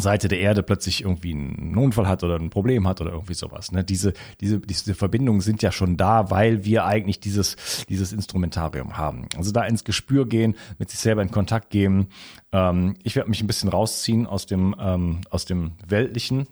Seite 0.00 0.28
der 0.28 0.40
Erde 0.40 0.62
plötzlich 0.62 1.02
irgendwie 1.02 1.32
einen 1.32 1.76
Unfall 1.76 2.06
hat 2.06 2.22
oder 2.22 2.36
ein 2.36 2.50
Problem 2.50 2.86
hat 2.86 3.00
oder 3.00 3.12
irgendwie 3.12 3.34
sowas. 3.34 3.72
Ne? 3.72 3.84
Diese, 3.84 4.12
diese, 4.40 4.60
diese 4.60 4.94
Verbindungen 4.94 5.40
sind 5.40 5.62
ja 5.62 5.72
schon 5.72 5.96
da, 5.96 6.30
weil 6.30 6.64
wir 6.64 6.84
eigentlich 6.84 7.20
dieses, 7.20 7.56
dieses 7.88 8.12
Instrumentarium 8.12 8.96
haben. 8.96 9.26
Also 9.36 9.52
da 9.52 9.64
ins 9.64 9.84
Gespür 9.84 10.26
gehen, 10.26 10.56
mit 10.78 10.90
sich 10.90 11.00
selber 11.00 11.22
in 11.22 11.30
Kontakt 11.30 11.70
gehen. 11.70 12.08
Ähm, 12.52 12.94
ich 13.02 13.16
werde 13.16 13.30
mich 13.30 13.42
ein 13.42 13.46
bisschen 13.46 13.68
rausziehen 13.68 14.26
aus 14.26 14.46
dem, 14.46 14.74
ähm, 14.78 15.20
aus 15.30 15.44
dem 15.44 15.72
Weltlichen, 15.86 16.46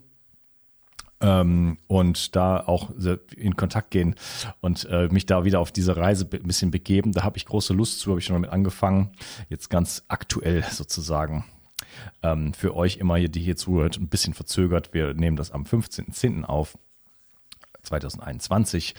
ähm, 1.21 1.79
und 1.87 2.37
da 2.37 2.61
auch 2.61 2.91
in 3.37 3.57
Kontakt 3.57 3.91
gehen 3.91 4.15
und 4.61 4.85
äh, 4.91 5.09
mich 5.09 5.27
da 5.27 5.45
wieder 5.45 5.61
auf 5.61 5.73
diese 5.73 5.97
Reise 5.97 6.29
ein 6.31 6.43
bisschen 6.43 6.71
begeben. 6.71 7.13
Da 7.13 7.23
habe 7.23 7.37
ich 7.37 7.47
große 7.47 7.73
Lust 7.73 8.01
zu, 8.01 8.11
habe 8.11 8.21
ich 8.21 8.27
schon 8.27 8.35
damit 8.35 8.51
angefangen. 8.51 9.13
Jetzt 9.49 9.71
ganz 9.71 10.05
aktuell 10.09 10.65
sozusagen. 10.71 11.45
Ähm, 12.23 12.53
für 12.53 12.75
euch 12.77 12.99
immer, 12.99 13.19
die 13.19 13.41
hier 13.41 13.57
zuhört, 13.57 13.97
ein 13.99 14.09
bisschen 14.09 14.35
verzögert. 14.35 14.93
Wir 14.93 15.15
nehmen 15.15 15.37
das 15.37 15.51
am 15.51 15.65
15.10. 15.65 16.45
auf. 16.45 16.77
2021 17.83 18.95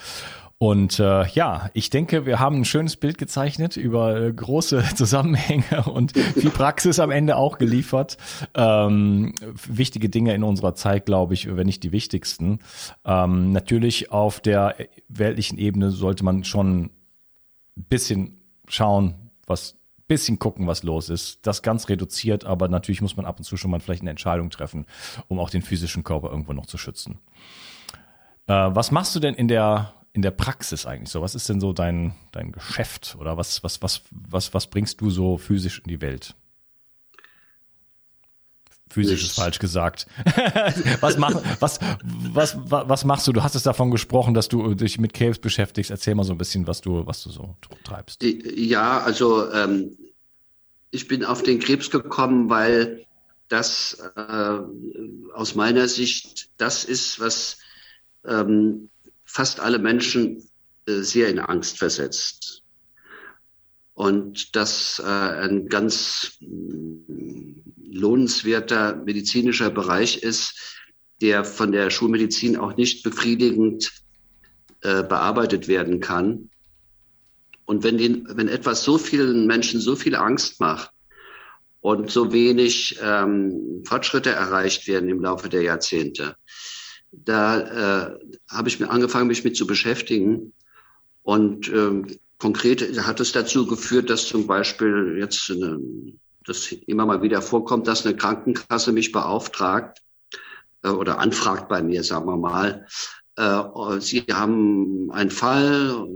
und 0.60 1.00
äh, 1.00 1.28
ja, 1.28 1.70
ich 1.74 1.92
denke, 1.92 2.26
wir 2.26 2.40
haben 2.40 2.62
ein 2.62 2.66
schönes 2.66 2.96
Bild 2.96 3.20
gezeichnet 3.20 3.78
über 3.78 4.20
äh, 4.20 4.34
große 4.34 4.84
Zusammenhänge 4.96 5.84
und 5.84 6.18
viel 6.18 6.50
Praxis 6.50 7.00
am 7.00 7.12
Ende 7.12 7.36
auch 7.36 7.60
geliefert. 7.60 8.18
Ähm, 8.56 9.36
wichtige 9.68 10.10
Dinge 10.10 10.34
in 10.34 10.44
unserer 10.44 10.74
Zeit, 10.74 11.06
glaube 11.06 11.36
ich, 11.36 11.56
wenn 11.56 11.68
nicht 11.68 11.84
die 11.84 11.92
wichtigsten. 11.92 12.60
Ähm, 13.06 13.52
natürlich 13.52 14.12
auf 14.12 14.40
der 14.40 14.76
weltlichen 15.10 15.60
Ebene 15.60 15.92
sollte 15.92 16.26
man 16.26 16.44
schon 16.44 16.86
ein 17.78 17.84
bisschen 17.84 18.42
schauen, 18.68 19.14
was 19.46 19.78
bisschen 20.08 20.40
gucken, 20.40 20.66
was 20.66 20.82
los 20.82 21.10
ist. 21.10 21.46
Das 21.46 21.62
ganz 21.62 21.90
reduziert, 21.90 22.46
aber 22.46 22.68
natürlich 22.68 23.02
muss 23.02 23.16
man 23.16 23.26
ab 23.26 23.38
und 23.38 23.44
zu 23.44 23.58
schon 23.58 23.70
mal 23.70 23.80
vielleicht 23.80 24.02
eine 24.02 24.10
Entscheidung 24.10 24.50
treffen, 24.50 24.86
um 25.28 25.38
auch 25.38 25.50
den 25.50 25.62
physischen 25.62 26.04
Körper 26.04 26.32
irgendwo 26.32 26.54
noch 26.54 26.66
zu 26.66 26.78
schützen. 26.78 27.20
Äh, 28.48 28.54
was 28.54 28.92
machst 28.92 29.16
du 29.16 29.20
denn 29.20 29.36
in 29.36 29.48
der 29.48 29.94
in 30.18 30.23
der 30.23 30.31
Praxis 30.31 30.88
eigentlich 30.88 31.11
so? 31.11 31.22
Was 31.22 31.35
ist 31.35 31.48
denn 31.48 31.61
so 31.61 31.73
dein, 31.73 32.15
dein 32.31 32.52
Geschäft 32.52 33.15
oder 33.19 33.38
was, 33.38 33.64
was, 33.64 33.84
was, 33.84 34.02
was, 34.10 34.52
was 34.52 34.65
bringst 34.65 34.99
du 34.99 35.11
so 35.11 35.38
physisch 35.38 35.77
in 35.77 35.89
die 35.89 36.02
Welt? 36.02 36.34
Physisch 38.89 39.22
ist 39.22 39.35
falsch 39.35 39.60
gesagt. 39.60 40.07
was, 41.02 41.19
mach, 41.19 41.35
was, 41.60 41.80
was, 42.34 42.57
was, 42.57 42.89
was 42.89 43.06
machst 43.06 43.27
du? 43.27 43.31
Du 43.31 43.44
hast 43.44 43.53
es 43.53 43.61
davon 43.61 43.91
gesprochen, 43.91 44.34
dass 44.34 44.48
du 44.48 44.73
dich 44.73 44.98
mit 44.98 45.14
Krebs 45.14 45.38
beschäftigst. 45.38 45.91
Erzähl 45.91 46.15
mal 46.15 46.23
so 46.23 46.34
ein 46.34 46.39
bisschen, 46.39 46.65
was 46.65 46.81
du, 46.81 47.06
was 47.06 47.22
du 47.22 47.30
so 47.30 47.56
treibst. 47.84 48.23
Ja, 48.23 49.02
also 49.02 49.52
ähm, 49.52 49.99
ich 50.89 51.07
bin 51.07 51.23
auf 51.23 51.44
den 51.44 51.60
Krebs 51.60 51.91
gekommen, 51.91 52.49
weil 52.49 53.06
das 53.49 54.02
äh, 54.15 54.60
aus 55.35 55.53
meiner 55.53 55.88
Sicht 55.88 56.49
das 56.57 56.85
ist, 56.85 57.19
was 57.19 57.60
ähm, 58.26 58.89
fast 59.38 59.59
alle 59.59 59.77
Menschen 59.77 60.49
äh, 60.88 61.01
sehr 61.01 61.30
in 61.30 61.38
Angst 61.38 61.77
versetzt. 61.77 62.64
Und 63.93 64.55
das 64.55 64.99
äh, 64.99 65.07
ein 65.07 65.68
ganz 65.68 66.38
mm, 66.39 67.61
lohnenswerter 67.91 68.95
medizinischer 68.95 69.69
Bereich 69.69 70.23
ist, 70.23 70.80
der 71.22 71.45
von 71.45 71.72
der 71.72 71.91
Schulmedizin 71.91 72.57
auch 72.57 72.77
nicht 72.77 73.03
befriedigend 73.03 73.91
äh, 74.81 75.03
bearbeitet 75.03 75.68
werden 75.68 75.99
kann. 75.99 76.49
Und 77.65 77.84
wenn, 77.84 77.99
den, 77.99 78.27
wenn 78.31 78.47
etwas 78.47 78.84
so 78.84 78.97
vielen 78.97 79.45
Menschen 79.45 79.80
so 79.80 79.95
viel 79.95 80.15
Angst 80.15 80.59
macht 80.59 80.89
und 81.81 82.09
so 82.09 82.34
wenig 82.34 82.97
ähm, 83.03 83.84
Fortschritte 83.85 84.31
erreicht 84.31 84.88
werden 84.88 85.09
im 85.09 85.22
Laufe 85.22 85.47
der 85.47 85.61
Jahrzehnte, 85.61 86.38
da 87.12 88.10
äh, 88.10 88.20
habe 88.50 88.70
ich 88.70 88.80
mir 88.80 88.90
angefangen, 88.90 89.28
mich 89.28 89.44
mit 89.44 89.56
zu 89.56 89.68
beschäftigen. 89.68 90.54
Und 91.24 91.68
ähm, 91.70 92.08
konkret 92.38 92.82
hat 93.02 93.20
es 93.20 93.32
dazu 93.32 93.66
geführt, 93.66 94.10
dass 94.10 94.28
zum 94.28 94.48
Beispiel 94.48 95.18
jetzt 95.20 95.50
eine, 95.50 95.80
das 96.46 96.72
immer 96.72 97.06
mal 97.06 97.22
wieder 97.22 97.42
vorkommt, 97.42 97.88
dass 97.88 98.06
eine 98.06 98.16
Krankenkasse 98.16 98.92
mich 98.92 99.12
beauftragt 99.12 100.02
äh, 100.84 100.90
oder 100.90 101.20
anfragt 101.20 101.68
bei 101.68 101.82
mir, 101.82 102.04
sagen 102.04 102.28
wir 102.28 102.38
mal. 102.38 102.86
Äh, 103.36 104.00
sie 104.00 104.26
haben 104.32 105.12
einen 105.12 105.32
Fall 105.32 106.08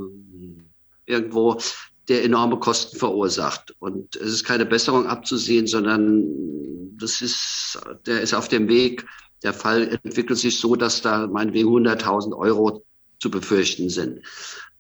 äh, 1.08 1.12
irgendwo, 1.12 1.60
der 2.08 2.24
enorme 2.24 2.60
Kosten 2.60 2.98
verursacht. 2.98 3.76
Und 3.80 4.16
es 4.16 4.34
ist 4.34 4.44
keine 4.44 4.66
Besserung 4.66 5.08
abzusehen, 5.08 5.68
sondern 5.68 6.98
das 6.98 7.22
ist, 7.22 7.80
der 8.06 8.22
ist 8.22 8.34
auf 8.34 8.48
dem 8.48 8.68
Weg, 8.68 9.06
der 9.44 9.54
Fall 9.54 10.00
entwickelt 10.04 10.40
sich 10.40 10.60
so, 10.60 10.76
dass 10.76 11.02
da 11.02 11.28
meinetwegen 11.28 11.70
100.000 11.70 12.38
Euro 12.38 12.84
zu 13.20 13.30
befürchten 13.32 13.90
sind. 13.90 14.22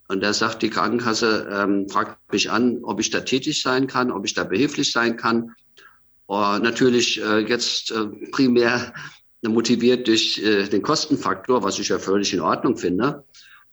Und 0.08 0.22
da 0.22 0.34
sagt 0.34 0.62
die 0.62 0.70
Krankenkasse, 0.70 1.48
ähm, 1.52 1.88
fragt 1.90 2.18
mich 2.34 2.52
an, 2.52 2.80
ob 2.84 3.00
ich 3.00 3.12
da 3.12 3.22
tätig 3.22 3.62
sein 3.62 3.88
kann, 3.88 4.12
ob 4.12 4.26
ich 4.26 4.34
da 4.34 4.44
behilflich 4.44 4.92
sein 4.92 5.16
kann. 5.16 5.56
Oh, 6.28 6.58
natürlich 6.62 7.22
äh, 7.22 7.40
jetzt 7.40 7.92
äh, 7.92 8.08
primär 8.32 8.94
motiviert 9.42 10.08
durch 10.08 10.38
äh, 10.40 10.68
den 10.68 10.82
Kostenfaktor, 10.82 11.64
was 11.64 11.80
ich 11.80 11.90
ja 11.90 12.00
völlig 12.00 12.34
in 12.34 12.42
Ordnung 12.42 12.78
finde. 12.78 13.24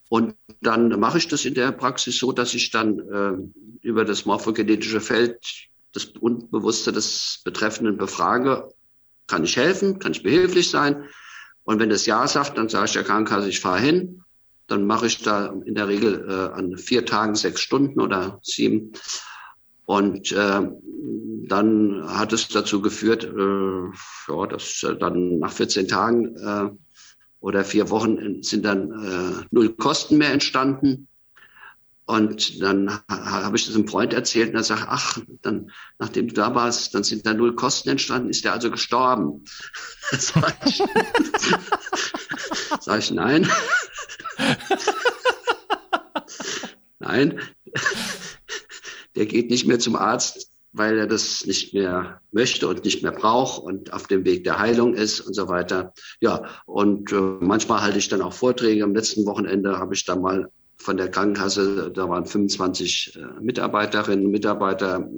Und 0.09 0.35
dann 0.60 0.89
mache 1.01 1.19
ich 1.19 1.28
das 1.28 1.44
in 1.44 1.55
der 1.55 1.73
Praxis 1.73 2.19
so, 2.19 2.32
dass 2.32 2.55
ich 2.55 2.70
dann 2.70 2.98
äh, 2.98 3.86
über 3.86 4.05
das 4.05 4.24
morphogenetische 4.24 5.01
Feld 5.01 5.39
das 5.93 6.05
Unbewusste 6.05 6.93
des 6.93 7.40
Betreffenden 7.44 7.97
befrage, 7.97 8.73
kann 9.28 9.44
ich 9.44 9.56
helfen? 9.56 10.00
Kann 10.00 10.12
ich 10.12 10.22
behilflich 10.22 10.70
sein? 10.70 11.05
Und 11.62 11.78
wenn 11.78 11.90
das 11.90 12.06
Ja 12.06 12.26
sagt, 12.26 12.59
dann 12.59 12.68
sage 12.68 12.86
ich 12.86 12.92
der 12.92 13.05
Krankenkasse, 13.05 13.48
ich 13.48 13.60
fahre 13.60 13.80
hin. 13.80 14.24
Dann 14.66 14.86
mache 14.86 15.06
ich 15.06 15.22
da 15.22 15.55
in 15.64 15.74
der 15.74 15.88
Regel 15.88 16.26
äh, 16.28 16.59
an 16.59 16.76
vier 16.76 17.06
Tagen 17.06 17.34
sechs 17.34 17.60
Stunden 17.60 18.00
oder 18.00 18.40
sieben. 18.42 18.92
Und 19.86 20.32
äh, 20.32 20.68
dann 21.46 22.02
hat 22.06 22.32
es 22.32 22.48
dazu 22.48 22.82
geführt, 22.82 23.24
äh, 23.24 24.32
ja, 24.32 24.46
dass 24.46 24.86
dann 24.98 25.38
nach 25.38 25.52
14 25.52 25.88
Tagen 25.88 26.36
äh, 26.36 26.70
oder 27.40 27.64
vier 27.64 27.88
Wochen 27.88 28.42
sind 28.42 28.64
dann 28.64 28.90
äh, 28.90 29.44
null 29.50 29.74
Kosten 29.74 30.18
mehr 30.18 30.32
entstanden. 30.32 31.09
Und 32.09 32.62
dann 32.62 33.01
habe 33.10 33.59
ich 33.59 33.66
das 33.66 33.74
einem 33.74 33.86
Freund 33.86 34.14
erzählt 34.14 34.48
und 34.48 34.55
er 34.55 34.64
sagt, 34.64 34.86
ach, 34.89 35.18
dann, 35.43 35.70
nachdem 35.98 36.28
du 36.28 36.35
da 36.35 36.55
warst, 36.55 36.94
dann 36.94 37.05
sind 37.05 37.26
da 37.26 37.35
null 37.35 37.55
Kosten 37.55 37.90
entstanden, 37.90 38.30
ist 38.30 38.47
der 38.47 38.55
also 38.55 38.70
gestorben. 38.70 39.44
sag 40.12 40.56
ich, 40.64 40.82
sag 42.80 43.01
ich 43.01 43.10
nein. 43.10 43.47
nein, 46.98 47.40
der 49.14 49.26
geht 49.26 49.51
nicht 49.51 49.66
mehr 49.66 49.78
zum 49.78 49.94
Arzt, 49.94 50.51
weil 50.72 50.97
er 50.97 51.06
das 51.06 51.44
nicht 51.44 51.74
mehr 51.74 52.22
möchte 52.32 52.68
und 52.68 52.86
nicht 52.86 53.02
mehr 53.02 53.12
braucht 53.12 53.62
und 53.62 53.93
auf 53.93 54.06
dem 54.06 54.24
Weg 54.24 54.44
der 54.44 54.59
Heilung 54.59 54.94
ist 54.94 55.20
und 55.20 55.35
so 55.35 55.47
weiter. 55.48 55.93
Ja, 56.20 56.48
und 56.64 57.12
äh, 57.12 57.16
manchmal 57.40 57.82
halte 57.82 57.98
ich 57.98 58.09
dann 58.09 58.22
auch 58.22 58.32
Vorträge. 58.32 58.82
Am 58.82 58.94
letzten 58.94 59.26
Wochenende 59.26 59.78
habe 59.78 59.93
ich 59.93 60.06
da 60.06 60.16
mal 60.16 60.51
von 60.80 60.96
der 60.96 61.10
Krankenkasse, 61.10 61.90
da 61.92 62.09
waren 62.09 62.26
25 62.26 63.16
äh, 63.16 63.40
Mitarbeiterinnen 63.40 64.26
und 64.26 64.30
Mitarbeiter, 64.30 65.09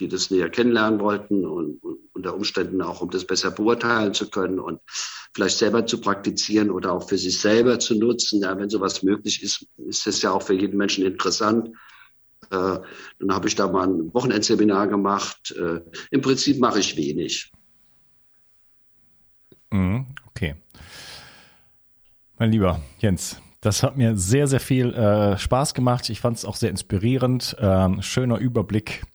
die 0.00 0.08
das 0.08 0.30
näher 0.30 0.50
kennenlernen 0.50 1.00
wollten 1.00 1.44
und, 1.46 1.80
unter 2.14 2.34
Umständen 2.34 2.80
auch, 2.80 3.00
um 3.00 3.10
das 3.10 3.26
besser 3.26 3.50
beurteilen 3.50 4.14
zu 4.14 4.30
können 4.30 4.58
und 4.58 4.80
vielleicht 5.34 5.58
selber 5.58 5.84
zu 5.84 6.00
praktizieren 6.00 6.70
oder 6.70 6.92
auch 6.92 7.08
für 7.08 7.18
sich 7.18 7.40
selber 7.40 7.78
zu 7.78 7.96
nutzen. 7.96 8.40
Ja, 8.40 8.56
wenn 8.56 8.70
sowas 8.70 9.02
möglich 9.02 9.42
ist, 9.42 9.66
ist 9.76 10.06
es 10.06 10.22
ja 10.22 10.30
auch 10.30 10.42
für 10.42 10.54
jeden 10.54 10.76
Menschen 10.76 11.04
interessant. 11.04 11.70
Äh, 12.50 12.78
dann 13.18 13.32
habe 13.32 13.48
ich 13.48 13.56
da 13.56 13.68
mal 13.68 13.88
ein 13.88 14.14
Wochenendseminar 14.14 14.86
gemacht. 14.88 15.54
Äh, 15.58 15.80
Im 16.10 16.20
Prinzip 16.20 16.60
mache 16.60 16.78
ich 16.78 16.96
wenig. 16.96 17.52
Mhm, 19.70 20.06
okay. 20.28 20.54
Mein 22.38 22.52
lieber 22.52 22.80
Jens, 23.00 23.40
Das 23.64 23.82
hat 23.82 23.96
mir 23.96 24.14
sehr, 24.14 24.46
sehr 24.46 24.60
viel 24.60 24.92
äh, 24.92 25.38
Spaß 25.38 25.72
gemacht. 25.72 26.10
Ich 26.10 26.20
fand 26.20 26.36
es 26.36 26.44
auch 26.44 26.56
sehr 26.56 26.68
inspirierend. 26.68 27.56
Ähm, 27.58 28.02
schöner 28.02 28.36
Überblick 28.36 29.06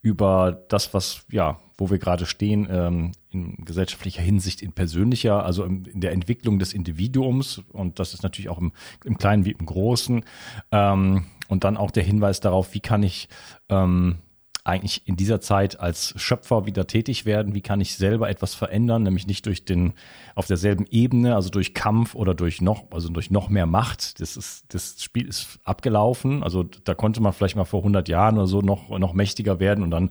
über 0.00 0.64
das, 0.68 0.94
was, 0.94 1.26
ja, 1.28 1.58
wo 1.76 1.90
wir 1.90 1.98
gerade 1.98 2.24
stehen, 2.24 2.68
ähm, 2.70 3.12
in 3.30 3.64
gesellschaftlicher 3.64 4.22
Hinsicht, 4.22 4.62
in 4.62 4.70
persönlicher, 4.70 5.44
also 5.44 5.64
in, 5.64 5.86
in, 5.86 6.00
der 6.00 6.12
Entwicklung 6.12 6.60
des 6.60 6.72
Individuums. 6.72 7.62
Und 7.72 7.98
das 7.98 8.14
ist 8.14 8.22
natürlich 8.22 8.48
auch 8.48 8.58
im, 8.58 8.70
im 9.04 9.18
Kleinen 9.18 9.44
wie 9.44 9.50
im 9.50 9.66
Großen. 9.66 10.24
Ähm, 10.70 11.26
und 11.48 11.64
dann 11.64 11.76
auch 11.76 11.90
der 11.90 12.04
Hinweis 12.04 12.38
darauf, 12.38 12.74
wie 12.74 12.80
kann 12.80 13.02
ich 13.02 13.28
ähm, 13.68 14.18
eigentlich 14.66 15.06
in 15.06 15.16
dieser 15.16 15.40
Zeit 15.40 15.80
als 15.80 16.14
Schöpfer 16.16 16.66
wieder 16.66 16.86
tätig 16.86 17.24
werden? 17.24 17.54
Wie 17.54 17.60
kann 17.60 17.80
ich 17.80 17.96
selber 17.96 18.28
etwas 18.28 18.54
verändern? 18.54 19.02
Nämlich 19.02 19.26
nicht 19.26 19.46
durch 19.46 19.64
den, 19.64 19.94
auf 20.34 20.46
derselben 20.46 20.86
Ebene, 20.90 21.34
also 21.34 21.50
durch 21.50 21.74
Kampf 21.74 22.14
oder 22.14 22.34
durch 22.34 22.60
noch, 22.60 22.84
also 22.90 23.08
durch 23.08 23.30
noch 23.30 23.48
mehr 23.48 23.66
Macht. 23.66 24.20
Das 24.20 24.36
ist, 24.36 24.64
das 24.74 25.02
Spiel 25.02 25.28
ist 25.28 25.58
abgelaufen. 25.64 26.42
Also 26.42 26.62
da 26.62 26.94
konnte 26.94 27.20
man 27.20 27.32
vielleicht 27.32 27.56
mal 27.56 27.64
vor 27.64 27.80
100 27.80 28.08
Jahren 28.08 28.36
oder 28.36 28.46
so 28.46 28.60
noch, 28.60 28.88
noch 28.98 29.12
mächtiger 29.12 29.60
werden 29.60 29.84
und 29.84 29.90
dann 29.90 30.10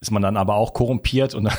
ist 0.00 0.10
man 0.10 0.22
dann 0.22 0.36
aber 0.36 0.56
auch 0.56 0.74
korrumpiert 0.74 1.34
und 1.34 1.44
dann 1.44 1.56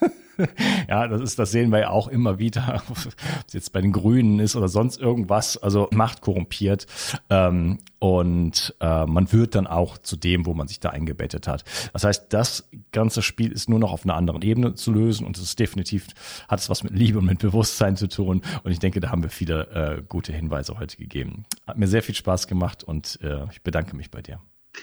ja, 0.88 1.08
das 1.08 1.20
ist, 1.20 1.38
das 1.38 1.50
sehen 1.50 1.70
wir 1.70 1.80
ja 1.80 1.90
auch 1.90 2.08
immer 2.08 2.38
wieder, 2.38 2.82
ob 2.88 2.96
es 2.96 3.52
jetzt 3.52 3.72
bei 3.72 3.80
den 3.80 3.92
Grünen 3.92 4.38
ist 4.38 4.56
oder 4.56 4.68
sonst 4.68 5.00
irgendwas, 5.00 5.56
also 5.56 5.88
Macht 5.92 6.20
korrumpiert. 6.20 6.86
Ähm, 7.30 7.78
und 7.98 8.74
äh, 8.80 9.06
man 9.06 9.32
wird 9.32 9.54
dann 9.54 9.66
auch 9.66 9.98
zu 9.98 10.16
dem, 10.16 10.46
wo 10.46 10.54
man 10.54 10.68
sich 10.68 10.80
da 10.80 10.90
eingebettet 10.90 11.48
hat. 11.48 11.64
Das 11.92 12.04
heißt, 12.04 12.26
das 12.32 12.68
ganze 12.92 13.22
Spiel 13.22 13.52
ist 13.52 13.68
nur 13.68 13.78
noch 13.78 13.92
auf 13.92 14.04
einer 14.04 14.14
anderen 14.14 14.42
Ebene 14.42 14.74
zu 14.74 14.92
lösen 14.92 15.26
und 15.26 15.36
es 15.36 15.42
ist 15.42 15.58
definitiv, 15.58 16.08
hat 16.48 16.60
es 16.60 16.68
was 16.68 16.84
mit 16.84 16.92
Liebe 16.92 17.18
und 17.18 17.26
mit 17.26 17.38
Bewusstsein 17.38 17.96
zu 17.96 18.08
tun. 18.08 18.42
Und 18.62 18.70
ich 18.70 18.78
denke, 18.78 19.00
da 19.00 19.10
haben 19.10 19.22
wir 19.22 19.30
viele 19.30 19.98
äh, 19.98 20.02
gute 20.06 20.32
Hinweise 20.32 20.78
heute 20.78 20.96
gegeben. 20.96 21.46
Hat 21.66 21.78
mir 21.78 21.88
sehr 21.88 22.02
viel 22.02 22.14
Spaß 22.14 22.46
gemacht 22.46 22.84
und 22.84 23.18
äh, 23.22 23.44
ich 23.50 23.62
bedanke 23.62 23.96
mich 23.96 24.10
bei 24.10 24.22
dir. 24.22 24.40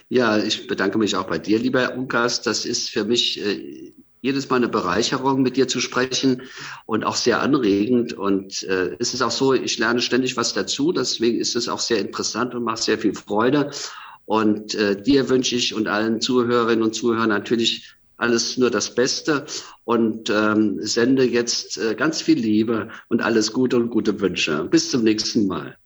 Ja, 0.09 0.37
ich 0.37 0.67
bedanke 0.67 0.97
mich 0.97 1.15
auch 1.15 1.25
bei 1.25 1.37
dir, 1.37 1.59
lieber 1.59 1.95
Unkas. 1.95 2.41
Das 2.41 2.65
ist 2.65 2.89
für 2.89 3.05
mich 3.05 3.39
äh, 3.39 3.93
jedes 4.23 4.49
Mal 4.49 4.55
eine 4.55 4.69
Bereicherung, 4.69 5.41
mit 5.41 5.57
dir 5.57 5.67
zu 5.67 5.81
sprechen 5.81 6.43
und 6.85 7.03
auch 7.03 7.17
sehr 7.17 7.41
anregend. 7.41 8.13
Und 8.13 8.63
äh, 8.63 8.95
es 8.97 9.13
ist 9.13 9.21
auch 9.21 9.31
so, 9.31 9.53
ich 9.53 9.77
lerne 9.77 10.01
ständig 10.01 10.37
was 10.37 10.53
dazu. 10.53 10.93
Deswegen 10.93 11.39
ist 11.39 11.57
es 11.57 11.67
auch 11.67 11.79
sehr 11.79 11.99
interessant 11.99 12.55
und 12.55 12.63
macht 12.63 12.81
sehr 12.81 12.97
viel 12.97 13.13
Freude. 13.13 13.71
Und 14.25 14.75
äh, 14.75 14.99
dir 14.99 15.27
wünsche 15.27 15.57
ich 15.57 15.75
und 15.75 15.89
allen 15.89 16.21
Zuhörerinnen 16.21 16.83
und 16.83 16.95
Zuhörern 16.95 17.27
natürlich 17.27 17.93
alles 18.15 18.57
nur 18.57 18.71
das 18.71 18.95
Beste 18.95 19.45
und 19.83 20.29
ähm, 20.29 20.77
sende 20.79 21.25
jetzt 21.25 21.77
äh, 21.77 21.93
ganz 21.93 22.21
viel 22.21 22.39
Liebe 22.39 22.89
und 23.09 23.21
alles 23.21 23.51
Gute 23.51 23.75
und 23.75 23.89
gute 23.89 24.21
Wünsche. 24.21 24.63
Bis 24.63 24.89
zum 24.89 25.03
nächsten 25.03 25.47
Mal. 25.47 25.77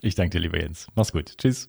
Ich 0.00 0.14
danke 0.14 0.38
dir, 0.38 0.40
lieber 0.40 0.58
Jens. 0.58 0.86
Mach's 0.94 1.12
gut. 1.12 1.36
Tschüss. 1.36 1.68